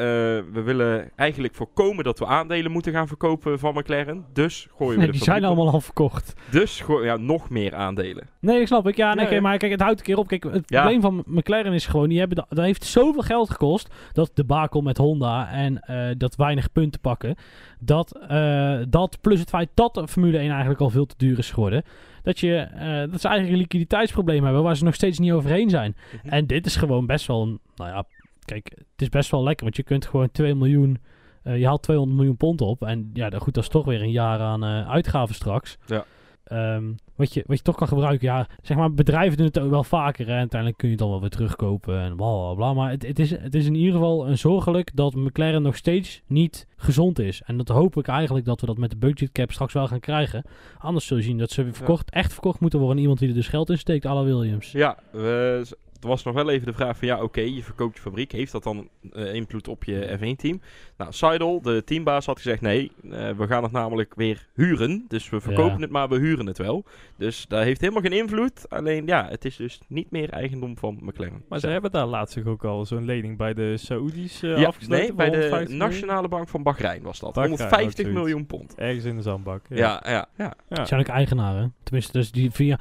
we 0.52 0.62
willen 0.64 1.12
eigenlijk 1.16 1.56
voorkomen 1.56 2.04
dat 2.04 2.20
we 2.20 2.26
aandelen 2.26 2.72
moeten 2.72 2.92
gaan 2.94 3.08
verkopen 3.08 3.60
van 3.60 3.74
McLaren. 3.76 4.26
Dus 4.34 4.68
gooien 4.76 4.92
we 4.94 4.98
Nee, 4.98 5.06
de 5.06 5.12
die 5.12 5.22
zijn 5.24 5.42
op. 5.42 5.46
allemaal 5.46 5.74
al 5.74 5.82
verkocht. 5.82 6.34
Dus 6.52 6.84
ja, 7.04 7.18
nog 7.18 7.50
meer 7.50 7.76
aandelen. 7.76 8.28
Nee, 8.40 8.60
ik 8.62 8.68
snap 8.68 8.88
ik. 8.88 8.96
Ja, 8.96 9.08
nee, 9.08 9.18
Ja, 9.20 9.24
oké, 9.26 9.36
ja. 9.36 9.42
maar 9.42 9.58
kijk, 9.58 9.72
het 9.72 9.82
houdt 9.82 10.00
een 10.00 10.06
keer 10.06 10.18
op. 10.18 10.28
Kijk, 10.28 10.44
het 10.44 10.70
Ja. 10.70 10.80
probleem 10.82 11.02
van 11.02 11.24
McLaren 11.26 11.74
is 11.74 11.86
gewoon, 11.86 12.10
die 12.10 12.20
hebben 12.20 12.38
da- 12.38 12.46
dat 12.50 12.66
heeft 12.66 12.84
zoveel 12.84 13.22
geld 13.22 13.50
gekost, 13.50 13.94
dat 14.14 14.32
debakel 14.34 14.82
met 14.82 14.98
Honda 14.98 15.50
en 15.52 15.80
eh, 15.80 16.08
dat 16.18 16.36
weinig 16.36 16.72
punten 16.72 17.00
pakken, 17.02 17.36
dat, 17.80 18.18
eh, 18.28 18.78
dat 18.90 19.18
plus 19.22 19.40
het 19.40 19.50
feit 19.50 19.70
dat 19.74 19.94
de 19.94 20.08
Formule 20.08 20.38
1 20.40 20.50
eigenlijk 20.50 20.82
al 20.82 20.90
veel 20.90 21.06
te 21.06 21.16
duur 21.18 21.38
is 21.38 21.52
geworden, 21.52 21.84
dat, 22.24 22.40
je, 22.40 22.68
dat 23.12 23.22
ze 23.22 23.28
eigenlijk 23.28 23.50
een 23.50 23.62
liquiditeitsprobleem 23.62 24.44
hebben 24.44 24.64
waar 24.64 24.76
ze 24.78 24.84
nog 24.84 24.96
steeds 24.96 25.20
niet 25.20 25.32
overheen 25.32 25.70
zijn. 25.70 25.96
Mhm. 26.24 26.34
En 26.34 26.48
dit 26.48 26.66
is 26.66 26.76
gewoon 26.76 27.06
best 27.06 27.28
wel, 27.28 27.42
een- 27.42 27.60
nou 27.76 27.90
ja, 27.90 28.06
kijk, 28.50 28.72
het 28.76 29.02
is 29.02 29.10
best 29.10 29.32
wel 29.32 29.44
lekker, 29.44 29.64
want 29.64 29.76
je 29.76 29.84
kunt 29.84 30.06
gewoon 30.06 30.32
2 30.32 30.56
miljoen 30.56 30.98
eh, 31.44 31.58
je 31.60 31.66
haalt 31.66 31.82
200 31.82 32.18
miljoen 32.18 32.38
pond 32.38 32.62
op. 32.62 32.84
En 32.84 33.10
ja, 33.14 33.30
dan- 33.30 33.40
goed, 33.40 33.54
dat 33.54 33.64
is 33.64 33.70
toch 33.70 33.86
weer 33.86 34.02
een 34.02 34.12
jaar 34.12 34.40
aan 34.40 34.64
eh, 34.64 34.90
uitgaven 34.90 35.36
straks. 35.36 35.78
Ja. 35.86 36.06
Ehm, 36.44 36.84
wat, 37.16 37.34
je, 37.34 37.44
wat 37.48 37.58
je 37.58 37.64
toch 37.64 37.76
kan 37.76 37.88
gebruiken. 37.88 38.28
Ja, 38.28 38.48
zeg 38.62 38.78
maar, 38.78 38.94
bedrijven 38.94 39.38
doen 39.38 39.46
het 39.46 39.60
ook 39.60 39.70
wel 39.70 39.84
vaker. 39.84 40.28
Hè. 40.28 40.34
Uiteindelijk 40.34 40.78
kun 40.80 40.88
je 40.88 40.94
het 40.94 41.04
dan 41.04 41.12
wel 41.12 41.20
weer 41.22 41.30
terugkopen 41.30 42.00
en 42.00 42.16
bla 42.16 42.32
bla 42.32 42.54
bla. 42.54 42.74
Maar 42.74 42.92
het, 42.92 43.08
het, 43.08 43.20
is, 43.20 43.30
het 43.30 43.56
is 43.56 43.66
in 43.66 43.76
ieder 43.76 43.94
geval 43.94 44.28
een 44.28 44.38
zorgelijk 44.38 44.96
dat 44.96 45.16
McLaren 45.16 45.62
nog 45.62 45.76
steeds 45.76 46.22
niet 46.28 46.68
gezond 46.76 47.20
is. 47.20 47.42
En 47.46 47.58
dat 47.58 47.68
hoop 47.68 47.98
ik 47.98 48.08
eigenlijk 48.08 48.46
dat 48.46 48.62
we 48.62 48.68
dat 48.68 48.78
met 48.78 48.90
de 48.90 48.98
budget 48.98 49.32
cap 49.32 49.52
straks 49.52 49.74
wel 49.74 49.88
gaan 49.88 50.00
krijgen. 50.00 50.44
Anders 50.78 51.06
zul 51.08 51.18
je 51.18 51.24
zien 51.24 51.38
dat 51.38 51.52
ze 51.52 51.74
verkocht, 51.74 52.10
echt 52.12 52.34
verkocht 52.34 52.60
moeten 52.60 52.80
worden 52.80 52.96
aan 52.98 53.02
iemand 53.02 53.20
die 53.20 53.30
er 53.30 53.36
dus 53.36 53.48
geld 53.48 53.70
in 53.70 53.78
steekt, 53.78 54.06
à 54.06 54.14
la 54.14 54.24
Williams. 54.24 54.72
Ja, 54.72 54.98
we, 55.12 55.66
er 56.02 56.08
was 56.08 56.24
nog 56.24 56.34
wel 56.34 56.50
even 56.50 56.68
de 56.68 56.74
vraag 56.74 56.98
van 56.98 57.08
ja, 57.08 57.22
oké, 57.24 57.42
je 57.42 57.64
verkoopt 57.64 57.96
je 57.96 58.02
fabriek. 58.02 58.32
Heeft 58.32 58.52
dat 58.52 58.64
dan 58.64 58.90
eh, 59.14 59.34
invloed 59.34 59.68
op 59.68 59.84
je 59.84 60.18
F1-team? 60.20 60.62
Nou, 60.98 61.12
Seidel, 61.14 61.62
de 61.62 61.84
teambaas, 61.84 62.26
had 62.26 62.38
gezegd 62.38 62.62
nee, 62.62 62.92
eh, 63.12 63.30
we 63.30 63.48
gaan 63.48 63.64
het 63.64 63.72
namelijk 63.72 64.14
weer 64.16 64.48
huren. 64.54 65.06
Dus 65.08 65.30
we 65.30 65.40
verkopen 65.42 65.74
Ja. 65.76 65.80
het, 65.82 65.90
maar 65.90 66.10
we 66.10 66.18
huren 66.18 66.46
het 66.46 66.58
wel. 66.58 66.84
Dus 67.18 67.46
dat 67.48 67.64
heeft 67.64 67.82
helemaal 67.82 68.02
geen 68.02 68.12
invloed. 68.14 68.70
Alleen 68.70 69.06
ja, 69.06 69.28
het 69.30 69.46
is 69.46 69.56
dus 69.56 69.80
niet 69.88 70.12
meer 70.12 70.30
eigendom 70.30 70.78
van 70.78 70.98
McLaren. 71.02 71.44
Maar 71.50 71.60
ze 71.60 71.68
hebben 71.68 71.92
daar 71.92 72.06
laatst 72.06 72.46
ook 72.46 72.66
al 72.66 72.86
zo'n 72.86 73.06
lening 73.06 73.38
bij 73.38 73.54
de 73.54 73.78
Saoedi's 73.78 74.44
eh 74.44 74.58
ja, 74.58 74.68
afgesloten. 74.68 75.06
nee, 75.06 75.14
bij 75.14 75.30
de 75.30 75.36
150 75.38 75.70
miljoen? 75.70 75.78
Nationale 75.90 76.28
Bank 76.28 76.48
van 76.50 76.64
Bahrein 76.64 77.02
was 77.02 77.20
dat. 77.20 77.34
Bahrein, 77.34 77.58
150 77.58 77.90
ook 78.06 78.12
zoiets. 78.12 78.20
miljoen 78.22 78.46
pond. 78.46 78.76
Ergens 78.76 79.06
in 79.06 79.16
de 79.16 79.22
zandbak. 79.22 79.66
Ja. 79.70 79.78
Ja, 79.78 80.12
ja, 80.12 80.28
ja. 80.38 80.54
Ja. 80.70 80.78
Het 80.80 80.88
zijn 80.88 81.00
ook 81.00 81.08
eigenaren. 81.08 81.74
Tenminste, 81.84 82.12
dus 82.12 82.32
die 82.32 82.52
via. 82.52 82.80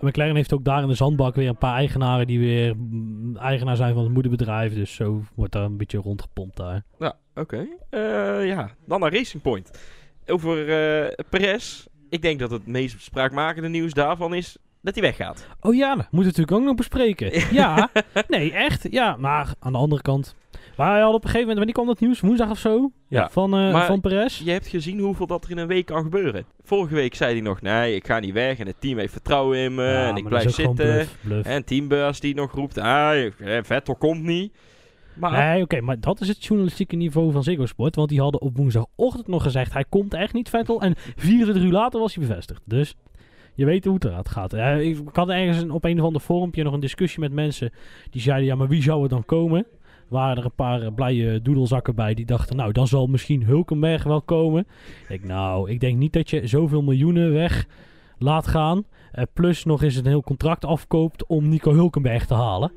McLaren 0.00 0.36
heeft 0.36 0.52
ook 0.54 0.64
daar 0.64 0.82
in 0.82 0.88
de 0.88 0.94
zandbak 0.94 1.34
weer 1.34 1.48
een 1.48 1.56
paar 1.58 1.74
eigenaren 1.74 2.26
die 2.26 2.38
weer 2.38 2.53
mm, 2.76 3.36
eigenaar 3.36 3.76
zijn 3.76 3.94
van 3.94 4.02
het 4.02 4.12
moederbedrijf. 4.12 4.74
Dus 4.74 4.94
zo 4.94 5.22
wordt 5.34 5.52
daar 5.52 5.64
een 5.64 5.76
beetje 5.76 5.98
rondgepompt 5.98 6.56
daar. 6.56 6.82
Ja, 6.98 7.16
oké. 7.34 7.66
Eh, 7.90 8.46
ja, 8.46 8.70
dan 8.86 9.00
naar 9.00 9.12
Racing 9.12 9.42
Point. 9.42 9.70
Over 10.26 10.68
eh 10.68 11.24
Perez. 11.30 11.86
Ik 12.08 12.22
denk 12.22 12.38
dat 12.38 12.50
het 12.50 12.66
meest 12.66 13.02
spraakmakende 13.02 13.68
nieuws 13.68 13.92
daarvan 13.92 14.34
is 14.34 14.56
dat 14.80 14.94
hij 14.94 15.02
weggaat. 15.02 15.46
Oh 15.60 15.74
ja, 15.74 15.88
dat 15.88 15.96
moeten 15.96 16.18
we 16.18 16.24
natuurlijk 16.24 16.56
ook 16.56 16.62
nog 16.62 16.74
bespreken. 16.74 17.54
ja, 17.54 17.90
nee, 18.28 18.52
echt. 18.52 18.86
Ja, 18.90 19.16
maar 19.16 19.54
aan 19.60 19.72
de 19.72 19.78
andere 19.78 20.02
kant. 20.02 20.34
Wij 20.76 20.86
hadden 20.86 21.06
op 21.08 21.14
een 21.24 21.30
gegeven 21.30 21.40
moment, 21.40 21.56
wanneer 21.56 21.74
kwam 21.74 21.86
dat 21.86 22.00
nieuws? 22.00 22.20
Woensdag 22.20 22.50
of 22.50 22.58
zo? 22.58 22.90
Ja, 23.08 23.28
Van, 23.30 23.50
maar- 23.50 23.86
van 23.86 24.00
Perez? 24.00 24.38
Je 24.38 24.50
hebt 24.50 24.66
gezien 24.66 24.98
hoeveel 24.98 25.26
dat 25.26 25.44
er 25.44 25.50
in 25.50 25.58
een 25.58 25.66
week 25.66 25.86
kan 25.86 26.02
gebeuren. 26.02 26.44
Vorige 26.62 26.94
week 26.94 27.14
zei 27.14 27.32
hij 27.32 27.40
nog, 27.40 27.60
nee, 27.60 27.94
ik 27.94 28.06
ga 28.06 28.18
niet 28.18 28.32
weg 28.32 28.58
en 28.58 28.66
het 28.66 28.80
team 28.80 28.98
heeft 28.98 29.12
vertrouwen 29.12 29.58
in 29.58 29.74
me 29.74 29.82
Ja, 29.84 30.08
en 30.08 30.16
ik 30.16 30.22
maar 30.22 30.32
blijf 30.32 30.50
zitten. 30.54 30.74
bluff, 30.74 31.16
bluff. 31.20 31.48
En 31.48 31.64
teambaas 31.64 32.20
die 32.20 32.34
nog 32.34 32.52
roept, 32.52 32.78
ah, 32.78 33.30
Vettel 33.62 33.94
komt 33.96 34.22
niet. 34.22 34.52
Maar 35.14 35.32
Nee, 35.32 35.62
oké, 35.62 35.80
maar 35.80 36.00
dat 36.00 36.20
is 36.20 36.28
het 36.28 36.44
journalistieke 36.44 36.96
niveau 36.96 37.32
van 37.32 37.42
Ziggo 37.42 37.66
Sport. 37.66 37.94
Want 37.96 38.08
die 38.08 38.20
hadden 38.20 38.40
op 38.40 38.56
woensdagochtend 38.56 39.26
nog 39.28 39.42
gezegd, 39.42 39.72
hij 39.72 39.84
komt 39.88 40.14
echt 40.14 40.32
niet, 40.32 40.48
Vettel. 40.48 40.80
En 40.80 40.94
24 41.16 41.62
uur 41.64 41.72
later 41.72 42.00
was 42.00 42.14
hij 42.14 42.26
bevestigd. 42.26 42.60
Dus 42.64 42.94
je 43.54 43.64
weet 43.64 43.84
hoe 43.84 43.94
het 43.94 44.04
eruit 44.04 44.28
gaat. 44.28 44.52
Eh, 44.52 44.80
ik 44.80 44.98
ik 44.98 45.16
had 45.16 45.28
ergens 45.28 45.62
een- 45.62 45.70
op 45.70 45.84
een 45.84 45.98
of 46.00 46.06
ander 46.06 46.20
forumpje 46.22 46.62
nog 46.62 46.72
een 46.72 46.80
discussie 46.80 47.20
met 47.20 47.32
mensen. 47.32 47.72
Die 48.10 48.22
zeiden, 48.22 48.46
ja, 48.46 48.54
maar 48.54 48.68
wie 48.68 48.82
zou 48.82 49.02
er 49.02 49.08
dan 49.08 49.24
komen? 49.24 49.66
Waren 50.08 50.36
er 50.36 50.44
een 50.44 50.54
paar 50.54 50.82
eh, 50.82 50.94
blije 50.94 51.42
doedelzakken 51.42 51.94
bij 51.94 52.14
die 52.14 52.26
dachten, 52.26 52.56
nou, 52.56 52.72
dan 52.72 52.86
zal 52.86 53.06
misschien 53.06 53.44
Hulkenberg 53.44 54.02
wel 54.02 54.22
komen. 54.22 54.66
Ik, 55.08 55.24
nou, 55.24 55.70
ik 55.70 55.80
denk 55.80 55.98
niet 55.98 56.12
dat 56.12 56.30
je 56.30 56.46
zoveel 56.46 56.82
miljoenen 56.82 57.32
weg 57.32 57.66
laat 58.18 58.46
gaan. 58.46 58.84
Eh, 59.12 59.24
plus 59.32 59.64
nog 59.64 59.82
eens 59.82 59.96
een 59.96 60.06
heel 60.06 60.22
contract 60.22 60.64
afkoopt 60.64 61.26
om 61.26 61.48
Nico 61.48 61.72
Hulkenberg 61.72 62.26
te 62.26 62.34
halen. 62.34 62.72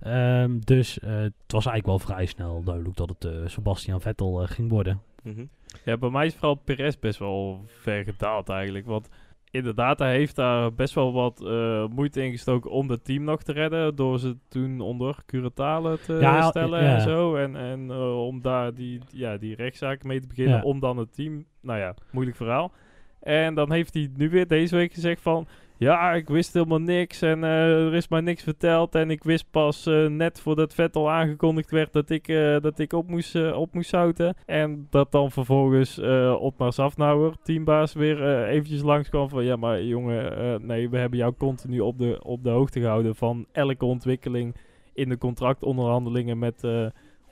Ehm, 0.00 0.58
dus 0.58 0.98
eh, 0.98 1.10
het 1.10 1.32
was 1.46 1.66
eigenlijk 1.66 1.86
wel 1.86 1.98
vrij 1.98 2.26
snel 2.26 2.62
duidelijk 2.64 2.96
dat 2.96 3.08
het 3.18 3.50
Sebastian 3.50 4.00
Vettel 4.00 4.46
ging 4.46 4.70
worden. 4.70 5.00
Mhm. 5.22 5.44
Ja, 5.84 5.96
bij 5.96 6.10
mij 6.10 6.26
is 6.26 6.34
vooral 6.34 6.54
Perez 6.54 6.94
best 7.00 7.18
wel 7.18 7.64
ver 7.66 8.04
gedaald 8.04 8.48
eigenlijk. 8.48 8.86
Want 8.86 9.08
inderdaad, 9.52 9.98
hij 9.98 10.16
heeft 10.16 10.36
daar 10.36 10.74
best 10.74 10.94
wel 10.94 11.12
wat 11.12 11.44
eh, 11.46 11.86
moeite 11.86 12.24
in 12.24 12.30
gestoken 12.30 12.70
om 12.70 12.90
het 12.90 13.04
team 13.04 13.24
nog 13.24 13.42
te 13.42 13.52
redden. 13.52 13.96
Door 13.96 14.18
ze 14.18 14.36
toen 14.48 14.80
onder 14.80 15.16
curatale 15.26 15.98
te 15.98 16.12
Ja, 16.12 16.48
stellen 16.48 16.82
ja. 16.82 16.94
en 16.94 17.00
zo. 17.00 17.36
En, 17.36 17.56
en 17.56 17.90
eh, 17.90 18.26
om 18.26 18.42
daar 18.42 18.74
die, 18.74 19.00
ja, 19.10 19.36
die 19.36 19.54
rechtszaak 19.54 20.04
mee 20.04 20.20
te 20.20 20.26
beginnen. 20.26 20.56
Ja. 20.56 20.62
Om 20.62 20.80
dan 20.80 20.96
het 20.96 21.14
team, 21.14 21.44
nou 21.60 21.78
ja, 21.78 21.94
moeilijk 22.10 22.36
verhaal. 22.36 22.72
En 23.20 23.54
dan 23.54 23.72
heeft 23.72 23.94
hij 23.94 24.10
nu 24.16 24.30
weer 24.30 24.46
deze 24.46 24.76
week 24.76 24.92
gezegd 24.92 25.20
van... 25.20 25.46
Ja, 25.82 26.12
ik 26.12 26.28
wist 26.28 26.52
helemaal 26.52 26.80
niks 26.80 27.22
en 27.22 27.44
eh, 27.44 27.86
er 27.86 27.94
is 27.94 28.08
mij 28.08 28.20
niks 28.20 28.42
verteld. 28.42 28.94
En 28.94 29.10
ik 29.10 29.24
wist 29.24 29.50
pas 29.50 29.86
eh, 29.86 30.06
net 30.06 30.40
voordat 30.40 30.74
Vettel 30.74 31.10
aangekondigd 31.10 31.70
werd 31.70 31.92
dat 31.92 32.10
ik, 32.10 32.28
eh, 32.28 32.60
dat 32.60 32.78
ik 32.78 32.92
op, 32.92 33.08
moest, 33.08 33.52
op 33.52 33.74
moest 33.74 33.88
zouten. 33.88 34.34
En 34.46 34.86
dat 34.90 35.12
dan 35.12 35.30
vervolgens 35.30 35.98
Otmar 36.38 36.72
Safnauer, 36.72 37.34
teambaas, 37.42 37.92
weer 37.92 38.46
eventjes 38.46 38.82
langskwam 38.82 39.28
van... 39.28 39.44
Ja, 39.44 39.56
maar 39.56 39.82
jongen, 39.82 40.66
nee, 40.66 40.90
we 40.90 40.98
hebben 40.98 41.18
jou 41.18 41.34
continu 41.38 41.80
op 41.80 41.98
de, 41.98 42.20
op 42.22 42.44
de 42.44 42.50
hoogte 42.50 42.80
gehouden 42.80 43.16
van 43.16 43.46
elke 43.52 43.84
ontwikkeling 43.84 44.56
in 44.94 45.08
de 45.08 45.18
contractonderhandelingen 45.18 46.38
met... 46.38 46.66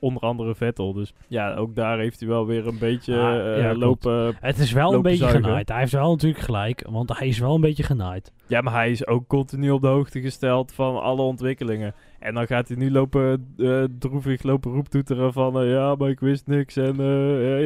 Onder 0.00 0.22
andere 0.22 0.54
Vettel. 0.54 0.92
Dus 0.92 1.12
ja, 1.28 1.54
ook 1.54 1.74
daar 1.74 1.98
heeft 1.98 2.20
hij 2.20 2.28
wel 2.28 2.46
weer 2.46 2.66
een 2.66 2.78
beetje 2.78 3.18
Ah, 3.18 3.54
eh, 3.56 3.62
ja, 3.62 3.74
lopen 3.74 4.34
Het 4.40 4.58
is 4.58 4.72
wel 4.72 4.92
een 4.94 5.02
beetje 5.02 5.16
zuigen. 5.18 5.42
genaaid. 5.44 5.68
Hij 5.68 5.78
heeft 5.78 5.92
wel 5.92 6.10
natuurlijk 6.10 6.42
gelijk, 6.42 6.84
want 6.90 7.18
hij 7.18 7.28
is 7.28 7.38
wel 7.38 7.54
een 7.54 7.60
beetje 7.60 7.82
genaaid. 7.82 8.32
Ja, 8.46 8.60
maar 8.60 8.72
hij 8.72 8.90
is 8.90 9.06
ook 9.06 9.26
continu 9.26 9.70
op 9.70 9.80
de 9.80 9.86
hoogte 9.86 10.20
gesteld 10.20 10.72
van 10.72 11.02
alle 11.02 11.22
ontwikkelingen. 11.22 11.94
En 12.18 12.34
dan 12.34 12.46
gaat 12.46 12.68
hij 12.68 12.76
nu 12.76 12.90
lopen 12.90 13.54
eh, 13.58 13.84
droevig 13.98 14.42
lopen 14.42 14.72
roeptoeteren 14.72 15.32
van... 15.32 15.60
eh, 15.60 15.70
ja, 15.70 15.94
maar 15.94 16.08
ik 16.08 16.20
wist 16.20 16.46
niks 16.46 16.76
en 16.76 17.00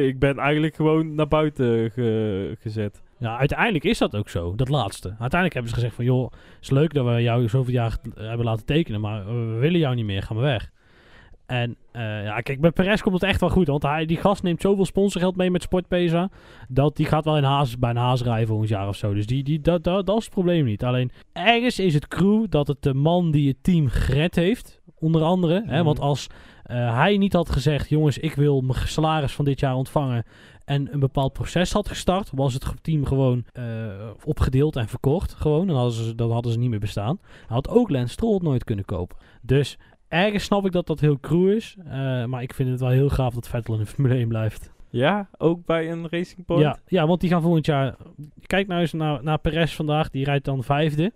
ik 0.05 0.19
ben 0.19 0.37
eigenlijk 0.39 0.75
gewoon 0.75 1.15
naar 1.15 1.27
buiten 1.27 1.91
ge- 1.91 2.55
gezet. 2.59 3.03
Ja, 3.17 3.37
uiteindelijk 3.37 3.83
is 3.83 3.97
dat 3.97 4.15
ook 4.15 4.29
zo, 4.29 4.55
dat 4.55 4.69
laatste. 4.69 5.07
Uiteindelijk 5.07 5.53
hebben 5.53 5.69
ze 5.71 5.75
gezegd 5.75 5.95
van, 5.95 6.05
joh, 6.05 6.23
het 6.31 6.37
is 6.61 6.69
leuk 6.69 6.93
dat 6.93 7.05
we 7.05 7.21
jou 7.21 7.47
zoveel 7.49 7.73
jaar 7.73 7.97
hebben 8.15 8.45
laten 8.45 8.65
tekenen, 8.65 9.01
maar 9.01 9.25
we 9.25 9.57
willen 9.59 9.79
jou 9.79 9.95
niet 9.95 10.05
meer, 10.05 10.21
ga 10.23 10.33
maar 10.33 10.43
weg. 10.43 10.71
En 11.45 11.75
eh, 11.91 12.23
ja, 12.23 12.39
kijk, 12.39 12.61
bij 12.61 12.71
Perez 12.71 13.01
komt 13.01 13.13
het 13.13 13.23
echt 13.29 13.39
wel 13.39 13.49
goed, 13.49 13.67
want 13.67 13.83
hij, 13.83 14.05
die 14.05 14.17
gast 14.17 14.43
neemt 14.43 14.61
zoveel 14.61 14.85
sponsorgeld 14.85 15.35
mee 15.35 15.51
met 15.51 15.61
Sportpesa, 15.61 16.29
dat 16.67 16.95
die 16.95 17.05
gaat 17.05 17.25
wel 17.25 17.37
in 17.37 17.43
haas, 17.43 17.79
bij 17.79 17.89
een 17.89 17.95
haas 17.95 18.21
rijden 18.23 18.47
volgend 18.47 18.69
jaar 18.69 18.87
of 18.87 18.95
zo. 18.95 19.13
Dus 19.13 19.25
die, 19.25 19.43
die, 19.43 19.61
dat, 19.61 19.83
dat, 19.83 20.05
dat 20.05 20.17
is 20.17 20.23
het 20.25 20.33
probleem 20.33 20.65
niet. 20.65 20.83
Alleen, 20.83 21.11
ergens 21.33 21.79
is 21.79 21.93
het 21.93 22.07
crew 22.07 22.45
dat 22.49 22.67
het 22.67 22.81
de 22.81 22.93
man 22.93 23.31
die 23.31 23.47
het 23.47 23.63
team 23.63 23.87
gered 23.87 24.35
heeft, 24.35 24.81
onder 24.99 25.21
andere. 25.21 25.53
Hè, 25.65 25.75
Mhm. 25.75 25.83
want 25.83 25.99
als 25.99 26.27
eh, 26.63 26.95
hij 26.97 27.17
niet 27.17 27.33
had 27.33 27.49
gezegd, 27.49 27.89
jongens, 27.89 28.17
ik 28.17 28.33
wil 28.35 28.61
mijn 28.61 28.87
salaris 28.87 29.33
van 29.33 29.45
dit 29.45 29.59
jaar 29.59 29.75
ontvangen 29.75 30.23
en 30.65 30.93
een 30.93 30.99
bepaald 30.99 31.33
proces 31.33 31.71
had 31.71 31.87
gestart, 31.87 32.29
was 32.33 32.53
het 32.53 32.65
team 32.81 33.05
gewoon 33.05 33.45
eh, 33.53 33.63
opgedeeld 34.23 34.75
en 34.75 34.87
verkocht. 34.87 35.33
Gewoon. 35.33 35.67
Dan 35.67 35.75
hadden, 35.75 35.93
ze, 35.93 36.15
dan 36.15 36.31
hadden 36.31 36.51
ze 36.51 36.57
niet 36.57 36.69
meer 36.69 36.79
bestaan. 36.79 37.19
Hij 37.21 37.55
had 37.55 37.67
ook 37.69 37.89
Lance 37.89 38.13
Stroll 38.13 38.39
nooit 38.41 38.63
kunnen 38.63 38.85
kopen. 38.85 39.17
Dus 39.41 39.77
ergens 40.07 40.43
snap 40.43 40.65
ik 40.65 40.71
dat 40.71 40.87
dat 40.87 40.99
heel 40.99 41.19
cru 41.19 41.55
is. 41.55 41.75
eh, 41.85 42.25
maar 42.25 42.41
ik 42.41 42.53
vind 42.53 42.69
het 42.69 42.79
wel 42.79 42.89
heel 42.89 43.09
gaaf 43.09 43.33
dat 43.33 43.47
Vettel 43.47 43.73
in 43.73 43.79
de 43.79 43.85
Formule 43.85 44.15
1 44.15 44.27
blijft. 44.27 44.73
Ja, 44.89 45.29
ook 45.37 45.65
bij 45.65 45.91
een 45.91 46.07
Racing 46.09 46.45
Point. 46.45 46.63
Ja, 46.63 46.77
ja, 46.87 47.07
want 47.07 47.21
die 47.21 47.29
gaan 47.29 47.41
volgend 47.41 47.65
jaar... 47.65 47.95
Kijk 48.45 48.67
nou 48.67 48.81
eens 48.81 48.93
naar, 48.93 49.23
naar 49.23 49.39
Perez 49.39 49.73
vandaag. 49.73 50.09
Die 50.09 50.25
rijdt 50.25 50.45
dan 50.45 50.63
vijfde. 50.63 51.11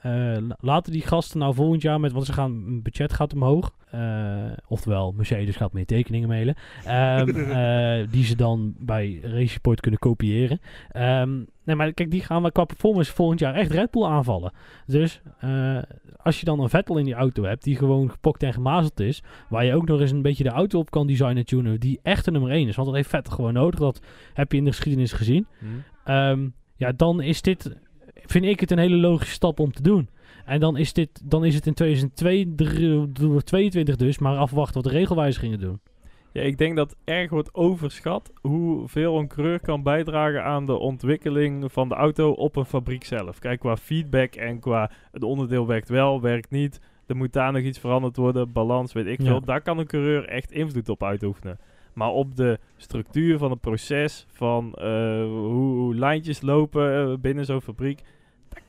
Eh, 0.00 0.36
la- 0.40 0.56
laten 0.60 0.92
die 0.92 1.02
gasten 1.02 1.38
nou 1.38 1.54
volgend 1.54 1.82
jaar 1.82 2.00
met... 2.00 2.12
Want 2.12 2.26
ze 2.26 2.32
gaan... 2.32 2.82
Budget 2.82 3.12
gaat 3.12 3.32
omhoog. 3.32 3.72
Eh, 3.90 4.44
oftewel, 4.68 5.12
Mercedes 5.12 5.56
gaat 5.56 5.72
meer 5.72 5.86
tekeningen 5.86 6.28
mailen. 6.28 6.54
Ehm, 6.84 7.28
eh, 7.38 8.06
die 8.10 8.24
ze 8.24 8.36
dan 8.36 8.74
bij 8.78 9.20
Racing 9.22 9.80
kunnen 9.80 10.00
kopiëren. 10.00 10.60
Ehm, 10.90 11.36
nee, 11.64 11.76
maar 11.76 11.92
kijk, 11.92 12.10
die 12.10 12.20
gaan 12.20 12.42
we 12.42 12.52
qua 12.52 12.64
performance 12.64 13.12
volgend 13.12 13.40
jaar 13.40 13.54
echt 13.54 13.70
Red 13.70 13.90
Bull 13.90 14.04
aanvallen. 14.04 14.52
Dus 14.86 15.20
als 16.16 16.38
je 16.40 16.44
dan 16.44 16.60
een 16.60 16.68
Vettel 16.68 16.98
in 16.98 17.04
die 17.04 17.14
auto 17.14 17.42
hebt... 17.42 17.64
die 17.64 17.76
gewoon 17.76 18.10
gepokt 18.10 18.42
en 18.42 18.52
gemazeld 18.52 19.00
is... 19.00 19.22
waar 19.48 19.64
je 19.64 19.74
ook 19.74 19.86
nog 19.86 20.00
eens 20.00 20.10
een 20.10 20.22
beetje 20.22 20.44
de 20.44 20.50
auto 20.50 20.78
op 20.78 20.90
kan 20.90 21.06
designen 21.06 21.44
tunen... 21.44 21.80
die 21.80 22.00
echt 22.02 22.24
de 22.24 22.30
nummer 22.30 22.50
1 22.50 22.68
is. 22.68 22.76
Want 22.76 22.88
dat 22.88 22.96
heeft 22.96 23.08
Vettel 23.08 23.34
gewoon 23.34 23.52
nodig. 23.52 23.80
Dat 23.80 24.00
heb 24.34 24.52
je 24.52 24.58
in 24.58 24.64
de 24.64 24.72
geschiedenis 24.72 25.12
gezien. 25.12 25.46
Hm. 25.58 25.66
Ehm, 26.04 26.48
ja, 26.76 26.92
dan 26.92 27.20
is 27.20 27.42
dit, 27.42 27.76
vind 28.30 28.44
ik 28.44 28.60
het 28.60 28.70
een 28.70 28.78
hele 28.78 28.96
logische 28.96 29.34
stap 29.34 29.60
om 29.60 29.72
te 29.72 29.82
doen. 29.82 30.08
En 30.44 30.60
dan 30.60 30.76
is, 30.76 30.92
dit, 30.92 31.30
dan 31.30 31.44
is 31.44 31.54
het 31.54 31.66
in 31.66 31.74
2022 31.74 33.96
dus, 33.96 34.18
maar 34.18 34.36
afwachten 34.36 34.82
wat 34.82 34.92
de 34.92 34.98
regelwijzigingen 34.98 35.60
doen. 35.60 35.80
Ja, 36.32 36.42
ik 36.42 36.58
denk 36.58 36.76
dat 36.76 36.96
erg 37.04 37.30
wordt 37.30 37.54
overschat 37.54 38.32
hoeveel 38.40 39.18
een 39.18 39.28
coureur 39.28 39.60
kan 39.60 39.82
bijdragen 39.82 40.44
aan 40.44 40.66
de 40.66 40.78
ontwikkeling 40.78 41.72
van 41.72 41.88
de 41.88 41.94
auto 41.94 42.30
op 42.30 42.56
een 42.56 42.64
fabriek 42.64 43.04
zelf. 43.04 43.38
Kijk, 43.38 43.60
qua 43.60 43.76
feedback 43.76 44.34
en 44.34 44.60
qua 44.60 44.90
het 45.12 45.22
onderdeel 45.22 45.66
werkt 45.66 45.88
wel, 45.88 46.20
werkt 46.20 46.50
niet. 46.50 46.80
Er 47.06 47.16
moet 47.16 47.32
daar 47.32 47.52
nog 47.52 47.62
iets 47.62 47.78
veranderd 47.78 48.16
worden, 48.16 48.52
balans, 48.52 48.92
weet 48.92 49.06
ik 49.06 49.20
Ja. 49.20 49.26
veel. 49.26 49.40
Daar 49.40 49.60
kan 49.60 49.78
een 49.78 49.86
coureur 49.86 50.28
echt 50.28 50.52
invloed 50.52 50.88
op 50.88 51.02
uitoefenen. 51.02 51.58
Maar 51.94 52.10
op 52.10 52.36
de 52.36 52.58
structuur 52.76 53.38
van 53.38 53.50
het 53.50 53.60
proces, 53.60 54.26
van 54.32 54.74
eh, 54.74 54.84
hoe, 55.24 55.74
hoe 55.76 55.94
lijntjes 55.94 56.40
lopen 56.40 56.94
eh, 57.10 57.14
binnen 57.20 57.44
zo'n 57.44 57.60
fabriek, 57.60 58.00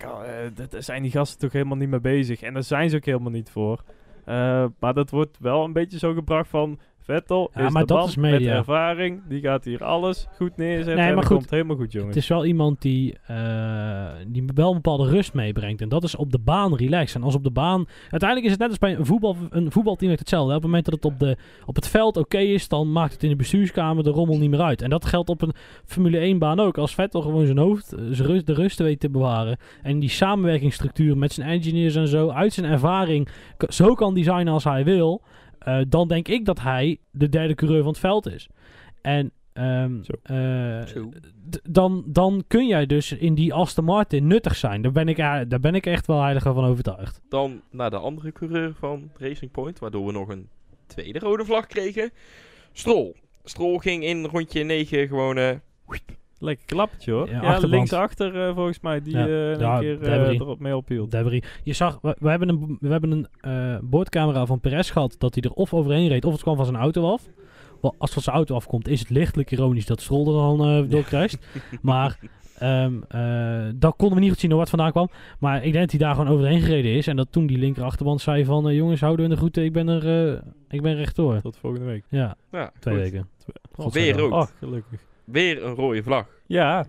kan, 0.01 0.23
eh, 0.23 0.67
daar 0.69 0.83
zijn 0.83 1.01
die 1.01 1.11
gasten 1.11 1.39
toch 1.39 1.51
helemaal 1.51 1.77
niet 1.77 1.89
mee 1.89 1.99
bezig. 1.99 2.41
En 2.41 2.53
daar 2.53 2.63
zijn 2.63 2.89
ze 2.89 2.95
ook 2.95 3.05
helemaal 3.05 3.31
niet 3.31 3.49
voor. 3.49 3.83
Eh, 4.25 4.65
maar 4.79 4.93
dat 4.93 5.09
wordt 5.09 5.37
wel 5.39 5.63
een 5.63 5.73
beetje 5.73 5.97
zo 5.97 6.13
gebracht 6.13 6.49
van... 6.49 6.79
Vettel 7.11 7.51
Ja, 7.53 7.65
is 7.65 7.71
maar 7.71 7.81
de 7.81 7.87
dat 7.87 7.97
man 7.97 8.07
is 8.07 8.15
media. 8.15 8.37
met 8.49 8.57
ervaring. 8.57 9.21
Die 9.27 9.41
gaat 9.41 9.63
hier 9.63 9.83
alles 9.83 10.27
goed 10.35 10.57
neerzetten 10.57 10.95
Nee, 10.95 11.05
en 11.05 11.13
maar 11.13 11.15
dat 11.15 11.25
goed, 11.25 11.37
komt 11.37 11.49
helemaal 11.49 11.75
goed, 11.75 11.91
jongens. 11.91 12.15
Het 12.15 12.23
is 12.23 12.29
wel 12.29 12.45
iemand 12.45 12.81
die, 12.81 13.17
eh, 13.27 14.05
die 14.27 14.43
wel 14.55 14.67
een 14.69 14.75
bepaalde 14.81 15.09
rust 15.09 15.33
meebrengt. 15.33 15.81
En 15.81 15.89
dat 15.89 16.03
is 16.03 16.15
op 16.15 16.31
de 16.31 16.39
baan 16.39 16.75
relaxed. 16.75 17.15
En 17.15 17.23
als 17.23 17.35
op 17.35 17.43
de 17.43 17.51
baan... 17.51 17.85
Uiteindelijk 18.01 18.43
is 18.43 18.51
het 18.51 18.59
net 18.59 18.69
als 18.69 18.77
bij 18.77 18.95
een, 18.95 19.05
voetbal, 19.05 19.35
een 19.49 19.71
voetbalteam 19.71 20.07
werkt 20.07 20.19
hetzelfde. 20.19 20.55
Op 20.55 20.61
het 20.61 20.63
moment 20.65 20.85
dat 20.85 20.93
het 20.93 21.05
op, 21.05 21.19
de, 21.19 21.37
op 21.65 21.75
het 21.75 21.87
veld 21.87 22.17
oké 22.17 22.37
is, 22.37 22.67
dan 22.67 22.91
maakt 22.91 23.13
het 23.13 23.23
in 23.23 23.29
de 23.29 23.35
bestuurskamer 23.35 24.03
de 24.03 24.09
rommel 24.09 24.37
niet 24.37 24.49
meer 24.49 24.61
uit. 24.61 24.81
En 24.81 24.89
dat 24.89 25.05
geldt 25.05 25.29
op 25.29 25.41
een 25.41 25.53
Formule 25.85 26.17
1 26.17 26.39
baan 26.39 26.59
ook. 26.59 26.77
Als 26.77 26.93
Vettel 26.93 27.21
gewoon 27.21 27.45
zijn 27.45 27.57
hoofd, 27.57 27.93
eh, 27.93 27.99
zijn 28.09 28.27
rust, 28.27 28.47
de 28.47 28.53
rust 28.53 28.79
weet 28.79 28.99
te 28.99 29.09
bewaren. 29.09 29.57
En 29.81 29.99
die 29.99 30.09
samenwerkingsstructuur 30.09 31.17
met 31.17 31.33
zijn 31.33 31.47
engineers 31.49 31.95
en 31.95 32.07
zo, 32.07 32.29
uit 32.29 32.53
zijn 32.53 32.71
ervaring, 32.71 33.27
zo 33.69 33.93
kan 33.93 34.13
designen 34.13 34.53
als 34.53 34.63
hij 34.63 34.83
wil. 34.83 35.21
Eh, 35.61 35.81
dan 35.87 36.07
denk 36.07 36.27
ik 36.27 36.45
dat 36.45 36.59
hij 36.59 36.97
de 37.11 37.29
derde 37.29 37.55
coureur 37.55 37.79
van 37.79 37.91
het 37.91 37.99
veld 37.99 38.27
is. 38.27 38.47
En 39.01 39.31
ehm, 39.53 40.03
Zo. 40.03 40.13
eh, 40.23 40.81
dan, 41.69 42.03
dan 42.07 42.43
kun 42.47 42.67
jij 42.67 42.85
dus 42.85 43.11
in 43.11 43.35
die 43.35 43.53
Aston 43.53 43.85
Martin 43.85 44.27
nuttig 44.27 44.55
zijn. 44.55 44.81
Daar 44.81 44.91
ben 44.91 45.07
ik, 45.07 45.17
daar 45.17 45.59
ben 45.61 45.75
ik 45.75 45.85
echt 45.85 46.07
wel 46.07 46.21
heilig 46.21 46.43
van 46.43 46.65
overtuigd. 46.65 47.21
Dan 47.29 47.61
naar 47.71 47.89
de 47.89 47.97
andere 47.97 48.31
coureur 48.31 48.73
van 48.73 49.11
Racing 49.17 49.51
Point, 49.51 49.79
waardoor 49.79 50.05
we 50.05 50.11
nog 50.11 50.29
een 50.29 50.49
tweede 50.87 51.19
rode 51.19 51.45
vlag 51.45 51.67
kregen. 51.67 52.11
Stroll. 52.71 53.13
Stroll 53.43 53.77
ging 53.77 54.03
in 54.03 54.25
rondje 54.25 54.63
9 54.63 55.07
gewoon... 55.07 55.37
eh, 55.37 55.55
Lekker 56.41 56.65
klappertje 56.65 57.11
hoor. 57.11 57.29
Ja, 57.29 57.41
Ja, 57.41 57.57
linksachter 57.67 58.47
eh, 58.47 58.55
volgens 58.55 58.79
mij, 58.79 59.01
die 59.01 59.17
Ja. 59.17 59.27
eh, 59.27 59.59
Ja, 59.59 59.73
een 59.73 59.79
keer 59.79 60.01
eh, 60.01 60.29
erop 60.29 60.59
mee 60.59 60.75
ophield. 60.75 61.11
Debris. 61.11 61.43
Je 61.63 61.73
zag, 61.73 61.99
we, 62.01 62.15
we 62.19 62.29
hebben 62.29 62.49
een, 62.49 62.77
we 62.79 62.87
hebben 62.89 63.11
een 63.11 63.27
eh, 63.41 63.77
boordcamera 63.81 64.45
van 64.45 64.59
Perez 64.59 64.91
gehad 64.91 65.15
dat 65.17 65.33
hij 65.35 65.43
er 65.43 65.51
of 65.55 65.73
overheen 65.73 66.07
reed 66.07 66.25
of 66.25 66.31
het 66.33 66.41
kwam 66.41 66.55
van 66.55 66.65
zijn 66.65 66.77
auto 66.77 67.11
af. 67.11 67.23
Wel, 67.81 67.91
als 67.97 67.99
het 67.99 68.13
van 68.13 68.21
zijn 68.23 68.35
auto 68.35 68.55
afkomt 68.55 68.87
is 68.87 68.99
het 68.99 69.09
lichtelijk 69.09 69.51
ironisch 69.51 69.85
dat 69.85 70.01
Stroll 70.01 70.27
er 70.27 70.33
dan 70.33 70.61
eh 70.67 70.89
door 70.89 71.03
kruist. 71.03 71.37
maar 71.81 72.17
ehm 72.57 72.93
eh 73.07 73.65
dan 73.75 73.93
konden 73.95 74.15
we 74.17 74.21
niet 74.23 74.31
goed 74.31 74.39
zien 74.39 74.49
naar 74.49 74.59
wat 74.59 74.69
vandaan 74.69 74.91
kwam. 74.91 75.09
Maar 75.39 75.55
ik 75.57 75.71
denk 75.71 75.89
dat 75.89 75.89
hij 75.91 75.99
daar 75.99 76.15
gewoon 76.15 76.33
overheen 76.33 76.61
gereden 76.61 76.91
is. 76.93 77.07
En 77.07 77.15
dat 77.15 77.27
toen 77.31 77.47
die 77.47 77.57
linker 77.57 77.83
achterband 77.83 78.21
zei 78.21 78.45
van 78.45 78.75
jongens 78.75 79.01
houden 79.01 79.19
we 79.19 79.29
in 79.31 79.35
de 79.35 79.41
groeten, 79.41 79.63
ik 79.63 79.73
ben 79.73 79.87
er 79.87 80.31
eh, 80.33 80.41
ik 80.69 80.81
ben 80.81 80.95
rechtdoor. 80.95 81.41
Tot 81.41 81.57
volgende 81.57 81.85
week. 81.85 82.03
Ja, 82.09 82.35
ja, 82.51 82.71
twee 82.79 82.93
goed. 82.95 83.03
weken. 83.03 83.27
Weer 83.91 84.17
rood. 84.17 84.31
Oh, 84.31 84.47
gelukkig. 84.59 85.09
Weer 85.31 85.63
een 85.63 85.73
rode 85.75 86.03
vlag. 86.03 86.27
Ja, 86.45 86.85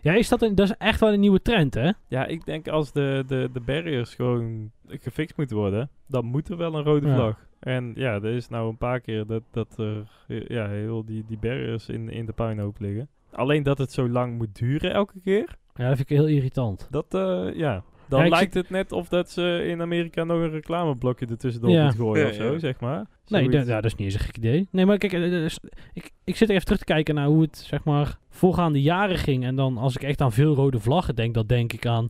Ja, 0.00 0.12
is 0.14 0.28
dat, 0.28 0.42
een, 0.42 0.54
dat 0.54 0.68
is 0.68 0.74
echt 0.78 1.00
wel 1.00 1.12
een 1.12 1.20
nieuwe 1.20 1.42
trend 1.42 1.74
hè? 1.74 1.90
ja, 2.08 2.26
ik 2.26 2.44
denk 2.44 2.68
als 2.68 2.92
de, 2.92 3.24
de, 3.26 3.48
de 3.52 3.60
barriers 3.60 4.14
gewoon 4.14 4.70
gefixt 4.88 5.36
moeten 5.36 5.56
worden, 5.56 5.90
dan 6.06 6.24
moet 6.24 6.48
er 6.48 6.56
wel 6.56 6.74
een 6.74 6.84
rode 6.84 7.06
Ja. 7.08 7.14
vlag. 7.14 7.46
En 7.60 7.92
ja, 7.94 8.14
er 8.14 8.24
is 8.34 8.48
nou 8.48 8.68
een 8.68 8.76
paar 8.76 9.00
keer 9.00 9.26
dat, 9.26 9.42
dat 9.50 9.78
er 9.78 10.06
ja, 10.48 10.68
heel 10.68 11.04
die, 11.04 11.24
die 11.26 11.38
barriers 11.38 11.88
in, 11.88 12.08
in 12.08 12.26
de 12.26 12.32
puinhoop 12.32 12.76
liggen. 12.78 13.08
Alleen 13.32 13.62
dat 13.62 13.78
het 13.78 13.92
zo 13.92 14.08
lang 14.08 14.36
moet 14.38 14.58
duren 14.58 14.92
elke 14.92 15.20
keer, 15.24 15.56
Ja, 15.74 15.88
dat 15.88 15.96
vind 15.96 16.10
ik 16.10 16.16
heel 16.16 16.26
irritant. 16.28 16.86
dat 16.90 17.14
eh, 17.14 17.48
ja... 17.54 17.82
Dan 18.12 18.24
Ja, 18.24 18.28
lijkt 18.28 18.54
het 18.54 18.70
net 18.70 18.92
of 18.92 19.08
dat 19.08 19.30
ze 19.30 19.64
in 19.66 19.80
Amerika 19.80 20.24
nog 20.24 20.38
een 20.40 20.50
reclameblokje 20.50 21.26
ertussendoor 21.26 21.70
Ja. 21.70 21.84
moet 21.84 21.94
gooien 21.94 22.22
Ja, 22.24 22.28
of 22.30 22.34
zo, 22.34 22.52
ja. 22.52 22.58
zeg 22.58 22.80
maar. 22.80 23.06
Nee, 23.26 23.44
Zoiets. 23.44 23.68
ja, 23.68 23.74
dat 23.74 23.84
is 23.84 23.94
niet 23.94 24.06
eens 24.06 24.14
een 24.14 24.20
gek 24.24 24.36
idee. 24.36 24.68
Nee, 24.70 24.86
maar 24.86 24.98
kijk, 24.98 25.12
eh, 25.12 25.20
dus 25.20 25.58
ik, 25.92 26.10
ik 26.24 26.36
zit 26.36 26.48
even 26.48 26.64
terug 26.64 26.78
te 26.78 26.84
kijken 26.84 27.14
naar 27.14 27.26
hoe 27.26 27.42
het, 27.42 27.56
zeg 27.56 27.84
maar, 27.84 28.18
voorgaande 28.30 28.82
jaren 28.82 29.18
ging. 29.18 29.44
En 29.44 29.56
dan, 29.56 29.78
als 29.78 29.96
ik 29.96 30.02
echt 30.02 30.20
aan 30.20 30.32
veel 30.32 30.54
rode 30.54 30.80
vlaggen 30.80 31.14
denk, 31.14 31.34
dan 31.34 31.46
denk 31.46 31.72
ik 31.72 31.86
aan 31.86 32.08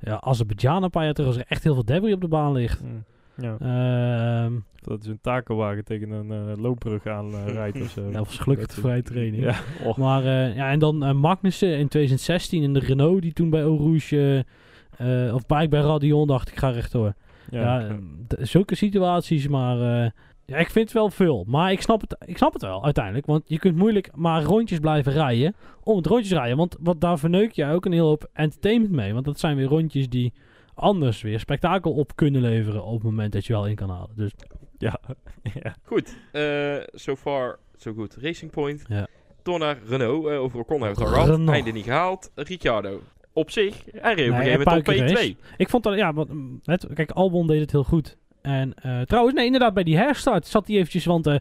ja, 0.00 0.20
Azerbeidzjan 0.20 0.82
een 0.82 0.90
paar 0.90 1.04
jaar 1.04 1.14
terug, 1.14 1.28
als 1.28 1.38
er 1.38 1.44
echt 1.48 1.64
heel 1.64 1.74
veel 1.74 1.84
debris 1.84 2.14
op 2.14 2.20
de 2.20 2.28
baan 2.28 2.52
ligt. 2.52 2.82
Mm. 2.82 3.04
Ja, 3.36 3.56
Ehm 3.60 4.52
dat 4.80 5.02
is 5.02 5.06
een 5.06 5.20
takelwagen 5.20 5.84
tegen 5.84 6.10
een 6.10 6.30
eh, 6.30 6.62
loopbrug 6.62 7.06
aan 7.06 7.32
eh, 7.34 7.52
rijdt 7.52 7.80
of 7.80 7.90
zo. 7.90 8.04
dat 8.10 8.26
was 8.26 8.38
gelukkig 8.38 8.66
Dat 8.66 8.74
de 8.76 8.80
vrije 8.82 9.02
training. 9.02 9.42
Ja, 9.42 9.54
oh. 9.84 9.96
Maar, 9.96 10.24
eh, 10.24 10.56
ja, 10.56 10.70
en 10.70 10.78
dan 10.78 11.04
eh, 11.04 11.12
Magnussen 11.12 11.68
in 11.68 11.88
2016 11.88 12.62
in 12.62 12.72
de 12.72 12.78
Renault, 12.78 13.22
die 13.22 13.32
toen 13.32 13.50
bij 13.50 13.60
Eau 13.60 13.78
Rouge, 13.78 14.44
eh, 15.00 15.34
of 15.34 15.46
bij, 15.46 15.68
bij 15.68 15.80
Radion 15.80 16.26
dacht 16.26 16.48
ik 16.48 16.56
ga 16.56 16.68
rechtdoor. 16.70 17.14
Ja, 17.50 17.80
ja. 17.80 17.88
eh, 17.88 17.96
zulke 18.44 18.74
situaties, 18.74 19.48
maar 19.48 20.02
eh, 20.04 20.10
ja, 20.46 20.56
ik 20.56 20.70
vind 20.70 20.84
het 20.84 20.92
wel 20.92 21.10
veel. 21.10 21.44
Maar 21.48 21.72
ik 21.72 21.82
snap, 21.82 22.00
het, 22.00 22.16
ik 22.24 22.36
snap 22.36 22.52
het 22.52 22.62
wel 22.62 22.84
uiteindelijk. 22.84 23.26
Want 23.26 23.42
je 23.46 23.58
kunt 23.58 23.76
moeilijk 23.76 24.10
maar 24.14 24.42
rondjes 24.42 24.78
blijven 24.78 25.12
rijden 25.12 25.54
om 25.82 25.96
het 25.96 26.06
rondjes 26.06 26.32
rijden. 26.32 26.56
Want 26.56 26.76
wat, 26.80 27.00
daar 27.00 27.18
verneuk 27.18 27.52
je 27.52 27.66
ook 27.66 27.84
een 27.84 27.92
heel 27.92 28.06
hoop 28.06 28.28
entertainment 28.32 28.92
mee. 28.94 29.12
Want 29.12 29.24
dat 29.24 29.38
zijn 29.38 29.56
weer 29.56 29.66
rondjes 29.66 30.08
die 30.08 30.32
anders 30.74 31.22
weer 31.22 31.40
spektakel 31.40 31.92
op 31.92 32.16
kunnen 32.16 32.40
leveren 32.40 32.84
op 32.84 32.94
het 32.94 33.02
moment 33.02 33.32
dat 33.32 33.46
je 33.46 33.52
wel 33.52 33.66
in 33.66 33.74
kan 33.74 33.90
halen. 33.90 34.10
Dus 34.16 34.30
ja. 34.78 35.00
ja. 35.62 35.74
Goed, 35.82 36.16
eh 36.32 36.76
so 36.92 37.16
far, 37.16 37.58
so 37.76 37.92
good. 37.92 38.16
Racing 38.20 38.50
Point. 38.50 38.84
Ja. 38.88 39.06
Door 39.42 39.58
naar 39.58 39.78
Renault. 39.86 40.26
eh 40.26 40.40
over 40.40 40.58
Ocon 40.58 40.82
hebben 40.82 40.98
we 40.98 41.04
het 41.08 41.16
al 41.16 41.24
gehad. 41.24 41.48
Einde 41.48 41.70
niet 41.70 41.84
gehaald. 41.84 42.30
Ricciardo. 42.34 43.00
Op 43.32 43.50
zich, 43.50 43.84
hij 43.92 44.00
reed 44.00 44.10
op 44.10 44.16
Nee, 44.16 44.26
een 44.26 44.34
gegeven 44.34 44.52
een 44.52 44.58
moment 44.58 44.88
op 44.88 44.94
paar 44.94 45.14
keer 45.16 45.34
P2. 45.36 45.56
ik 45.56 45.68
vond 45.68 45.82
dat, 45.82 45.96
ja, 45.96 46.12
wat, 46.12 46.28
mm, 46.28 46.60
het, 46.64 46.86
kijk, 46.94 47.10
Albon 47.10 47.46
deed 47.46 47.60
het 47.60 47.70
heel 47.70 47.84
goed. 47.84 48.16
En 48.42 48.74
eh, 48.74 49.00
trouwens, 49.00 49.34
nee, 49.36 49.44
inderdaad, 49.46 49.74
bij 49.74 49.82
die 49.84 49.96
herstart 49.96 50.46
zat 50.46 50.66
hij 50.66 50.76
eventjes, 50.76 51.04
want 51.04 51.26
eh 51.26 51.36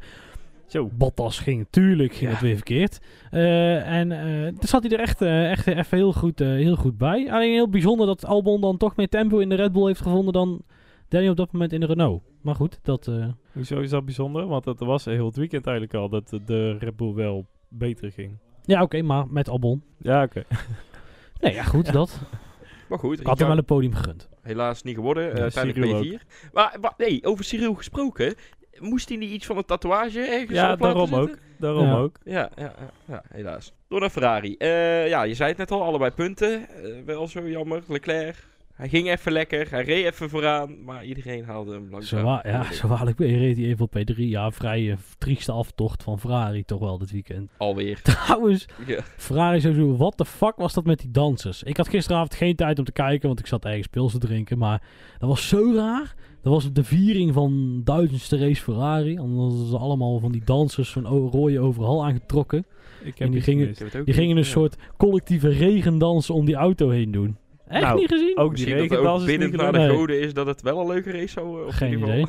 Zo. 0.67 0.89
Bottas 0.93 1.39
ging 1.39 1.58
natuurlijk 1.58 2.12
ging 2.13 2.25
Ja. 2.30 2.36
het 2.36 2.41
weer 2.45 2.56
verkeerd. 2.56 2.99
Eh, 3.32 3.88
en 3.97 4.12
eh 4.12 4.47
toen 4.47 4.67
zat 4.67 4.84
hij 4.84 4.91
er 4.91 4.99
echt, 4.99 5.21
eh, 5.21 5.52
echt 5.52 5.67
even 5.67 5.97
heel 5.97 6.13
goed, 6.13 6.41
eh, 6.41 6.47
heel 6.47 6.75
goed 6.75 6.97
bij. 6.97 7.32
Alleen 7.32 7.52
heel 7.52 7.69
bijzonder 7.69 8.08
dat 8.08 8.25
Albon 8.25 8.62
dan 8.62 8.78
toch 8.78 8.95
meer 8.95 9.10
tempo 9.10 9.38
in 9.39 9.49
de 9.49 9.56
Red 9.56 9.71
Bull 9.71 9.86
heeft 9.86 10.02
gevonden 10.02 10.34
dan 10.34 10.62
Danny 11.08 11.30
op 11.30 11.38
dat 11.38 11.52
moment 11.52 11.73
in 11.73 11.80
de 11.80 11.86
Renault. 11.86 12.23
Maar 12.41 12.56
goed, 12.56 12.80
dat... 12.84 13.08
eh, 13.08 13.25
Hoezo 13.54 13.80
is 13.80 13.89
dat 13.89 14.06
bijzonder? 14.06 14.47
Want 14.47 14.65
het 14.65 14.80
was 14.80 15.06
heel 15.06 15.25
het 15.25 15.36
weekend 15.36 15.65
eigenlijk 15.67 15.97
al 15.97 16.10
dat 16.10 16.30
de- 16.30 16.43
de 16.45 16.78
Red 16.78 16.95
Bull 16.95 17.13
wel 17.13 17.45
beter 17.67 18.12
ging. 18.12 18.38
ja, 18.63 18.82
oké, 18.82 19.02
maar 19.02 19.25
met 19.30 19.49
Albon. 19.49 19.84
Ja, 20.02 20.23
oké. 20.23 20.43
Nee, 21.39 21.54
ja, 21.54 21.63
goed, 21.63 21.91
dat. 21.93 22.19
Maar 22.88 22.99
goed, 22.99 23.19
Ik 23.19 23.28
had 23.28 23.39
hem 23.39 23.47
wel 23.47 23.58
een 23.58 23.65
podium 23.65 23.93
gegund. 23.93 24.30
helaas 24.41 24.84
niet 24.84 24.95
geworden. 24.95 25.32
eh, 25.32 25.36
Ja, 25.36 25.41
uiteindelijk 25.41 25.86
Cyril 25.97 26.17
P4. 26.19 26.52
Maar, 26.54 26.78
maar 26.82 26.93
nee, 26.97 27.23
over 27.25 27.43
Cyril 27.45 27.73
gesproken. 27.73 28.36
Moest 28.80 29.10
hij 29.10 29.17
niet 29.17 29.32
iets 29.32 29.45
van 29.45 29.58
een 29.58 29.65
tatoeage 29.65 30.19
ergens 30.19 30.52
Ja, 30.58 30.73
op 30.73 30.80
laten 30.80 30.86
daarom 30.86 31.08
zitten? 31.08 31.30
ook. 31.30 31.38
Daarom 31.58 31.86
Ja. 31.86 31.97
ook. 31.97 32.17
Ja, 32.23 32.49
ja, 32.56 32.73
ja, 32.80 32.89
ja, 33.06 33.23
helaas. 33.30 33.73
Door 33.88 33.99
naar 33.99 34.10
Ferrari. 34.10 34.56
Eh, 34.58 35.08
ja, 35.08 35.23
je 35.23 35.34
zei 35.34 35.49
het 35.49 35.58
net 35.58 35.71
al, 35.71 35.84
allebei 35.84 36.12
punten. 36.12 36.67
Eh, 36.69 36.91
wel 37.06 37.28
zo 37.28 37.49
jammer. 37.49 37.84
Leclerc, 37.88 38.36
hij 38.80 38.89
ging 38.89 39.10
even 39.10 39.32
lekker. 39.32 39.68
Hij 39.70 39.84
reed 39.84 40.06
even 40.06 40.30
vooraan. 40.30 40.84
Maar 40.84 41.06
iedereen 41.06 41.44
haalde 41.46 41.72
hem 41.72 41.86
Zo, 41.86 41.92
langzaam. 41.92 42.24
wa- 42.24 42.44
ja, 42.46 42.72
zo 42.74 42.88
waarlijk 42.88 43.20
reed 43.20 43.58
hij 43.58 43.65
even 43.65 43.86
op 43.86 43.96
P3. 43.98 44.15
Ja, 44.15 44.52
vrij 44.52 44.92
eh, 44.92 44.98
trieste 45.18 45.52
aftocht 45.52 46.04
van 46.04 46.20
Ferrari 46.20 46.63
toch 46.63 46.80
wel 46.80 46.98
dit 46.98 47.12
weekend. 47.12 47.52
Alweer. 47.58 48.02
Trouwens, 48.26 48.65
Ja. 48.86 49.00
Ferrari 49.18 49.60
sowieso, 49.62 49.96
wat 49.98 50.18
de 50.18 50.26
fuck 50.26 50.56
was 50.56 50.74
dat 50.74 50.86
met 50.86 51.00
die 51.00 51.12
dansers? 51.12 51.63
Ik 51.63 51.78
had 51.78 51.88
gisteravond 51.89 52.34
geen 52.36 52.56
tijd 52.56 52.80
om 52.80 52.86
te 52.86 52.92
kijken, 52.92 53.28
want 53.28 53.39
ik 53.39 53.48
zat 53.48 53.65
ergens 53.65 53.88
pils 53.88 54.12
te 54.12 54.18
drinken. 54.20 54.58
Maar 54.58 54.82
dat 55.18 55.30
was 55.30 55.48
zo 55.48 55.72
raar. 55.76 56.15
Dat 56.42 56.54
was 56.54 56.72
de 56.74 56.84
viering 56.84 57.34
van 57.34 57.82
duizendste 57.84 58.38
race 58.38 58.62
Ferrari. 58.62 59.15
En 59.15 59.36
hadden 59.36 59.68
ze 59.68 59.78
allemaal 59.78 60.20
van 60.20 60.32
die 60.32 60.42
dansers 60.46 60.92
zo'n 60.92 61.06
o- 61.08 61.30
rode 61.32 61.60
overal 61.60 62.06
aangetrokken. 62.06 62.60
Ik 62.60 62.65
En 63.06 63.13
heb 63.18 63.28
die 63.28 63.36
iets 63.36 63.44
gingen- 63.46 63.62
gemist. 63.63 63.80
Ik 63.80 63.84
heb 63.86 63.92
het 63.92 64.00
ook 64.02 64.06
Die 64.06 64.15
gingen 64.15 64.38
een 64.38 64.46
soort 64.46 64.76
collectieve 64.98 65.50
regendans 65.50 66.30
om 66.30 66.46
die 66.46 66.56
auto 66.56 66.89
heen 66.89 67.12
doen. 67.12 67.38
Echt 67.69 67.84
Nou, 67.84 67.99
niet 67.99 68.08
gezien? 68.08 68.38
Ook 68.38 68.55
die 68.55 68.75
is 68.75 69.38
niet 69.38 69.51
naar 69.55 69.71
de 69.71 69.89
goden 69.89 70.19
is 70.19 70.34
dat 70.34 70.45
het 70.47 70.62
wel 70.62 70.79
een 70.79 70.88
leuke 70.88 71.12
race 71.12 71.27
zou... 71.27 71.60
eh, 71.62 71.65
in 71.67 71.73
Geen 71.73 71.99
idee. 71.99 72.25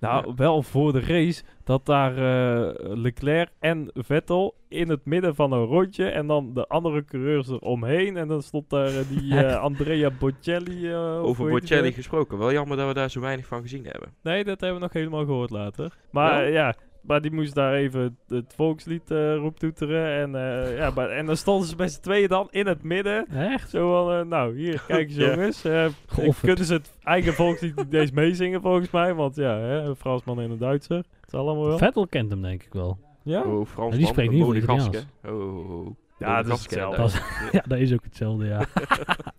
Nou, 0.00 0.32
wel 0.36 0.62
voor 0.62 0.92
de 0.92 1.00
race 1.00 1.42
dat 1.64 1.86
daar 1.86 2.16
eh, 2.16 2.74
Leclerc 2.96 3.48
en 3.60 3.90
Vettel 3.94 4.54
in 4.68 4.88
het 4.88 5.04
midden 5.04 5.34
van 5.34 5.52
een 5.52 5.64
rondje 5.64 6.04
en 6.08 6.26
dan 6.26 6.54
de 6.54 6.66
andere 6.66 7.04
coureurs 7.04 7.48
eromheen. 7.48 8.16
En 8.16 8.28
dan 8.28 8.42
stond 8.42 8.70
daar 8.70 8.86
eh, 8.86 9.08
die 9.08 9.38
eh, 9.44 9.56
Andrea 9.60 10.10
Bocelli. 10.18 10.90
eh, 10.90 11.24
Over 11.24 11.50
Bocelli 11.50 11.92
gesproken. 11.92 12.38
Wel 12.38 12.52
jammer 12.52 12.76
dat 12.76 12.86
we 12.86 12.94
daar 12.94 13.10
zo 13.10 13.20
weinig 13.20 13.46
van 13.46 13.62
gezien 13.62 13.84
hebben. 13.84 14.08
Nee, 14.22 14.44
dat 14.44 14.60
hebben 14.60 14.78
we 14.78 14.84
nog 14.84 14.92
helemaal 14.92 15.24
gehoord 15.24 15.50
later. 15.50 15.96
Maar 16.10 16.50
ja, 16.50 16.74
maar 17.06 17.20
die 17.20 17.32
moest 17.32 17.54
daar 17.54 17.74
even 17.74 18.18
het, 18.28 18.54
volkslied 18.56 19.10
eh 19.10 19.36
roeptoeteren. 19.36 20.12
En, 20.12 20.34
eh, 20.34 20.76
ja, 20.76 20.90
maar, 20.90 21.10
en 21.10 21.26
dan 21.26 21.36
stonden 21.36 21.68
ze 21.68 21.76
met 21.76 21.92
z'n 21.92 22.00
tweeën 22.00 22.28
dan 22.28 22.48
in 22.50 22.66
het 22.66 22.82
midden. 22.82 23.26
Echt? 23.28 23.70
Zo 23.70 23.90
van, 23.92 24.18
eh, 24.18 24.26
nou, 24.26 24.56
hier, 24.56 24.82
kijk 24.86 25.08
eens 25.08 25.16
jongens. 25.26 25.64
eh, 25.64 25.86
kunnen 26.40 26.64
ze 26.64 26.72
het 26.72 26.98
eigen 27.02 27.32
volkslied 27.32 27.76
niet 27.76 27.94
eens 27.94 28.10
meezingen 28.10 28.60
volgens 28.60 28.90
mij. 28.90 29.14
Want 29.14 29.36
ja, 29.36 29.58
hè, 29.58 29.80
een 29.80 29.96
Fransman 29.96 30.40
en 30.40 30.50
een 30.50 30.58
Duitser. 30.58 30.96
Het 30.96 31.26
is 31.26 31.34
allemaal 31.34 31.66
wel. 31.66 31.78
Vettel 31.78 32.06
kent 32.06 32.30
hem 32.30 32.42
denk 32.42 32.62
ik 32.62 32.72
wel. 32.72 32.98
Ja? 33.22 33.42
Oh, 33.42 33.66
Frans 33.66 33.96
die 33.96 34.06
spreekt 34.06 34.32
niet. 34.32 34.42
Oh, 34.42 35.32
oh, 35.32 35.70
oh. 35.70 35.96
Ja, 36.18 36.42
dat 36.42 36.56
is 36.56 36.62
hetzelfde. 36.62 37.20
Ja, 37.52 37.64
dat 37.68 37.78
is 37.78 37.92
ook 37.92 38.04
hetzelfde, 38.04 38.46
ja. 38.46 38.64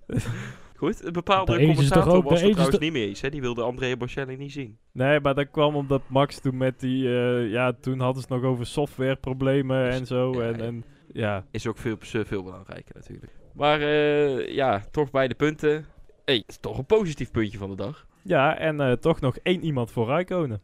Goed, 0.78 1.04
een 1.06 1.14
bepaalde 1.14 1.52
toch 1.58 1.76
commentator 1.76 2.14
ook- 2.16 2.24
was 2.30 2.42
is 2.42 2.52
trouwens 2.52 2.80
niet 2.80 2.92
mee 2.92 3.08
eens. 3.08 3.22
Hè? 3.22 3.30
Die 3.30 3.42
wilde 3.42 3.62
Andrea 3.62 3.96
Bocelli 3.98 4.36
niet 4.38 4.52
zien. 4.52 4.78
Nee, 4.92 5.20
maar 5.20 5.36
dat 5.36 5.52
kwam 5.52 5.76
omdat 5.76 6.02
Max 6.08 6.40
toen 6.40 6.58
met 6.58 6.80
die... 6.80 7.08
eh, 7.08 7.52
ja, 7.52 7.74
toen 7.82 8.00
hadden 8.00 8.24
ze 8.24 8.34
het 8.34 8.42
nog 8.42 8.52
over 8.52 8.66
softwareproblemen 8.66 9.90
en 9.90 10.06
zo. 10.06 10.34
Ja, 10.34 10.42
en, 10.42 10.58
ja. 10.58 10.64
en 10.64 10.84
ja, 11.14 11.46
Is 11.52 11.68
ook 11.68 11.78
veel, 11.78 11.98
veel 12.00 12.44
belangrijker 12.44 12.96
natuurlijk. 12.96 13.32
Maar 13.54 13.82
eh, 13.82 14.54
ja, 14.54 14.84
toch 14.92 15.12
bij 15.12 15.28
de 15.28 15.36
punten. 15.36 15.86
hey, 16.26 16.36
het 16.36 16.46
is 16.48 16.58
toch 16.60 16.78
een 16.78 16.86
positief 16.86 17.32
puntje 17.32 17.58
van 17.58 17.70
de 17.70 17.76
dag. 17.76 18.06
ja, 18.22 18.58
en 18.58 18.82
eh, 18.82 18.92
toch 18.92 19.20
nog 19.20 19.38
één 19.38 19.64
iemand 19.64 19.92
voor 19.92 20.08
Rijkonen. 20.08 20.62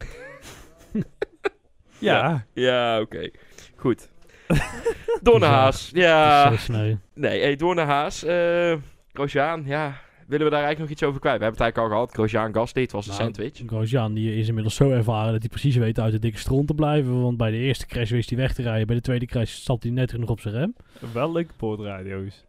Ja. 1.99 2.45
Ja, 2.53 3.01
oké. 3.01 3.30
Goed. 3.76 4.09
Door 5.22 5.39
naar 5.39 5.49
Haas. 5.59 5.89
Ja. 5.93 6.53
Nee, 7.14 7.41
hey, 7.41 7.55
door 7.55 7.76
naar 7.76 7.86
Haas. 7.86 8.24
Eh 8.24 8.76
Grosjean, 9.14 9.64
ja. 9.66 10.01
Willen 10.28 10.45
we 10.45 10.51
daar 10.51 10.63
eigenlijk 10.63 10.80
nog 10.80 10.89
iets 10.89 11.03
over 11.03 11.19
kwijt? 11.19 11.38
We 11.38 11.43
hebben 11.43 11.63
het 11.63 11.74
eigenlijk 11.74 11.93
al 11.93 11.97
gehad. 11.99 12.13
Grosjean 12.15 12.53
Gasly, 12.53 12.82
het 12.82 12.91
was 12.91 13.07
een 13.07 13.11
Nou, 13.13 13.24
sandwich. 13.24 13.61
Grosjean 13.65 14.13
die 14.13 14.36
is 14.36 14.47
inmiddels 14.47 14.76
zo 14.76 14.89
ervaren 14.89 15.32
dat 15.32 15.41
hij 15.41 15.49
precies 15.49 15.76
weet 15.76 15.99
uit 15.99 16.11
de 16.11 16.19
dikke 16.19 16.38
stront 16.38 16.67
te 16.67 16.74
blijven. 16.74 17.21
Want 17.21 17.38
bij 17.38 17.51
de 17.51 17.57
eerste 17.57 17.86
crash 17.86 18.11
wist 18.11 18.30
hij 18.30 18.39
weg 18.39 18.53
te 18.53 18.61
rijden. 18.61 18.88
Bij 18.88 18.95
de 18.95 19.01
tweede 19.01 19.26
crash 19.26 19.51
stapt 19.51 19.84
hij 19.84 19.91
net 19.91 20.11
genoeg 20.11 20.30
op 20.30 20.39
zijn 20.39 20.53
rem. 20.53 20.76
Wel 21.13 21.32
leuke 21.32 21.53
boordradio's. 21.57 22.45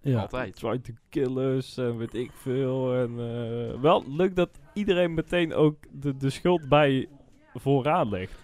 Ja. 0.00 0.20
Altijd. 0.20 0.56
Try 0.56 0.78
to 0.78 0.92
kill 1.08 1.36
us 1.36 1.76
en 1.76 1.96
weet 1.96 2.14
ik 2.14 2.30
veel. 2.32 2.94
En, 2.94 3.10
eh, 3.18 3.80
wel 3.80 4.04
leuk 4.16 4.36
dat 4.36 4.50
iedereen 4.74 5.14
meteen 5.14 5.54
ook 5.54 5.76
de, 5.92 6.16
de 6.16 6.30
schuld 6.30 6.68
bij 6.68 7.08
vooraan 7.54 8.08
legt. 8.08 8.38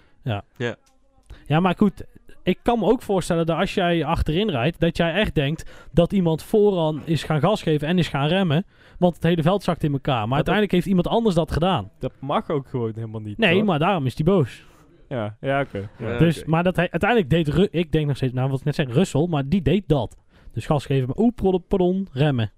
ja, 1.47 1.61
maar 1.61 1.75
goed. 1.77 2.05
Ik 2.49 2.59
kan 2.63 2.79
me 2.79 2.85
ook 2.85 3.03
voorstellen 3.03 3.47
dat 3.47 3.59
als 3.59 3.75
jij 3.75 4.05
achterin 4.05 4.51
rijdt, 4.51 4.81
dat 4.81 4.97
jij 4.97 5.13
echt 5.13 5.35
denkt 5.35 5.71
dat 5.93 6.13
iemand 6.13 6.43
vooraan 6.43 7.03
is 7.05 7.23
gaan 7.23 7.41
gas 7.41 7.63
geven 7.63 7.89
en 7.89 7.99
is 7.99 8.09
gaan 8.09 8.29
remmen. 8.29 8.67
Want 8.99 9.15
het 9.15 9.23
hele 9.23 9.43
veld 9.43 9.63
zakt 9.63 9.85
in 9.85 9.93
elkaar. 9.93 10.27
Maar 10.27 10.35
uiteindelijk 10.35 10.75
heeft 10.75 10.87
iemand 10.87 11.07
anders 11.07 11.35
dat 11.35 11.53
gedaan. 11.53 11.91
Dat 11.99 12.13
mag 12.21 12.51
ook 12.51 12.69
gewoon 12.69 12.93
helemaal 12.95 13.21
niet. 13.21 13.39
Nee, 13.39 13.55
hoor. 13.55 13.65
maar 13.65 13.79
daarom 13.79 14.07
is 14.07 14.15
hij 14.15 14.25
boos. 14.25 14.65
Ja, 15.09 15.37
ja 15.41 15.61
oké. 15.61 15.91
Ja. 15.99 16.11
Ja. 16.13 16.19
dus. 16.19 16.45
Maar 16.45 16.63
dat 16.63 16.77
hij, 16.77 16.91
uiteindelijk 16.91 17.31
deed, 17.31 17.49
Ru- 17.49 17.69
ik 17.71 17.93
denk 17.93 18.07
nog 18.07 18.17
steeds, 18.17 18.33
nou 18.33 18.51
wat 18.51 18.59
ik 18.59 18.65
net 18.65 18.75
zei, 18.75 18.93
Russell, 18.93 19.27
maar 19.27 19.49
die 19.49 19.63
deed 19.63 19.85
dat. 19.87 20.17
Dus 20.53 20.67
gas 20.67 20.87
geven, 20.87 21.07
maar 21.07 21.19
oeh, 21.19 21.61
pardon, 21.69 22.09
remmen. 22.13 22.53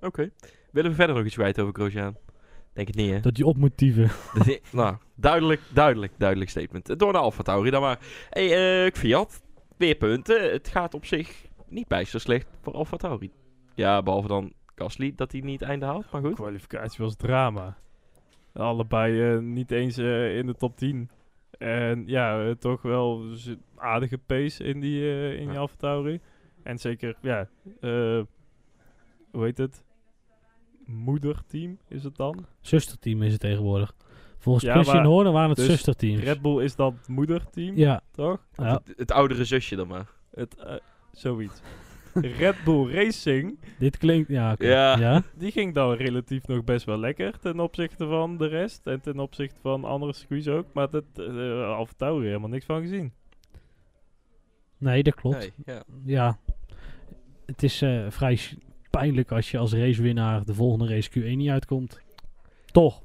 Oké. 0.00 0.30
Willen 0.70 0.90
we 0.90 0.96
verder 0.96 1.16
nog 1.16 1.24
iets 1.24 1.34
kwijt 1.34 1.60
over 1.60 1.74
Grosjean? 1.74 2.16
Denk 2.72 2.86
het 2.86 2.96
niet, 2.96 3.10
hè? 3.10 3.20
Dat 3.20 3.36
hij 3.36 3.46
op 3.46 3.56
moet 3.56 3.78
dieven. 3.78 4.10
nou, 4.72 4.96
duidelijk, 5.14 5.60
duidelijk, 5.72 6.12
duidelijk 6.18 6.50
statement. 6.50 6.98
Door 6.98 7.12
naar 7.12 7.22
Alfa 7.22 7.42
Tauri 7.42 7.70
dan 7.70 7.82
maar. 7.82 7.98
hey, 8.30 8.84
eh 8.86 8.92
Fiat, 8.92 9.42
weer 9.76 9.94
punten. 9.94 10.52
Het 10.52 10.68
gaat 10.68 10.94
op 10.94 11.04
zich 11.04 11.46
niet 11.68 11.88
bijster 11.88 12.20
slecht 12.20 12.46
voor 12.60 12.72
Alfa 12.72 12.96
Tauri. 12.96 13.30
Ja, 13.74 14.02
behalve 14.02 14.28
dan 14.28 14.52
Gasly, 14.74 15.12
dat 15.16 15.32
hij 15.32 15.40
niet 15.40 15.60
het 15.60 15.68
einde 15.68 15.86
haalt, 15.86 16.10
maar 16.10 16.20
goed. 16.22 16.34
kwalificatie 16.34 17.04
was 17.04 17.16
drama. 17.16 17.76
Allebei 18.52 19.34
eh, 19.34 19.38
niet 19.38 19.70
eens 19.70 19.96
eh, 19.96 20.36
in 20.36 20.46
de 20.46 20.54
top 20.54 20.76
10. 20.76 21.10
En 21.58 22.02
ja, 22.06 22.44
eh, 22.44 22.50
toch 22.50 22.82
wel 22.82 23.24
aardige 23.76 24.18
pace 24.18 24.64
in 24.64 24.80
die, 24.80 25.00
eh 25.02 25.32
in 25.32 25.44
die 25.44 25.52
Ja. 25.52 25.58
Alfa 25.58 25.76
Tauri. 25.76 26.20
En 26.62 26.78
zeker, 26.78 27.16
ja, 27.20 27.48
eh, 27.80 28.22
hoe 29.30 29.44
heet 29.44 29.58
het? 29.58 29.84
Moederteam 30.84 31.78
is 31.88 32.04
het 32.04 32.16
dan? 32.16 32.46
Zusterteam 32.60 33.22
is 33.22 33.32
het 33.32 33.40
tegenwoordig. 33.40 33.94
Volgens 34.38 34.64
Ja, 34.64 34.72
Christian 34.72 35.04
Horner 35.04 35.32
waren 35.32 35.48
het 35.48 35.58
dus 35.58 35.66
zusterteams. 35.66 36.22
Red 36.22 36.42
Bull 36.42 36.64
is 36.64 36.76
dan 36.76 36.94
het 36.98 37.08
moederteam, 37.08 37.76
Ja, 37.76 38.00
toch? 38.10 38.46
ja, 38.56 38.82
Het, 38.84 38.98
het 38.98 39.12
oudere 39.12 39.44
zusje 39.44 39.76
dan 39.76 39.88
maar. 39.88 40.10
Het, 40.34 40.56
eh, 40.56 40.74
zoiets. 41.12 41.60
Red 42.14 42.64
Bull 42.64 42.92
Racing, 42.92 43.58
dit 43.78 43.96
klinkt... 43.96 44.28
Ja. 44.28 44.54
Ja. 44.58 44.98
ja. 44.98 45.22
die 45.34 45.52
ging 45.52 45.74
dan 45.74 45.92
relatief 45.92 46.46
nog 46.46 46.64
best 46.64 46.84
wel 46.86 46.98
lekker 46.98 47.38
ten 47.38 47.60
opzichte 47.60 48.06
van 48.06 48.36
de 48.36 48.46
rest. 48.46 48.86
En 48.86 49.00
ten 49.00 49.18
opzichte 49.18 49.60
van 49.62 49.84
andere 49.84 50.12
circuits 50.12 50.48
ook. 50.48 50.66
Maar 50.72 50.90
dat 50.90 51.04
uh, 51.16 51.68
Alfa 51.68 51.92
Tauri 51.96 52.26
helemaal 52.26 52.48
niks 52.48 52.64
van 52.64 52.80
gezien. 52.80 53.12
Nee, 54.78 55.02
dat 55.02 55.14
klopt. 55.14 55.38
Nee, 55.38 55.52
ja. 55.66 55.82
Ja. 56.04 56.38
Het 57.46 57.62
is 57.62 57.82
eh, 57.82 58.06
vrij 58.08 58.38
pijnlijk 59.00 59.32
als 59.32 59.50
je 59.50 59.58
als 59.58 59.72
racewinnaar 59.72 60.44
de 60.44 60.54
volgende 60.54 60.86
race 60.94 61.10
Q1 61.10 61.36
niet 61.36 61.48
uitkomt. 61.50 62.00
Toch. 62.72 63.02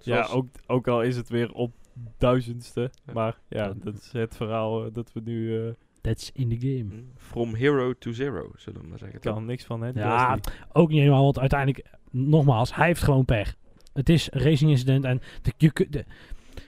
Ja, 0.00 0.26
ook, 0.26 0.46
ook 0.66 0.88
al 0.88 1.02
is 1.02 1.16
het 1.16 1.28
weer 1.28 1.52
op 1.52 1.72
duizendste. 2.18 2.90
Ja. 3.06 3.12
Maar 3.12 3.38
ja, 3.48 3.72
dat 3.82 3.94
is 3.94 4.12
het 4.12 4.36
verhaal 4.36 4.84
eh, 4.84 4.92
dat 4.94 5.12
we 5.12 5.20
nu... 5.24 5.58
eh 5.66 5.72
That's 6.00 6.30
in 6.34 6.48
the 6.48 6.66
game. 6.66 6.94
Hm, 6.94 7.02
From 7.16 7.54
hero 7.54 7.92
to 7.98 8.12
zero, 8.12 8.50
zullen 8.56 8.80
we 8.80 8.86
maar 8.88 8.98
zeggen. 8.98 9.16
ik 9.16 9.22
kan 9.22 9.44
niks 9.44 9.64
van, 9.64 9.80
hè? 9.82 9.90
Ja. 9.94 10.38
Ook 10.72 10.88
niet 10.88 10.98
helemaal, 10.98 11.22
want 11.24 11.38
uiteindelijk, 11.38 11.86
nogmaals, 12.10 12.74
hij 12.74 12.86
heeft 12.86 13.02
gewoon 13.02 13.24
pech. 13.24 13.54
Het 13.92 14.08
is 14.08 14.32
een 14.32 14.40
racing 14.40 14.70
incident 14.70 15.04
en 15.04 15.20
de- 15.42 15.52
je, 15.56 15.86
de- 15.90 16.04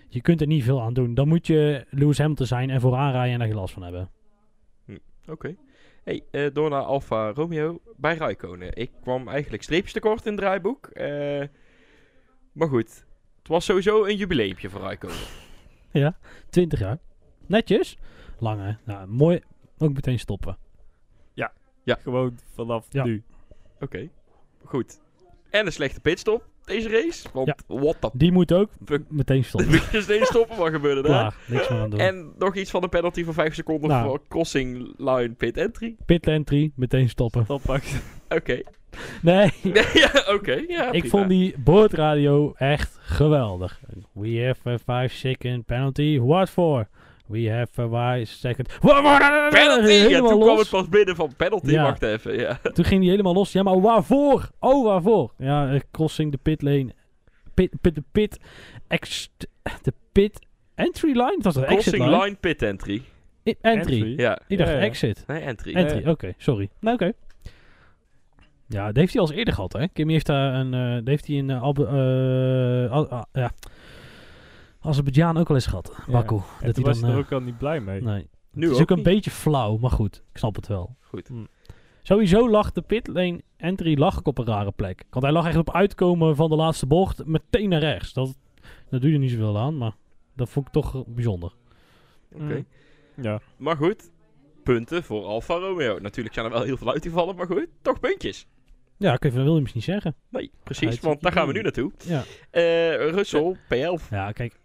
je 0.09 0.21
kunt 0.21 0.41
er 0.41 0.47
niet 0.47 0.65
veel 0.65 0.83
aan 0.83 0.95
doen. 0.95 1.15
Dan 1.15 1.29
moet 1.29 1.47
je 1.47 1.87
Lewis 1.91 2.19
Hamilton 2.19 2.47
zijn 2.47 2.71
en 2.71 2.81
vooraan 2.81 3.13
rijden 3.13 3.33
en 3.33 3.39
daar 3.39 3.49
geen 3.49 3.57
last 3.57 3.75
van 3.75 3.83
hebben. 3.83 4.11
Oké. 5.29 5.57
Hey, 6.03 6.25
eh, 6.31 6.47
door 6.53 6.71
naar 6.71 6.83
Alfa 6.83 7.31
Romeo 7.31 7.81
bij 7.97 8.17
Raikkonen. 8.17 8.77
Ik 8.77 8.91
kwam 9.03 9.29
eigenlijk 9.29 9.63
streepjes 9.63 9.93
tekort 9.93 10.27
in 10.27 10.33
het 10.33 10.41
draaiboek. 10.41 10.87
eh, 10.87 11.47
maar 12.53 12.69
goed, 12.69 13.05
het 13.39 13.49
was 13.49 13.65
sowieso 13.65 14.05
een 14.05 14.17
jubileumpje 14.17 14.71
voor 14.71 14.81
Raikkonen. 14.81 15.17
20 16.51 16.79
jaar. 16.79 16.99
Netjes. 17.47 17.99
Lang 18.39 18.61
hè. 18.61 18.73
Nou, 18.93 19.07
mooi. 19.09 19.41
Ook 19.79 19.93
meteen 19.93 20.19
stoppen. 20.19 20.57
Gewoon 22.03 22.39
vanaf 22.55 22.87
Ja. 22.91 23.05
nu. 23.05 23.23
Oké, 23.81 24.09
goed. 24.65 25.01
En 25.51 25.67
een 25.67 25.73
slechte 25.73 26.01
pitstop 26.01 26.49
deze 26.71 26.89
race. 26.89 27.29
Want 27.33 27.47
Ja. 27.47 27.57
what 27.67 27.97
the 28.01 28.11
Die 28.13 28.33
moet 28.33 28.53
ook 28.53 28.69
fuck. 28.85 29.03
meteen 29.09 29.45
stoppen. 29.45 29.81
Steeds 30.03 30.27
stoppen? 30.29 30.57
Wat 30.57 30.71
gebeurde 30.73 31.03
daar? 31.09 31.35
Niks 31.47 31.69
meer 31.69 31.81
aan 31.81 31.91
doen. 31.91 32.01
En 32.01 32.33
nog 32.39 32.57
iets 32.57 32.71
van 32.71 32.83
een 32.83 32.89
penalty 32.89 33.25
van 33.25 33.35
5 33.35 33.55
seconden 33.55 33.89
Nou. 33.91 34.07
voor 34.09 34.21
crossing 34.29 34.95
line 34.97 35.31
pit 35.31 35.57
entry. 35.57 35.97
Pit 36.07 36.27
entry, 36.27 36.73
meteen 36.75 37.09
stoppen. 37.09 37.45
Oké. 38.29 38.61
Nee. 39.23 39.51
Nee, 39.63 39.85
ja, 39.95 40.25
oké. 40.29 40.65
ja, 40.69 40.85
Ik 40.85 40.91
prima. 40.91 41.09
vond 41.09 41.29
die 41.29 41.55
boordradio 41.59 42.53
echt 42.57 42.99
geweldig. 43.01 43.81
We 44.13 44.45
have 44.47 44.69
a 44.71 44.79
5 44.79 45.13
second 45.13 45.67
penalty. 45.67 46.19
What 46.21 46.51
for? 46.51 46.89
We 47.31 47.51
have 47.51 47.83
a 47.83 47.89
5 47.89 48.29
second... 48.29 48.69
Penalty! 48.81 49.93
Ja, 49.93 50.19
toen 50.19 50.41
kwam 50.41 50.59
het 50.59 50.69
pas 50.69 50.89
binnen 50.89 51.17
van 51.17 51.33
penalty. 51.37 51.71
Ja. 51.71 51.83
Wacht 51.83 52.03
even, 52.03 52.39
ja. 52.39 52.59
Toen 52.75 52.85
ging 52.85 53.01
die 53.01 53.11
helemaal 53.11 53.35
los. 53.35 53.53
Ja, 53.53 53.63
maar 53.63 53.81
waarvoor? 53.81 54.51
Oh, 54.59 54.85
waarvoor? 54.85 55.33
Ja, 55.39 55.73
eh, 55.73 55.81
crossing 55.91 56.31
de 56.33 56.39
pit 56.43 56.63
lane. 56.63 56.93
Pit, 57.55 57.73
pit, 57.81 57.95
de 57.95 58.03
pit... 58.13 58.39
Ex, 58.89 59.31
de 59.83 59.93
pit 60.13 60.39
entry 60.75 61.11
line? 61.11 61.39
Dat 61.41 61.45
was 61.55 61.57
een 61.57 61.65
exit 61.65 61.83
Crossing 61.95 62.11
line. 62.11 62.25
line 62.25 62.37
pit 62.37 62.63
entry. 62.63 63.03
I- 63.45 63.55
entry. 63.61 64.19
Ja. 64.21 64.39
Ik 64.49 64.59
dacht 64.59 64.71
Ja, 64.71 64.77
ja. 64.77 64.83
exit. 64.83 65.25
Nee, 65.27 65.41
entry. 65.41 65.75
Entry, 65.75 66.09
oké, 66.09 66.33
sorry. 66.37 66.69
Nou, 66.81 66.95
oké. 66.95 67.13
Ja, 68.67 68.87
dat 68.87 68.97
heeft 68.97 69.13
hij 69.13 69.23
al 69.23 69.29
eens 69.29 69.37
eerder 69.39 69.55
gehad, 69.55 69.73
hè? 69.73 69.89
Kimmy 69.89 70.13
heeft 70.13 70.27
daar 70.27 70.55
een... 70.55 70.75
eh 70.75 70.95
dat 70.95 71.07
heeft 71.07 71.27
hij 71.27 71.37
in 71.37 71.49
uh, 71.51 73.23
ja. 73.33 73.51
Azerbeidzjan 74.81 75.37
ook 75.37 75.49
al 75.49 75.55
eens 75.55 75.67
gehad. 75.67 75.93
Ja. 76.07 76.13
Baku. 76.13 76.35
En 76.35 76.43
dat 76.67 76.75
toen 76.75 76.85
hij 76.85 76.93
was 76.93 77.01
dan... 77.01 77.11
je 77.11 77.15
er 77.17 77.21
eh, 77.21 77.27
ook 77.27 77.33
al 77.33 77.41
niet 77.41 77.59
blij 77.59 77.81
mee. 77.81 78.03
nee. 78.03 78.29
Nu 78.53 78.63
het 78.63 78.71
is 78.71 78.77
ook 78.77 78.83
ook 78.83 78.91
een 78.91 78.97
niet. 78.97 79.05
beetje 79.05 79.31
flauw, 79.31 79.77
maar 79.77 79.91
goed. 79.91 80.23
Ik 80.33 80.39
snap 80.39 80.57
het 80.57 80.67
wel. 80.67 80.97
Goed. 81.01 81.29
Hm. 81.29 81.45
Sowieso 82.03 82.51
lag 82.51 82.73
de 82.73 82.83
pitlane 82.83 83.41
entry 83.57 83.99
lag 83.99 84.19
ik 84.19 84.27
op 84.27 84.39
een 84.39 84.45
rare 84.47 84.71
plek. 84.73 85.05
Want 85.11 85.25
hij 85.25 85.35
lag 85.35 85.47
echt 85.47 85.57
op 85.57 85.75
uitkomen 85.75 86.37
van 86.37 86.51
de 86.51 86.57
laatste 86.57 86.87
bocht 86.87 87.25
meteen 87.27 87.69
naar 87.69 87.81
rechts. 87.81 88.13
Dat, 88.13 88.37
dat 88.91 89.01
doe 89.01 89.11
je 89.13 89.19
niet 89.19 89.31
zoveel 89.31 89.59
aan, 89.59 89.77
maar 89.79 89.93
dat 90.37 90.49
vond 90.49 90.67
ik 90.67 90.73
toch 90.73 91.05
bijzonder. 91.07 91.53
Oké. 92.33 92.65
Hm. 93.15 93.23
Ja. 93.23 93.41
Maar 93.57 93.77
goed, 93.77 94.11
punten 94.63 95.03
voor 95.05 95.25
Alfa 95.25 95.55
Romeo. 95.55 95.99
Natuurlijk 95.99 96.35
zijn 96.35 96.47
er 96.47 96.53
wel 96.53 96.63
heel 96.63 96.77
veel 96.77 96.93
uitgevallen, 96.93 97.37
maar 97.37 97.47
goed, 97.47 97.67
toch 97.83 98.01
puntjes. 98.01 98.47
Ja, 98.97 99.13
ik 99.21 99.33
wil 99.33 99.45
Williams 99.45 99.73
niet 99.73 99.85
zeggen. 99.85 100.15
Nee, 100.29 100.51
precies, 100.63 100.89
Uit- 100.89 101.01
want 101.01 101.21
daar 101.21 101.33
gaan 101.33 101.47
we 101.47 101.53
nu 101.53 101.63
naartoe. 101.63 101.93
Ja, 102.07 102.23
Eh 102.51 103.11
Russell, 103.11 103.57
P11. 103.75 104.09
ja 104.11 104.33
kijk. 104.33 104.60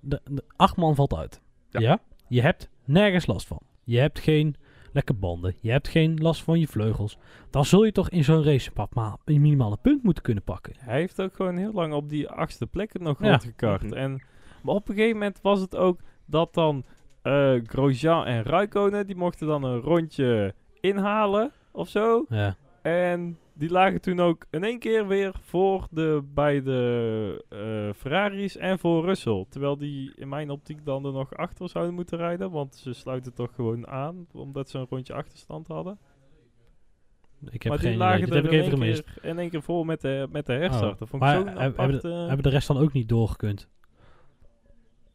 De, 0.00 0.20
de 0.30 0.44
acht 0.56 0.76
man 0.76 0.94
valt 0.94 1.14
uit. 1.14 1.40
Ja. 1.70 1.80
Ja. 1.80 1.98
Je 2.28 2.40
hebt 2.42 2.68
nergens 2.84 3.26
last 3.26 3.46
van. 3.46 3.60
Je 3.84 3.98
hebt 3.98 4.18
geen 4.18 4.56
lekke 4.92 5.14
banden. 5.14 5.54
Je 5.60 5.70
hebt 5.70 5.88
geen 5.88 6.18
last 6.20 6.42
van 6.42 6.58
je 6.60 6.66
vleugels. 6.66 7.18
Dan 7.50 7.64
zul 7.64 7.84
je 7.84 7.92
toch 7.92 8.08
in 8.10 8.24
zo'n 8.24 8.44
race 8.44 8.70
een 9.24 9.40
minimale 9.40 9.76
punt 9.82 10.02
moeten 10.02 10.22
kunnen 10.22 10.42
pakken. 10.44 10.72
Hij 10.78 10.98
heeft 10.98 11.20
ook 11.20 11.34
gewoon 11.34 11.56
heel 11.56 11.72
lang 11.72 11.92
op 11.92 12.08
die 12.08 12.28
achtste 12.28 12.66
plek 12.66 12.98
nog 12.98 13.22
Ja. 13.22 13.28
rondgekart. 13.30 13.82
Mhm. 13.82 13.92
En, 13.94 14.22
maar 14.62 14.74
op 14.74 14.88
een 14.88 14.94
gegeven 14.94 15.16
moment 15.18 15.38
was 15.42 15.60
het 15.60 15.76
ook 15.76 16.00
dat 16.24 16.54
dan 16.54 16.84
eh 17.22 17.54
Grosjean 17.64 18.24
en 18.24 18.42
Raikkonen, 18.42 19.06
die 19.06 19.16
mochten 19.16 19.46
dan 19.46 19.62
een 19.64 19.80
rondje 19.80 20.54
inhalen 20.80 21.52
of 21.72 21.88
zo. 21.88 22.24
Ja. 22.28 22.56
En 22.86 23.38
die 23.54 23.70
lagen 23.70 24.00
toen 24.00 24.20
ook 24.20 24.46
in 24.50 24.64
één 24.64 24.78
keer 24.78 25.06
weer 25.06 25.34
voor 25.40 25.86
de 25.90 26.22
beide 26.34 27.44
eh, 27.48 27.92
Ferraris 27.96 28.56
en 28.56 28.78
voor 28.78 29.04
Russell. 29.04 29.44
Terwijl 29.48 29.76
die 29.76 30.12
in 30.14 30.28
mijn 30.28 30.50
optiek 30.50 30.84
dan 30.84 31.04
er 31.04 31.12
nog 31.12 31.34
achter 31.34 31.68
zouden 31.68 31.94
moeten 31.94 32.18
rijden. 32.18 32.50
Want 32.50 32.74
ze 32.74 32.92
sluiten 32.92 33.34
toch 33.34 33.54
gewoon 33.54 33.86
aan, 33.86 34.26
omdat 34.32 34.70
ze 34.70 34.78
een 34.78 34.86
rondje 34.90 35.14
achterstand 35.14 35.66
hadden. 35.66 35.98
Ik 37.50 37.62
heb 37.62 37.72
maar 37.72 37.80
geen 37.80 37.88
die 37.90 37.96
idee. 37.96 38.08
lagen 38.08 38.26
Dat 38.26 38.34
heb 38.34 38.44
ik 38.44 38.50
in 38.50 38.58
even 38.58 38.70
gemist. 38.70 39.04
keer, 39.04 39.24
in 39.24 39.38
één 39.38 39.50
keer 39.50 39.62
voor 39.62 39.86
met 39.86 40.00
de, 40.00 40.28
met 40.30 40.46
de 40.46 40.52
herstart. 40.52 40.92
Oh. 40.92 40.98
Dat 40.98 41.08
vond 41.08 41.22
ik 41.22 41.28
Maar 41.28 41.36
zo'n 41.36 41.74
hebben, 41.76 42.00
de, 42.00 42.08
hebben 42.08 42.42
de 42.42 42.48
rest 42.48 42.66
dan 42.68 42.78
ook 42.78 42.92
niet 42.92 43.08
doorgekund? 43.08 43.68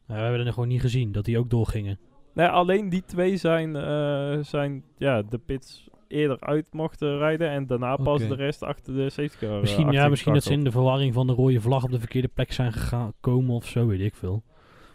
Ja, 0.06 0.14
we 0.14 0.20
hebben 0.20 0.46
er 0.46 0.52
gewoon 0.52 0.68
niet 0.68 0.80
gezien 0.80 1.12
dat 1.12 1.24
die 1.24 1.38
ook 1.38 1.50
doorgingen. 1.50 1.98
Nee, 2.34 2.46
alleen 2.46 2.88
die 2.88 3.04
twee 3.04 3.36
zijn, 3.36 3.76
eh, 3.76 4.38
zijn 4.40 4.84
ja, 4.96 5.22
de 5.22 5.38
pits 5.38 5.90
eerder 6.12 6.40
uit 6.40 6.68
mochten 6.72 7.18
rijden 7.18 7.50
en 7.50 7.66
daarna 7.66 7.96
pas 7.96 8.20
de 8.28 8.34
rest 8.34 8.62
achter 8.62 8.94
de 8.94 9.10
safety 9.10 9.36
car. 9.38 9.54
eh, 9.54 9.60
Misschien, 9.60 9.90
ja, 9.92 10.08
misschien 10.08 10.32
dat 10.32 10.42
ze 10.42 10.52
in 10.52 10.64
de 10.64 10.70
verwarring 10.70 11.14
van 11.14 11.26
de 11.26 11.32
rode 11.32 11.60
vlag 11.60 11.84
op 11.84 11.90
de 11.90 11.98
verkeerde 11.98 12.28
plek 12.28 12.52
zijn 12.52 12.72
gegaan, 12.72 13.12
komen 13.20 13.54
of 13.54 13.66
zo, 13.68 13.86
weet 13.86 14.00
ik 14.00 14.14
veel. 14.14 14.42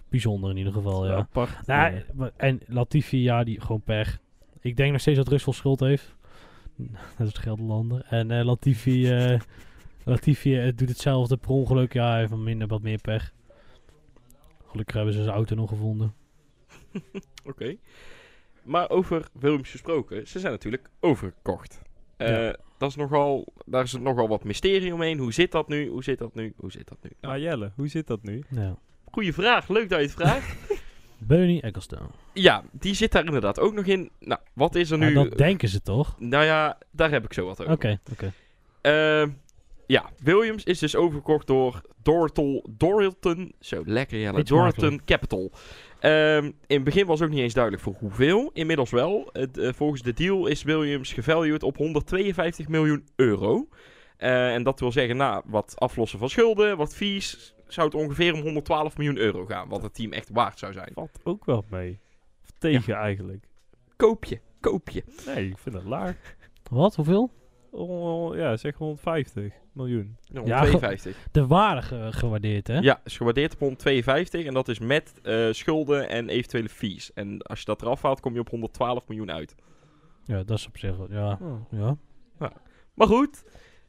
Bijzonder 0.09 0.49
in 0.49 0.57
ieder 0.57 0.74
geval, 0.74 1.07
ja. 1.07 1.15
Apart. 1.15 1.68
Nou, 1.68 2.03
maar- 2.13 2.32
en 2.38 2.59
Latifi, 2.68 3.22
ja, 3.22 3.43
die 3.43 3.61
gewoon 3.61 3.82
pech. 3.82 4.20
Ik 4.61 4.76
denk 4.78 4.91
nog 4.91 5.01
steeds 5.01 5.18
dat 5.18 5.28
Russell 5.28 5.53
schuld 5.53 5.80
heeft. 5.80 6.15
Dat 7.18 7.28
is 7.28 7.34
de 7.34 7.41
Gelderlander. 7.41 8.05
En 8.09 8.32
eh, 8.32 8.45
Latifi, 8.45 9.09
eh, 9.11 9.39
Latifi 10.03 10.72
doet 10.76 10.89
hetzelfde 10.89 11.38
per 11.38 11.49
ongeluk. 11.49 11.93
Ja, 11.93 12.09
hij 12.09 12.20
heeft 12.20 12.36
minder, 12.36 12.68
wat 12.68 12.82
meer 12.82 13.01
pech. 13.01 13.34
Gelukkig 14.68 14.95
hebben 14.95 15.13
ze 15.13 15.24
zijn 15.24 15.36
auto 15.36 15.55
nog 15.55 15.70
gevonden. 15.70 16.13
Oké. 17.45 17.76
Maar 18.68 18.89
over 18.89 19.28
Williams 19.39 19.70
gesproken, 19.72 20.28
ze 20.28 20.39
zijn 20.39 20.51
natuurlijk 20.51 20.89
overgekocht. 20.99 21.82
Eh, 22.18 22.28
Ja. 22.30 22.55
dat 22.78 22.89
is 22.89 22.95
nogal, 22.95 23.47
daar 23.65 23.84
is 23.84 23.91
nogal 23.93 24.28
wat 24.28 24.43
mysterie 24.43 24.93
omheen. 24.93 25.18
Hoe 25.18 25.34
zit 25.34 25.51
dat 25.51 25.68
nu? 25.68 25.88
Hoe 25.89 26.03
zit 26.03 26.18
dat 26.18 26.36
nu? 26.36 26.53
Hoe 26.57 26.72
zit 26.72 26.88
dat 26.88 26.97
nu? 27.01 27.09
Nou, 27.22 27.34
Maar 27.34 27.41
Jelle, 27.43 27.72
hoe 27.76 27.88
zit 27.88 28.07
dat 28.07 28.24
nu? 28.24 28.43
Ja. 28.49 28.76
goeie 29.11 29.34
vraag. 29.34 29.68
Leuk 29.68 29.89
dat 29.89 29.99
je 29.99 30.05
het 30.05 30.13
vraagt. 30.15 30.55
Bernie 31.18 31.61
Ecclestone. 31.61 32.07
ja, 32.34 32.63
die 32.72 32.93
zit 32.93 33.11
daar 33.11 33.26
inderdaad 33.26 33.59
ook 33.59 33.74
nog 33.74 33.86
in. 33.86 34.09
Nou, 34.20 34.39
wat 34.53 34.76
is 34.76 34.91
er 34.91 34.99
Ja, 34.99 35.07
nu? 35.07 35.13
dat 35.13 35.38
denken 35.38 35.70
ze 35.70 35.82
toch? 35.82 36.15
Nou 36.20 36.43
ja, 36.45 36.78
daar 36.91 37.11
heb 37.11 37.26
ik 37.26 37.34
zo 37.34 37.45
wat 37.45 37.61
over. 37.61 37.74
Oké, 37.74 37.99
oké. 38.11 38.34
Ehm, 38.82 39.30
ja, 39.88 40.09
Williams 40.24 40.63
is 40.63 40.80
dus 40.80 40.95
overgekocht 40.95 41.47
door 41.47 41.82
Dortal, 42.03 42.65
Dorilton. 42.70 43.53
Zo, 43.59 43.82
lekker 43.86 44.20
Jelle. 44.20 44.43
Dorilton. 44.43 45.01
Capital. 45.05 45.51
Ehm, 46.00 46.45
in 46.45 46.76
het 46.76 46.84
begin 46.84 47.06
was 47.06 47.22
ook 47.22 47.30
niet 47.30 47.39
eens 47.39 47.54
duidelijk 47.54 47.84
voor 47.84 47.95
hoeveel. 48.00 48.50
Inmiddels 48.54 48.91
wel. 48.91 49.30
Het, 49.32 49.58
eh, 49.58 49.74
volgens 49.74 50.02
de 50.02 50.14
deal 50.14 50.48
is 50.48 50.64
Williams 50.64 51.14
gevalued 51.14 51.64
op 51.64 51.78
152 51.78 52.68
miljoen 52.68 53.08
euro. 53.16 53.68
Eh, 54.18 54.54
en 54.54 54.64
dat 54.64 54.80
wil 54.80 54.91
zeggen, 54.91 55.18
na 55.18 55.41
wat 55.45 55.74
aflossen 55.76 56.20
van 56.20 56.30
schulden, 56.30 56.78
wat 56.78 56.95
fees, 56.95 57.56
zou 57.68 57.88
het 57.88 57.95
ongeveer 57.95 58.34
om 58.34 58.41
112 58.41 58.98
miljoen 58.98 59.18
euro 59.18 59.45
gaan. 59.45 59.70
Wat 59.70 59.82
het 59.82 59.93
team 59.93 60.12
echt 60.12 60.30
waard 60.30 60.60
zou 60.60 60.74
zijn. 60.74 60.91
Valt 60.93 61.20
ook 61.24 61.45
wel 61.45 61.66
mee. 61.70 62.00
Of 62.43 62.52
tegen 62.58 62.95
eigenlijk. 62.95 63.48
Koop 63.95 64.26
je, 64.26 64.39
koop 64.60 64.89
je. 64.89 65.04
Nee, 65.26 65.50
ik 65.50 65.58
vind 65.58 65.76
dat 65.76 65.84
laag. 65.84 66.16
Wat? 66.70 66.95
Hoeveel? 66.95 67.32
Oh, 67.72 68.36
ja, 68.36 68.57
zeg 68.57 68.76
150 68.76 69.53
miljoen. 69.74 70.18
Ja, 70.22 70.41
Ja, 70.45 70.59
152. 70.61 71.18
De 71.32 71.47
waarde 71.47 71.82
ge- 71.82 72.07
gewaardeerd, 72.11 72.68
hè? 72.68 72.78
Ja, 72.80 73.01
is 73.03 73.18
gewaardeerd 73.18 73.53
op 73.53 73.59
152 73.59 74.45
en 74.45 74.53
dat 74.53 74.68
is 74.68 74.80
met 74.80 75.13
eh, 75.24 75.47
schulden 75.51 76.09
en 76.09 76.30
eventuele 76.30 76.70
fees. 76.70 77.13
En 77.13 77.41
als 77.41 77.59
je 77.59 77.65
dat 77.65 77.82
eraf 77.82 78.01
haalt, 78.01 78.20
kom 78.20 78.34
je 78.34 78.39
op 78.39 78.49
112 78.49 79.07
miljoen 79.07 79.32
uit. 79.32 79.55
Ja, 80.26 80.43
dat 80.43 80.57
is 80.57 80.68
op 80.68 80.78
zich... 80.78 80.97
wel- 80.97 81.11
Ja, 81.11 81.39
ja. 81.72 81.97
Maar 82.93 83.07
goed, 83.07 83.43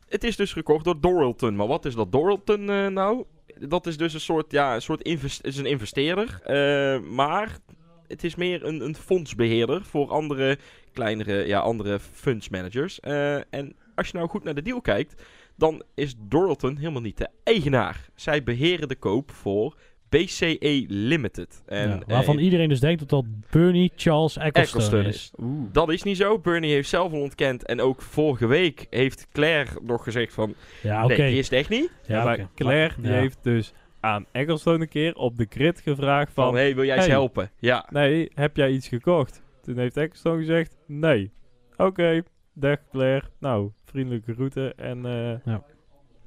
het 0.09 0.25
is 0.25 0.37
dus 0.37 0.53
gekocht 0.53 0.85
door 0.85 1.01
Doralton. 1.01 1.57
Maar 1.57 1.67
wat 1.67 1.85
is 1.85 1.95
dat 1.95 2.13
Doralton 2.13 2.71
eh, 2.71 2.87
nou? 2.87 3.25
Dat 3.59 3.87
is 3.87 3.97
dus 3.97 4.15
een 4.15 4.21
soort, 4.21 4.53
ja, 4.53 4.75
een 4.75 4.83
soort 4.83 5.03
invest 5.03 5.45
is 5.45 5.57
een 5.57 5.67
investeerder. 5.67 6.41
eh, 6.43 7.01
maar 7.01 7.59
het 8.07 8.25
is 8.25 8.35
meer 8.35 8.65
een, 8.65 8.81
een 8.85 8.95
fondsbeheerder 8.97 9.85
voor 9.85 10.11
andere 10.11 10.59
kleinere, 10.93 11.47
ja, 11.47 11.59
andere 11.59 11.99
fundsmanagers. 12.01 13.01
Eh, 13.01 13.35
en 13.35 13.77
als 13.95 14.09
je 14.09 14.17
nou 14.17 14.29
goed 14.29 14.45
naar 14.45 14.55
de 14.55 14.63
deal 14.63 14.81
kijkt, 14.81 15.23
dan 15.57 15.83
is 15.95 16.15
Doralton 16.19 16.77
helemaal 16.77 17.03
niet 17.03 17.19
de 17.19 17.29
eigenaar. 17.45 18.09
Zij 18.15 18.43
beheren 18.43 18.89
de 18.89 18.97
koop 18.97 19.31
voor 19.31 19.77
BCE 20.09 20.85
Limited. 20.89 21.63
En, 21.67 21.89
ja, 21.91 22.01
waarvan 22.07 22.37
eh, 22.39 22.45
iedereen 22.45 22.69
dus 22.69 22.81
denkt 22.81 22.99
dat 23.01 23.09
dat 23.09 23.25
Bernie 23.51 23.93
Charles 23.97 24.37
Ecclestone, 24.37 24.85
Ecclestone 24.85 25.09
is. 25.09 25.31
Oeh. 25.41 25.69
Dat 25.73 25.89
is 25.91 26.03
niet 26.03 26.17
zo. 26.17 26.39
Bernie 26.39 26.73
heeft 26.73 26.89
zelf 26.89 27.13
al 27.13 27.21
ontkend. 27.21 27.65
En 27.65 27.81
ook 27.81 28.03
vorige 28.03 28.47
week 28.47 28.87
heeft 28.91 29.27
Claire 29.33 29.71
nog 29.83 30.03
gezegd 30.03 30.33
van... 30.33 30.55
Ja, 30.83 31.05
oké. 31.05 31.17
Nee, 31.17 31.31
die 31.31 31.39
is 31.39 31.45
het 31.51 31.59
echt 31.59 31.69
niet. 31.69 31.91
Ja, 32.07 32.25
maar. 32.25 32.49
Claire 32.55 32.95
die 33.01 33.11
Ja. 33.11 33.17
heeft 33.19 33.39
dus 33.43 33.73
aan 34.01 34.27
Ecclestone 34.33 34.81
een 34.81 34.89
keer 34.89 35.15
op 35.15 35.37
de 35.37 35.47
grid 35.49 35.81
gevraagd 35.81 36.33
Van, 36.33 36.45
van... 36.45 36.55
hey, 36.55 36.75
wil 36.75 36.85
jij 36.85 36.97
eens 36.97 37.05
hey. 37.05 37.15
helpen? 37.15 37.51
Ja. 37.59 37.87
Nee, 37.91 38.31
heb 38.35 38.57
jij 38.57 38.71
iets 38.71 38.89
gekocht? 38.89 39.43
Toen 39.63 39.79
heeft 39.79 39.97
Ecclestone 39.97 40.39
gezegd, 40.39 40.77
nee. 40.87 41.31
Oké, 41.77 42.23
dag 42.53 42.79
Claire. 42.91 43.27
Nou, 43.39 43.71
vriendelijke 43.85 44.35
groeten 44.35 44.77
en 44.79 45.07
eh, 45.07 45.45
Ja. 45.45 45.65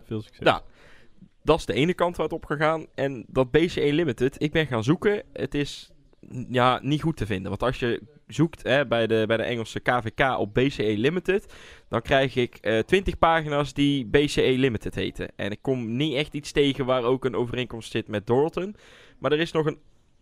veel 0.04 0.22
succes. 0.22 0.46
Nou, 0.46 0.62
dat 1.44 1.58
is 1.60 1.66
de 1.66 1.74
ene 1.74 1.94
kant 1.94 2.16
waar 2.16 2.26
het 2.26 2.36
op 2.36 2.46
gegaan. 2.46 2.86
En 2.96 3.26
dat 3.28 3.52
BCE 3.52 3.94
Limited, 3.94 4.42
ik 4.42 4.52
ben 4.52 4.68
gaan 4.68 4.84
zoeken. 4.84 5.24
Het 5.34 5.54
is 5.54 5.92
ja, 6.50 6.80
niet 6.84 7.02
goed 7.02 7.18
te 7.18 7.26
vinden. 7.26 7.50
Want 7.50 7.64
als 7.64 7.80
je 7.80 8.02
zoekt 8.28 8.64
hè, 8.64 8.88
bij, 8.88 9.08
de, 9.08 9.24
bij 9.28 9.38
de 9.38 9.44
Engelse 9.44 9.80
KVK 9.80 10.38
op 10.40 10.54
BCE 10.54 10.94
Limited... 10.98 11.54
dan 11.90 12.02
krijg 12.02 12.36
ik 12.36 12.56
eh 12.56 12.80
20 12.80 13.18
pagina's 13.18 13.74
die 13.74 14.06
BCE 14.06 14.54
Limited 14.58 14.96
heten. 14.96 15.30
En 15.36 15.52
ik 15.52 15.62
kom 15.62 15.96
niet 15.96 16.14
echt 16.16 16.34
iets 16.34 16.52
tegen 16.52 16.86
waar 16.86 17.04
ook 17.04 17.26
een 17.26 17.36
overeenkomst 17.36 17.92
zit 17.92 18.08
met 18.08 18.28
Doralton. 18.28 18.76
Maar 19.20 19.32
er 19.32 19.40
is 19.40 19.52
nog 19.52 19.66
een 19.66 19.78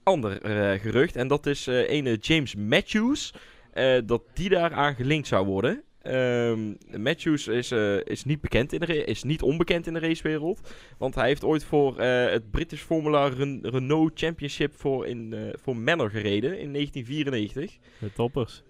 ander 0.10 0.41
eh, 0.41 0.80
gerucht. 0.80 1.16
En 1.16 1.28
dat 1.28 1.45
is 1.45 1.68
eh 1.68 1.89
ene 1.89 2.16
James 2.16 2.55
Matthews. 2.55 3.34
eh, 3.74 3.97
dat 4.05 4.22
die 4.34 4.49
daaraan 4.49 4.95
gelinkt 4.95 5.28
zou 5.28 5.45
worden. 5.45 5.84
Ehm, 6.01 6.74
Matthews 6.97 7.47
is, 7.47 7.72
is, 8.03 8.24
niet 8.24 8.41
bekend 8.41 8.74
in 8.74 8.80
de 8.80 9.03
is 9.05 9.24
niet 9.24 9.41
onbekend 9.41 9.88
in 9.88 9.93
de 9.93 9.99
racewereld. 9.99 10.74
Want 10.97 11.16
hij 11.16 11.28
heeft 11.28 11.43
ooit 11.43 11.64
voor 11.64 12.01
het 12.01 12.51
British 12.51 12.82
Formula 12.82 13.28
Ren- 13.28 13.60
Renault 13.62 14.12
Championship 14.20 14.74
voor, 14.76 15.07
in, 15.07 15.53
voor 15.62 15.76
Manor 15.78 16.10
gereden 16.10 16.60
in 16.60 16.74
1994. 16.74 17.78
De 17.99 18.14
toppers. 18.14 18.64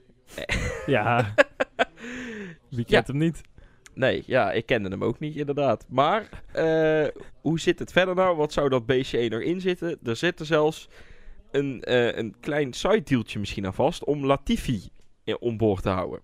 ja, 0.85 1.33
wie 2.69 2.77
Ja. 2.79 2.83
kent 2.83 3.07
hem 3.07 3.17
niet? 3.17 3.41
Nee, 3.93 4.23
ja, 4.25 4.51
ik 4.51 4.65
kende 4.65 4.89
hem 4.89 5.03
ook 5.03 5.19
niet, 5.19 5.35
inderdaad. 5.35 5.85
Maar 5.89 6.29
hoe 7.41 7.59
zit 7.59 7.79
het 7.79 7.91
verder 7.91 8.15
nou? 8.15 8.35
Wat 8.37 8.53
zou 8.53 8.69
dat 8.69 8.85
BCE 8.85 9.27
nog 9.29 9.41
in 9.41 9.61
zitten? 9.61 9.97
Er 10.03 10.15
zit 10.15 10.39
er 10.39 10.45
zelfs 10.45 10.89
een, 11.51 11.83
eh, 11.83 12.17
een 12.17 12.35
klein 12.39 12.73
side 12.73 13.03
dealtje 13.03 13.39
misschien 13.39 13.65
aan 13.65 13.73
vast 13.73 14.03
om 14.03 14.25
Latifi 14.25 14.81
in, 15.23 15.39
on 15.39 15.57
boord 15.57 15.83
te 15.83 15.89
houden. 15.89 16.19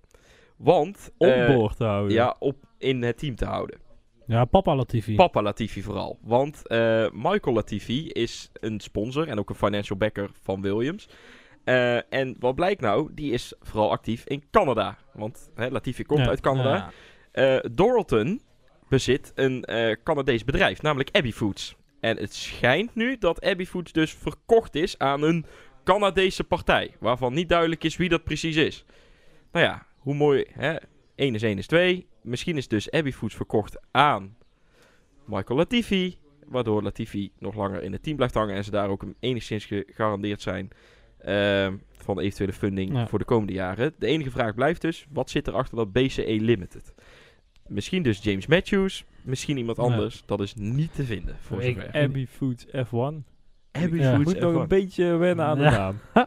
Want... 0.58 1.12
eh, 1.18 1.50
Onboord 1.50 1.78
te 1.78 1.84
houden. 1.84 2.14
Ja, 2.14 2.36
op, 2.40 2.56
in 2.78 3.04
het 3.04 3.18
team 3.18 3.36
te 3.36 3.46
houden. 3.46 3.80
Ja, 4.28 4.46
papa 4.46 4.76
Latifi. 4.76 5.16
Papa 5.16 5.42
Latifi 5.42 5.82
vooral. 5.82 6.20
Want 6.22 6.68
eh, 6.68 7.08
Michael 7.12 7.56
Latifi 7.56 8.08
is 8.10 8.50
een 8.54 8.80
sponsor 8.80 9.28
en 9.28 9.40
ook 9.40 9.50
een 9.50 9.56
financial 9.56 9.98
backer 9.98 10.30
van 10.42 10.62
Williams. 10.62 11.08
Eh, 11.64 12.14
en 12.14 12.36
wat 12.40 12.56
blijkt 12.56 12.82
nou? 12.82 13.10
Die 13.14 13.32
is 13.32 13.54
vooral 13.62 13.92
actief 13.92 14.26
in 14.26 14.44
Canada. 14.52 14.98
Want 15.14 15.50
hè, 15.56 15.68
Latifi 15.70 16.04
komt 16.04 16.20
Ja, 16.20 16.28
uit 16.28 16.40
Canada. 16.42 16.76
ja. 16.76 16.92
Eh 17.32 17.70
Doralton 17.72 18.42
bezit 18.90 19.32
een 19.36 19.64
eh, 19.64 19.96
Canadees 20.04 20.44
bedrijf, 20.44 20.82
namelijk 20.82 21.10
Abbey 21.16 21.32
Foods. 21.32 21.76
En 22.06 22.18
het 22.18 22.34
schijnt 22.34 22.96
nu 22.96 23.18
dat 23.18 23.42
Abbey 23.42 23.66
Foods 23.66 23.92
dus 23.92 24.14
verkocht 24.14 24.76
is 24.76 24.98
aan 24.98 25.22
een 25.22 25.46
Canadese 25.84 26.44
partij. 26.44 26.96
Waarvan 27.00 27.34
niet 27.34 27.50
duidelijk 27.50 27.84
is 27.84 27.98
wie 27.98 28.10
dat 28.10 28.24
precies 28.24 28.56
is. 28.56 28.86
Nou 29.52 29.66
ja, 29.66 29.86
hoe 29.98 30.14
mooi. 30.14 30.46
Hè? 30.52 30.76
1 31.16 31.36
is 31.36 31.42
1 31.42 31.58
is 31.58 31.68
2. 31.68 32.08
Misschien 32.22 32.58
is 32.58 32.68
dus 32.68 32.92
Abbey 32.92 33.12
Foods 33.14 33.36
verkocht 33.36 33.78
aan 33.92 34.38
Michael 35.26 35.58
Latifi. 35.60 36.18
Waardoor 36.46 36.84
Latifi 36.84 37.32
nog 37.40 37.56
langer 37.56 37.84
in 37.84 37.92
het 37.92 38.04
team 38.04 38.16
blijft 38.16 38.34
hangen. 38.34 38.56
En 38.56 38.64
ze 38.64 38.72
daar 38.72 38.90
ook 38.90 39.04
enigszins 39.20 39.66
gegarandeerd 39.66 40.42
zijn 40.42 40.70
ehm, 41.20 41.76
van 41.92 42.20
eventuele 42.20 42.54
funding 42.54 42.94
Ja. 42.94 43.08
voor 43.08 43.20
de 43.20 43.26
komende 43.26 43.54
jaren. 43.54 43.94
De 44.00 44.08
enige 44.08 44.32
vraag 44.32 44.56
blijft 44.56 44.82
dus, 44.82 45.06
wat 45.10 45.30
zit 45.30 45.48
er 45.48 45.54
achter 45.54 45.78
dat 45.78 45.92
BCE 45.92 46.38
Limited? 46.42 46.94
Misschien 47.68 48.04
dus 48.04 48.24
James 48.24 48.48
Matthews, 48.48 49.06
misschien 49.26 49.58
iemand 49.58 49.80
anders. 49.80 50.24
Dat 50.26 50.40
is 50.40 50.54
niet 50.56 50.96
te 50.96 51.04
vinden, 51.04 51.36
voor 51.42 51.62
Ik- 51.64 51.76
zover. 51.82 52.02
Abbey 52.04 52.28
Foods 52.30 52.66
F1. 52.68 53.24
Abbey 53.72 54.00
Ja. 54.00 54.10
Je 54.10 54.16
Foods 54.16 54.24
moet 54.34 54.40
nog 54.40 54.54
F1. 54.54 54.60
een 54.62 54.68
beetje 54.68 55.06
wennen 55.16 55.46
aan 55.46 55.58
de 55.58 55.64
naam. 55.64 56.00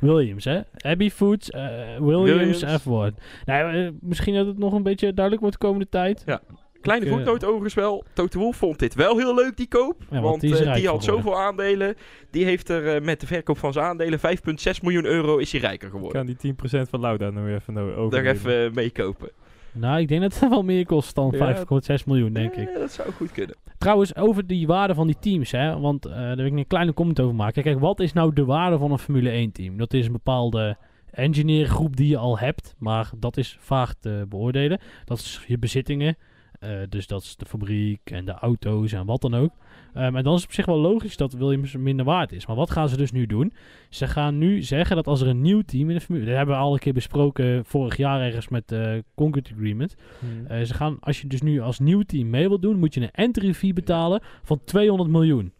Williams, 0.00 0.44
hè? 0.44 0.60
Abbey 0.76 1.10
Foods, 1.10 1.50
eh, 1.50 1.66
Williams, 1.98 2.30
Williams. 2.30 2.82
F1. 2.82 3.14
Nou, 3.44 3.74
eh, 3.74 3.90
misschien 4.00 4.34
dat 4.34 4.46
het 4.46 4.58
nog 4.58 4.72
een 4.72 4.82
beetje 4.82 5.12
duidelijk 5.14 5.40
wordt 5.44 5.60
de 5.60 5.66
komende 5.66 5.88
tijd. 5.88 6.22
Ja. 6.26 6.40
Kleine 6.80 7.06
eh, 7.06 7.12
voetnoot 7.12 7.44
overigens 7.44 7.74
wel. 7.74 8.04
Toto 8.12 8.38
Wolff 8.38 8.58
vond 8.58 8.78
dit 8.78 8.94
wel 8.94 9.16
heel 9.18 9.34
leuk, 9.34 9.56
die 9.56 9.68
koop. 9.68 10.02
want 10.10 10.22
want 10.22 10.40
die 10.40 10.56
eh, 10.64 10.88
had 10.88 11.04
zoveel 11.04 11.38
aandelen. 11.38 11.94
Die 12.30 12.44
heeft 12.44 12.68
er 12.68 13.02
met 13.02 13.20
de 13.20 13.26
verkoop 13.26 13.58
van 13.58 13.72
zijn 13.72 13.84
aandelen 13.84 14.18
5,6 14.18 14.80
miljoen 14.82 15.04
euro 15.04 15.36
is 15.36 15.52
hij 15.52 15.60
rijker 15.60 15.90
geworden. 15.90 16.26
kan 16.26 16.36
die 16.40 16.54
10% 16.54 16.88
van 16.90 17.00
Lauda 17.00 17.30
nog 17.30 17.46
even 17.48 17.74
no- 17.74 18.08
Daar 18.08 18.24
even 18.24 18.74
meekopen. 18.74 19.30
Nou, 19.76 20.00
ik 20.00 20.08
denk 20.08 20.20
dat 20.20 20.40
het 20.40 20.50
wel 20.56 20.62
meer 20.62 20.86
kost 20.86 21.14
dan 21.14 21.34
Ja. 21.36 21.56
5,6 21.56 22.04
miljoen, 22.06 22.32
denk 22.32 22.54
ik. 22.54 22.68
Eh, 22.68 22.78
dat 22.78 22.92
zou 22.92 23.12
goed 23.12 23.32
kunnen. 23.32 23.56
Trouwens, 23.78 24.16
over 24.16 24.46
die 24.46 24.66
waarde 24.66 24.94
van 24.94 25.06
die 25.06 25.18
teams, 25.20 25.50
hè, 25.50 25.80
want 25.80 26.06
eh, 26.06 26.12
daar 26.14 26.36
wil 26.36 26.46
ik 26.46 26.52
een 26.52 26.66
kleine 26.66 26.92
comment 26.92 27.20
over 27.20 27.34
maken. 27.34 27.62
Kijk, 27.62 27.78
wat 27.78 28.00
is 28.00 28.12
nou 28.12 28.32
de 28.32 28.44
waarde 28.44 28.78
van 28.78 28.92
een 28.92 28.98
Formule 28.98 29.30
1 29.30 29.52
team? 29.52 29.76
Dat 29.76 29.92
is 29.92 30.06
een 30.06 30.12
bepaalde 30.12 30.76
engineergroep 31.10 31.96
die 31.96 32.08
je 32.08 32.16
al 32.16 32.38
hebt, 32.38 32.74
maar 32.78 33.10
dat 33.16 33.36
is 33.36 33.56
vaag 33.60 33.94
te 33.94 34.26
beoordelen. 34.28 34.80
Dat 35.04 35.18
is 35.18 35.44
je 35.46 35.58
bezittingen, 35.58 36.16
eh, 36.60 36.70
dus 36.88 37.06
dat 37.06 37.22
is 37.22 37.36
de 37.36 37.46
fabriek 37.46 38.00
en 38.10 38.24
de 38.24 38.32
auto's 38.32 38.92
en 38.92 39.06
wat 39.06 39.20
dan 39.20 39.34
ook. 39.34 39.50
Um, 39.98 40.16
en 40.16 40.24
dan 40.24 40.34
is 40.34 40.40
het 40.40 40.48
op 40.48 40.54
zich 40.54 40.66
wel 40.66 40.78
logisch 40.78 41.16
dat 41.16 41.32
Williams 41.32 41.76
minder 41.76 42.04
waard 42.04 42.32
is. 42.32 42.46
Maar 42.46 42.56
wat 42.56 42.70
gaan 42.70 42.88
ze 42.88 42.96
dus 42.96 43.12
nu 43.12 43.26
doen? 43.26 43.52
Ze 43.88 44.06
gaan 44.06 44.38
nu 44.38 44.62
zeggen 44.62 44.96
dat 44.96 45.06
als 45.06 45.20
er 45.20 45.28
een 45.28 45.40
nieuw 45.40 45.60
team 45.60 45.88
in 45.88 45.94
de 45.94 46.00
Formule... 46.00 46.26
Dat 46.26 46.36
hebben 46.36 46.54
we 46.54 46.60
al 46.60 46.72
een 46.72 46.78
keer 46.78 46.92
besproken 46.92 47.64
vorig 47.64 47.96
jaar 47.96 48.20
ergens 48.20 48.48
met 48.48 48.68
de 48.68 48.94
uh, 48.96 49.02
Concord 49.14 49.50
Agreement. 49.52 49.94
Hmm. 50.18 50.56
Uh, 50.56 50.64
ze 50.64 50.74
gaan, 50.74 50.96
als 51.00 51.20
je 51.20 51.26
dus 51.26 51.42
nu 51.42 51.60
als 51.60 51.78
nieuw 51.78 52.02
team 52.02 52.30
mee 52.30 52.48
wilt 52.48 52.62
doen... 52.62 52.78
moet 52.78 52.94
je 52.94 53.00
een 53.00 53.10
entry 53.10 53.54
fee 53.54 53.72
betalen 53.72 54.20
van 54.42 54.60
200 54.64 55.10
miljoen. 55.10 55.52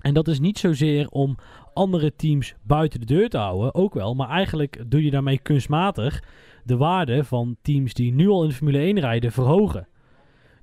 En 0.00 0.14
dat 0.14 0.28
is 0.28 0.40
niet 0.40 0.58
zozeer 0.58 1.08
om 1.08 1.36
andere 1.74 2.16
teams 2.16 2.54
buiten 2.62 3.00
de 3.00 3.06
deur 3.06 3.28
te 3.28 3.38
houden. 3.38 3.74
Ook 3.74 3.94
wel, 3.94 4.14
maar 4.14 4.28
eigenlijk 4.28 4.82
doe 4.86 5.04
je 5.04 5.10
daarmee 5.10 5.38
kunstmatig... 5.38 6.22
de 6.64 6.76
waarde 6.76 7.24
van 7.24 7.56
teams 7.62 7.94
die 7.94 8.14
nu 8.14 8.28
al 8.28 8.42
in 8.42 8.48
de 8.48 8.54
Formule 8.54 8.78
1 8.78 9.00
rijden 9.00 9.32
verhogen. 9.32 9.88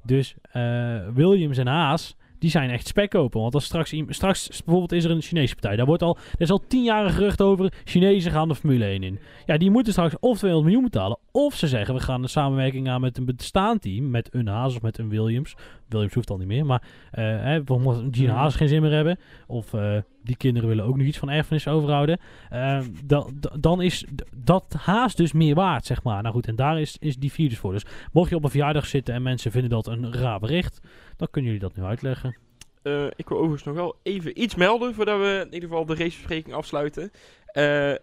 Dus 0.03 0.35
uh, 0.55 1.07
Williams 1.13 1.57
en 1.57 1.67
Haas 1.67 2.15
die 2.43 2.51
zijn 2.51 2.69
echt 2.69 2.87
spekkopen. 2.87 3.41
Want 3.41 3.53
als 3.53 3.65
straks, 3.65 3.93
straks 4.07 4.47
bijvoorbeeld 4.47 4.91
is 4.91 5.03
er 5.03 5.11
een 5.11 5.21
Chinese 5.21 5.53
partij. 5.53 5.75
Daar, 5.75 5.85
wordt 5.85 6.01
al, 6.01 6.17
er 6.17 6.41
is 6.41 6.49
al 6.49 6.63
tien 6.67 6.83
jaar 6.83 7.09
gerucht 7.09 7.41
over. 7.41 7.73
Chinezen 7.83 8.31
gaan 8.31 8.47
de 8.47 8.55
Formule 8.55 8.85
1 8.85 9.03
in. 9.03 9.19
Ja, 9.45 9.57
die 9.57 9.71
moeten 9.71 9.91
straks 9.93 10.15
of 10.19 10.37
200 10.37 10.63
miljoen 10.63 10.89
betalen. 10.91 11.17
Of 11.35 11.55
ze 11.55 11.67
zeggen 11.67 11.95
we 11.95 12.01
gaan 12.01 12.23
een 12.23 12.29
samenwerking 12.29 12.89
aan 12.89 13.01
met 13.01 13.17
een 13.17 13.25
bestaand 13.25 13.81
team. 13.81 14.09
Met 14.09 14.33
een 14.33 14.47
Haas 14.47 14.75
of 14.75 14.81
met 14.81 14.97
een 14.97 15.09
Williams. 15.09 15.55
Williams 15.87 16.13
hoeft 16.13 16.29
al 16.29 16.37
niet 16.37 16.47
meer. 16.47 16.65
Maar 16.65 16.81
uh, 16.81 17.23
hè, 17.23 17.61
bijvoorbeeld 17.63 18.15
Gina 18.15 18.33
Haas 18.33 18.55
geen 18.55 18.67
zin 18.67 18.81
meer 18.81 18.91
hebben. 18.91 19.19
Of 19.47 19.73
uh, 19.73 19.97
die 20.23 20.37
kinderen 20.37 20.69
willen 20.69 20.85
ook 20.85 20.97
nog 20.97 21.05
iets 21.05 21.17
van 21.17 21.29
erfenis 21.29 21.67
overhouden. 21.67 22.19
Uh, 22.51 22.79
da, 23.05 23.25
da, 23.33 23.51
dan 23.59 23.81
is 23.81 24.05
dat 24.35 24.75
Haas 24.77 25.15
dus 25.15 25.31
meer 25.31 25.55
waard, 25.55 25.85
zeg 25.85 26.03
maar. 26.03 26.21
Nou 26.21 26.33
goed, 26.33 26.47
en 26.47 26.55
daar 26.55 26.79
is, 26.79 26.97
is 26.99 27.15
die 27.15 27.31
vier 27.31 27.49
dus 27.49 27.57
voor. 27.57 27.71
Dus 27.71 27.85
mocht 28.11 28.29
je 28.29 28.35
op 28.35 28.43
een 28.43 28.49
verjaardag 28.49 28.85
zitten 28.85 29.13
en 29.13 29.21
mensen 29.21 29.51
vinden 29.51 29.69
dat 29.69 29.87
een 29.87 30.13
raar 30.13 30.39
bericht. 30.39 30.79
Dan 31.17 31.27
kunnen 31.31 31.51
jullie 31.51 31.67
dat 31.67 31.77
nu 31.77 31.83
uitleggen. 31.83 32.37
Uh, 32.83 33.05
ik 33.15 33.29
wil 33.29 33.37
overigens 33.37 33.63
nog 33.63 33.75
wel 33.75 33.95
even 34.03 34.41
iets 34.41 34.55
melden 34.55 34.93
voordat 34.93 35.19
we 35.19 35.39
in 35.45 35.53
ieder 35.53 35.69
geval 35.69 35.85
de 35.85 35.95
racebespreking 35.95 36.55
afsluiten. 36.55 37.11
Uh, 37.53 37.93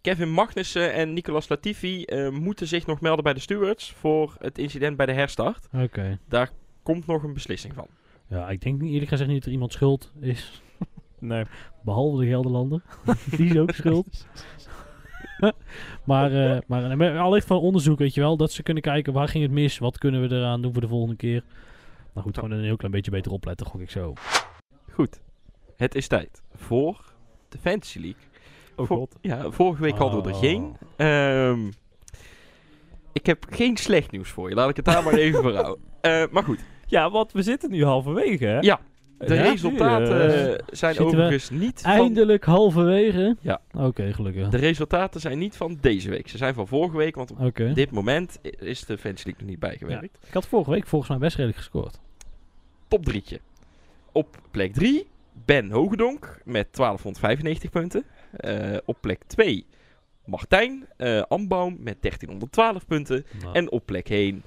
Kevin 0.00 0.30
Magnussen 0.30 0.92
en 0.92 1.12
Nicolas 1.12 1.48
Latifi 1.48 2.04
uh, 2.06 2.30
moeten 2.30 2.66
zich 2.66 2.86
nog 2.86 3.00
melden 3.00 3.24
bij 3.24 3.34
de 3.34 3.40
stewards 3.40 3.92
voor 3.92 4.36
het 4.38 4.58
incident 4.58 4.96
bij 4.96 5.06
de 5.06 5.12
herstart. 5.12 5.68
Oké. 5.72 5.84
Okay. 5.84 6.18
Daar 6.28 6.50
komt 6.82 7.06
nog 7.06 7.22
een 7.22 7.32
beslissing 7.32 7.74
van. 7.74 7.86
Ja, 8.28 8.48
ik 8.48 8.60
denk 8.60 8.80
niet, 8.80 8.92
eerlijk 8.92 9.10
gezegd 9.10 9.28
niet 9.28 9.38
dat 9.38 9.46
er 9.46 9.52
iemand 9.52 9.72
schuld 9.72 10.12
is. 10.20 10.62
Nee. 11.18 11.44
Behalve 11.82 12.20
de 12.20 12.26
Gelderlander. 12.26 12.82
Die 13.36 13.50
is 13.50 13.56
ook 13.56 13.70
schuld. 13.70 14.26
maar, 16.04 16.32
uh, 16.32 16.58
maar, 16.66 16.96
maar 16.96 17.18
allicht 17.18 17.46
van 17.46 17.58
onderzoek, 17.58 17.98
weet 17.98 18.14
je 18.14 18.20
wel. 18.20 18.36
Dat 18.36 18.52
ze 18.52 18.62
kunnen 18.62 18.82
kijken 18.82 19.12
waar 19.12 19.28
ging 19.28 19.42
het 19.42 19.52
mis, 19.52 19.78
wat 19.78 19.98
kunnen 19.98 20.28
we 20.28 20.34
eraan 20.36 20.62
doen 20.62 20.72
voor 20.72 20.82
de 20.82 20.88
volgende 20.88 21.16
keer. 21.16 21.44
Maar 22.12 22.22
goed, 22.22 22.34
gewoon 22.34 22.50
een 22.50 22.64
heel 22.64 22.76
klein 22.76 22.92
beetje 22.92 23.10
beter 23.10 23.32
opletten, 23.32 23.66
gok 23.66 23.80
ik 23.80 23.90
zo. 23.90 24.12
Goed. 24.92 25.20
Het 25.76 25.94
is 25.94 26.06
tijd 26.06 26.42
voor 26.54 27.12
de 27.48 27.58
Fantasy 27.58 27.98
League. 27.98 28.29
Oh 28.80 28.86
god. 28.86 29.16
Ja, 29.20 29.50
vorige 29.50 29.82
week 29.82 29.96
hadden 29.96 30.22
we 30.22 30.28
er 30.28 30.34
Oh. 30.34 30.40
geen. 30.40 30.76
Um, 30.96 31.72
ik 33.12 33.26
heb 33.26 33.46
geen 33.50 33.76
slecht 33.76 34.10
nieuws 34.10 34.28
voor 34.28 34.48
je. 34.48 34.54
Laat 34.54 34.68
ik 34.68 34.76
het 34.76 34.84
daar 34.84 35.04
maar 35.04 35.14
even 35.24 35.42
voor 35.42 35.54
houden. 35.54 35.84
Uh, 36.02 36.24
maar 36.30 36.42
goed. 36.42 36.64
Ja, 36.86 37.10
want 37.10 37.32
we 37.32 37.42
zitten 37.42 37.70
nu 37.70 37.84
halverwege, 37.84 38.44
hè? 38.44 38.58
Ja. 38.58 38.80
De 39.18 39.34
ja, 39.34 39.42
resultaten 39.42 40.50
uh, 40.50 40.58
zijn 40.70 40.98
overigens 40.98 41.50
niet 41.50 41.80
van... 41.80 41.90
Eindelijk 41.90 42.44
halverwege? 42.44 43.36
Ja. 43.40 43.60
Oké, 43.72 43.84
okay, 43.84 44.12
gelukkig. 44.12 44.48
De 44.48 44.56
resultaten 44.56 45.20
zijn 45.20 45.38
niet 45.38 45.56
van 45.56 45.78
deze 45.80 46.10
week. 46.10 46.28
Ze 46.28 46.36
zijn 46.36 46.54
van 46.54 46.66
vorige 46.66 46.96
week, 46.96 47.14
want 47.14 47.30
op 47.30 47.40
okay. 47.40 47.72
dit 47.72 47.90
moment 47.90 48.38
is 48.58 48.84
de 48.84 48.98
Fantasy 48.98 49.24
League 49.26 49.42
nog 49.42 49.50
niet 49.50 49.58
bijgewerkt. 49.58 50.18
Ja. 50.20 50.28
Ik 50.28 50.34
had 50.34 50.46
vorige 50.46 50.70
week 50.70 50.86
volgens 50.86 51.10
mij 51.10 51.18
best 51.18 51.36
redelijk 51.36 51.58
gescoord. 51.58 52.00
Top 52.88 53.04
drietje. 53.04 53.40
Op 54.12 54.36
plek 54.50 54.72
3 54.72 55.06
Ben 55.44 55.70
Hogedonk 55.70 56.40
met 56.44 56.66
1295 56.76 57.70
punten. 57.70 58.04
Uh, 58.40 58.76
op 58.84 58.96
plek 59.00 59.22
2 59.26 59.66
Martijn 60.24 60.88
uh, 60.98 61.22
Ambaum 61.28 61.76
met 61.78 61.96
1312 62.00 62.86
punten. 62.86 63.26
Nou. 63.42 63.54
En 63.54 63.70
op 63.70 63.86
plek 63.86 64.08
1 64.08 64.42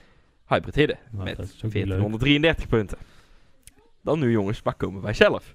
Hybrid 0.48 0.76
Hidden 0.76 1.00
Nou, 1.12 1.24
met 1.24 1.38
dat 1.38 1.46
is 1.46 1.56
ook 1.56 1.74
niet 1.74 1.88
1433 1.88 2.68
punten. 2.68 2.98
Dan 4.02 4.20
nu 4.20 4.32
jongens, 4.32 4.62
waar 4.62 4.76
komen 4.76 5.02
wij 5.02 5.14
zelf? 5.14 5.54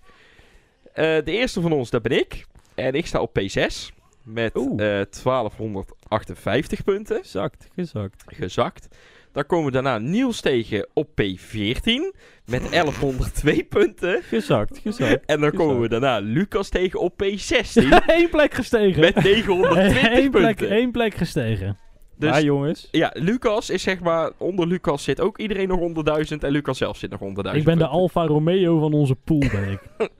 Uh, 0.88 0.94
de 0.94 1.22
eerste 1.24 1.60
van 1.60 1.72
ons, 1.72 1.90
dat 1.90 2.02
ben 2.02 2.18
ik. 2.18 2.46
En 2.74 2.94
ik 2.94 3.06
sta 3.06 3.20
op 3.20 3.40
P6 3.40 3.94
met 4.22 4.56
uh, 4.56 4.76
1258 4.76 6.84
punten. 6.84 7.20
Gezakt, 7.20 7.68
gezakt. 7.74 8.24
Gezakt. 8.26 8.88
Dan 9.32 9.46
komen 9.46 9.66
we 9.66 9.72
daarna 9.72 9.98
Niels 9.98 10.40
tegen 10.40 10.86
op 10.94 11.08
P14 11.08 12.16
met 12.44 12.70
1102 12.70 13.64
punten. 13.78 14.22
Gezakt, 14.22 14.78
gezakt. 14.78 15.24
En 15.26 15.40
dan 15.40 15.50
komen 15.52 15.80
we 15.80 15.88
daarna 15.88 16.18
Lucas 16.18 16.68
tegen 16.68 17.00
op 17.00 17.22
P16 17.24 17.82
Eén 18.06 18.28
plek 18.30 18.54
gestegen. 18.54 19.00
met 19.00 19.14
920 19.14 20.02
Eén 20.18 20.30
plek, 20.30 20.56
punten. 20.56 20.76
één 20.76 20.90
plek 20.90 21.14
gestegen. 21.14 21.78
Dus 22.16 22.30
maar 22.30 22.42
jongens, 22.42 22.88
ja, 22.90 23.10
Lucas 23.14 23.70
is 23.70 23.82
zeg 23.82 24.00
maar, 24.00 24.30
onder 24.38 24.66
Lucas 24.66 25.04
zit 25.04 25.20
ook 25.20 25.38
iedereen 25.38 25.68
nog 25.68 25.80
onder 25.80 26.04
1000 26.04 26.44
en 26.44 26.50
Lucas 26.50 26.78
zelf 26.78 26.96
zit 26.96 27.10
nog 27.10 27.20
onder 27.20 27.42
1000 27.42 27.68
Ik 27.68 27.78
ben 27.78 27.86
de. 27.86 27.92
Alfa 27.92 28.26
Romeo 28.26 28.78
van 28.78 28.92
onze 28.92 29.14
pool, 29.14 29.38
ben 29.38 29.70
ik. 29.70 30.10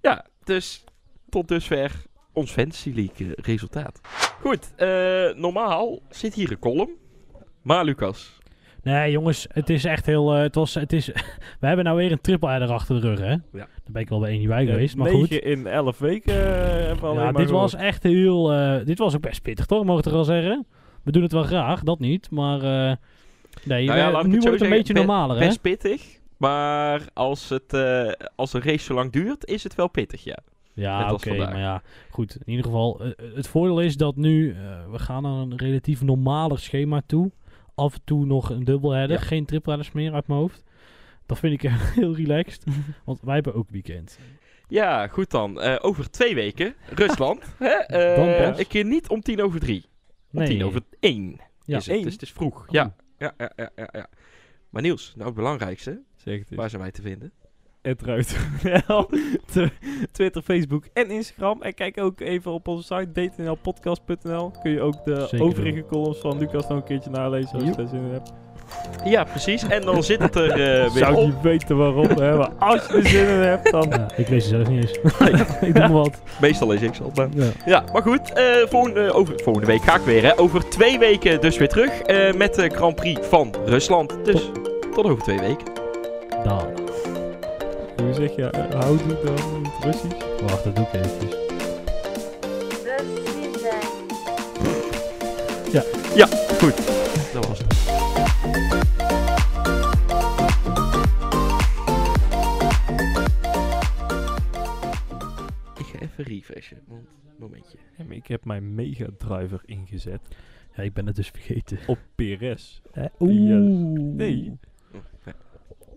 Ja, 0.00 0.26
dus 0.44 0.84
tot 1.28 1.48
dusver 1.48 1.92
ons 2.32 2.50
Fantasy 2.50 2.92
League 2.94 3.26
eh, 3.34 3.44
resultaat. 3.44 4.00
Goed, 4.40 4.74
eh, 4.76 4.88
normaal 5.34 5.98
zit 6.10 6.34
hier 6.34 6.50
een 6.50 6.58
column. 6.58 6.90
Maar 7.62 7.84
Lucas, 7.84 8.37
Nee, 8.88 9.10
jongens, 9.12 9.46
het 9.52 9.70
is 9.70 9.84
echt 9.84 10.06
heel. 10.06 10.34
eh, 10.34 10.40
het 10.40 10.54
was, 10.54 10.74
het 10.74 10.92
is, 10.92 11.06
we 11.60 11.66
hebben 11.66 11.84
nou 11.84 11.96
weer 11.96 12.12
een 12.12 12.20
triple 12.20 12.66
achter 12.66 13.00
de 13.00 13.08
rug, 13.08 13.18
hè? 13.18 13.30
Ja. 13.30 13.38
Daar 13.52 13.68
ben 13.92 14.02
ik 14.02 14.08
wel 14.08 14.18
bij 14.20 14.30
één 14.30 14.38
niet 14.38 14.48
bij 14.48 14.66
geweest, 14.66 14.96
maar 14.96 15.12
9 15.12 15.20
goed. 15.20 15.30
in 15.38 15.66
11 15.66 15.98
weken 15.98 16.34
uh, 16.34 16.40
hebben 16.42 17.00
we 17.00 17.06
alleen 17.06 17.24
Ja, 17.24 17.32
dit 17.32 17.50
was 17.50 17.70
gehoord. 17.70 17.88
echt 17.88 18.02
heel. 18.02 18.52
eh, 18.52 18.84
dit 18.84 18.98
was 18.98 19.14
ook 19.14 19.20
best 19.20 19.42
pittig, 19.42 19.66
toch? 19.66 19.78
Mogen 19.84 19.96
we 19.96 20.02
toch 20.02 20.12
wel 20.12 20.24
zeggen? 20.24 20.66
We 21.02 21.12
doen 21.12 21.22
het 21.22 21.32
wel 21.32 21.42
graag, 21.42 21.82
dat 21.82 21.98
niet, 21.98 22.30
maar. 22.30 22.58
nee, 23.64 23.86
Nou 23.86 23.98
ja, 23.98 24.22
we- 24.22 24.28
nu 24.28 24.38
wordt 24.38 24.44
het 24.44 24.44
een 24.44 24.58
zeggen, 24.58 24.68
beetje 24.76 24.92
be- 24.92 24.98
normaler, 24.98 25.38
hè? 25.38 25.46
best 25.46 25.60
pittig. 25.60 26.16
Maar 26.36 27.00
als, 27.14 27.48
het, 27.48 27.72
als 28.36 28.52
een 28.52 28.62
race 28.62 28.84
zo 28.84 28.94
lang 28.94 29.12
duurt, 29.12 29.46
is 29.46 29.62
het 29.64 29.74
wel 29.74 29.88
pittig, 29.88 30.24
ja. 30.24 30.38
Ja, 30.74 31.12
oké, 31.12 31.36
maar 31.36 31.58
ja, 31.58 31.82
goed. 32.10 32.34
In 32.44 32.50
ieder 32.50 32.64
geval, 32.64 33.00
het 33.34 33.48
voordeel 33.48 33.80
is 33.80 33.96
dat 33.96 34.16
nu, 34.16 34.56
we 34.90 34.98
gaan 34.98 35.22
naar 35.22 35.32
een 35.32 35.56
relatief 35.56 36.02
normaler 36.02 36.58
schema 36.58 37.02
toe. 37.06 37.30
Af 37.78 37.94
en 37.94 38.00
toe 38.04 38.24
nog 38.26 38.50
een 38.50 38.64
dubbelheader, 38.64 39.16
Ja. 39.16 39.22
geen 39.22 39.44
triple 39.44 39.84
meer 39.92 40.12
uit 40.12 40.26
mijn 40.26 40.40
hoofd. 40.40 40.64
Dat 41.26 41.38
vind 41.38 41.62
ik 41.62 41.70
heel 41.94 42.14
relaxed, 42.14 42.64
want 43.04 43.20
wij 43.20 43.34
hebben 43.34 43.54
ook 43.54 43.70
weekend. 43.70 44.18
Ja, 44.68 45.06
goed 45.06 45.30
dan. 45.30 45.60
Eh, 45.60 45.76
over 45.80 46.10
twee 46.10 46.34
weken, 46.34 46.74
Rusland. 46.94 47.42
Hè? 47.58 48.14
Dan 48.16 48.50
pas. 48.50 48.58
een 48.58 48.66
keer 48.66 48.84
niet 48.84 49.08
om 49.08 49.20
tien 49.20 49.42
over 49.42 49.60
drie. 49.60 49.84
Om 50.32 50.44
tien 50.44 50.64
over 50.64 50.80
één 51.00 51.40
Ja, 51.64 51.76
is 51.76 51.86
het. 51.86 52.02
Dus 52.02 52.12
het 52.12 52.22
is 52.22 52.32
vroeg. 52.32 52.60
Oh. 52.62 52.68
Ja. 52.70 52.94
Ja, 53.18 53.34
ja, 53.38 53.52
ja, 53.56 53.70
ja, 53.76 53.88
ja. 53.92 54.06
Maar 54.70 54.82
Niels, 54.82 55.12
nou 55.14 55.26
het 55.26 55.34
belangrijkste. 55.34 56.02
Zeg 56.16 56.38
het 56.38 56.50
eens. 56.50 56.60
Waar 56.60 56.70
zijn 56.70 56.82
wij 56.82 56.90
te 56.90 57.02
vinden? 57.02 57.32
Het 57.82 58.02
ruit.nl, 58.02 59.06
Tw- 59.52 59.66
Twitter, 60.12 60.42
Facebook 60.42 60.84
en 60.92 61.10
Instagram. 61.10 61.62
En 61.62 61.74
kijk 61.74 62.00
ook 62.00 62.20
even 62.20 62.52
op 62.52 62.68
onze 62.68 62.82
site 62.82 63.28
dtnlpodcast.nl. 63.30 64.50
Kun 64.62 64.70
je 64.70 64.80
ook 64.80 65.04
de 65.04 65.26
Zeker 65.30 65.46
overige 65.46 65.84
columns 65.88 66.18
van 66.18 66.38
Lucas 66.38 66.68
nog 66.68 66.78
een 66.78 66.84
keertje 66.84 67.10
nalezen 67.10 67.52
als 67.54 67.62
je 67.64 67.70
daar 67.76 67.88
zin 67.88 68.02
in 68.02 68.12
hebt. 68.12 68.32
Ja, 69.04 69.24
precies. 69.24 69.62
En 69.68 69.82
dan 69.82 70.02
zit 70.02 70.18
het 70.22 70.34
er 70.34 70.50
eh 70.50 70.84
Ik 70.84 70.92
weer 70.92 71.04
zou 71.04 71.16
op. 71.16 71.24
niet 71.26 71.40
weten 71.42 71.76
waarom, 71.76 72.06
hè, 72.08 72.36
maar 72.36 72.50
als 72.58 72.86
je 72.86 72.92
er 72.96 73.06
zin 73.06 73.28
in 73.28 73.40
hebt, 73.40 73.70
dan... 73.70 73.86
Ja, 73.90 74.06
ik 74.16 74.28
lees 74.28 74.44
het 74.44 74.54
zelf 74.54 74.68
niet 74.68 74.80
eens. 74.80 74.98
ik 75.68 75.74
doe 75.74 75.78
maar 75.78 75.92
wat. 75.92 76.20
Meestal 76.40 76.68
lees 76.68 76.80
ik 76.82 76.94
ze 76.94 77.02
altijd. 77.02 77.32
Ja. 77.34 77.46
Ja, 77.66 77.84
maar 77.92 78.02
goed. 78.02 78.32
eh, 78.32 78.44
volgende, 78.68 79.12
over, 79.12 79.34
volgende 79.42 79.66
week 79.68 79.82
ga 79.82 79.94
ik 79.96 80.02
weer. 80.02 80.22
Hè. 80.22 80.38
Over 80.38 80.68
twee 80.68 80.98
weken 80.98 81.40
dus 81.40 81.58
weer 81.58 81.68
terug. 81.68 82.00
eh, 82.00 82.32
met 82.34 82.54
de 82.54 82.68
Grand 82.68 82.94
Prix 82.94 83.26
van 83.26 83.54
Rusland. 83.64 84.24
Dus 84.24 84.50
tot 84.94 85.04
over 85.04 85.22
twee 85.22 85.38
weken. 85.38 85.66
Dan. 86.44 86.62
Hoe 88.02 88.14
zeg 88.14 88.36
je, 88.36 88.42
houdt 88.76 89.02
het 89.04 89.22
dan 89.22 89.54
in 89.54 89.64
het 89.64 89.84
Russisch? 89.84 90.40
Wacht, 90.40 90.64
dat 90.64 90.76
doe 90.76 90.84
ik 90.84 90.92
eventjes. 90.92 91.36
Goed. 96.58 96.76
Dat 97.32 97.46
was 97.46 97.58
het. 97.58 97.76
Ik 105.78 105.84
ga 105.86 105.98
even 106.00 106.24
refreshen. 106.24 106.78
Want, 106.86 107.06
momentje. 107.38 107.78
En 107.96 108.12
ik 108.12 108.26
heb 108.26 108.44
mijn 108.44 108.74
Mega 108.74 109.06
Driver 109.18 109.60
ingezet 109.64 110.20
Ja, 110.76 110.82
ik 110.82 110.92
ben 110.92 111.06
het 111.06 111.16
dus 111.16 111.28
vergeten. 111.28 111.78
op 111.86 111.98
PRS. 112.14 112.82
Oeh. 113.18 113.30
Nee. 113.98 114.58
Oh, 114.94 115.00
ja. 115.24 115.32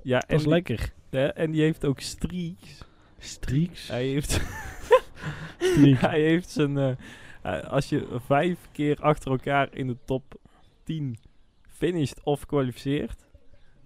Ja, 0.03 0.19
Dat 0.19 0.39
is 0.39 0.45
lekker. 0.45 0.93
Hè, 1.11 1.27
en 1.27 1.51
die 1.51 1.61
heeft 1.61 1.85
ook 1.85 1.99
streaks. 1.99 2.83
Streaks. 3.17 3.87
Hij 3.87 4.05
heeft, 4.07 4.41
hij 6.07 6.21
heeft 6.21 6.49
zijn... 6.49 6.77
eh, 6.77 6.91
eh, 7.41 7.63
als 7.71 7.89
je 7.89 8.19
vijf 8.25 8.57
keer 8.71 8.97
achter 9.01 9.31
elkaar 9.31 9.75
in 9.75 9.87
de 9.87 9.97
top 10.05 10.35
10 10.83 11.17
finished 11.67 12.23
of 12.23 12.45
kwalificeert, 12.45 13.25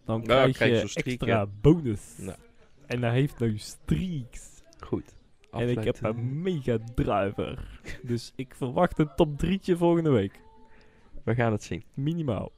dan 0.06 0.20
Ja, 0.20 0.26
krijg 0.26 0.56
krijg 0.56 0.70
je 0.70 0.76
je 0.76 0.80
zo'n 0.80 0.90
streak, 0.90 1.08
extra 1.08 1.28
ja. 1.28 1.48
bonus. 1.62 2.18
Nou. 2.18 2.38
En 2.86 3.02
hij 3.02 3.12
heeft 3.12 3.40
nu 3.40 3.58
streaks. 3.58 4.64
Goed. 4.80 5.16
En 5.52 5.70
ik 5.70 5.84
heb 5.84 6.04
een 6.04 6.42
mega 6.42 6.78
driver. 6.96 7.80
dus 8.04 8.34
ik 8.36 8.56
verwacht 8.56 9.00
een 9.00 9.16
top 9.16 9.46
3'tje 9.46 9.78
volgende 9.78 10.10
week. 10.10 10.40
We 11.24 11.36
gaan 11.36 11.52
het 11.52 11.64
zien. 11.64 11.84
Minimaal. 11.94 12.52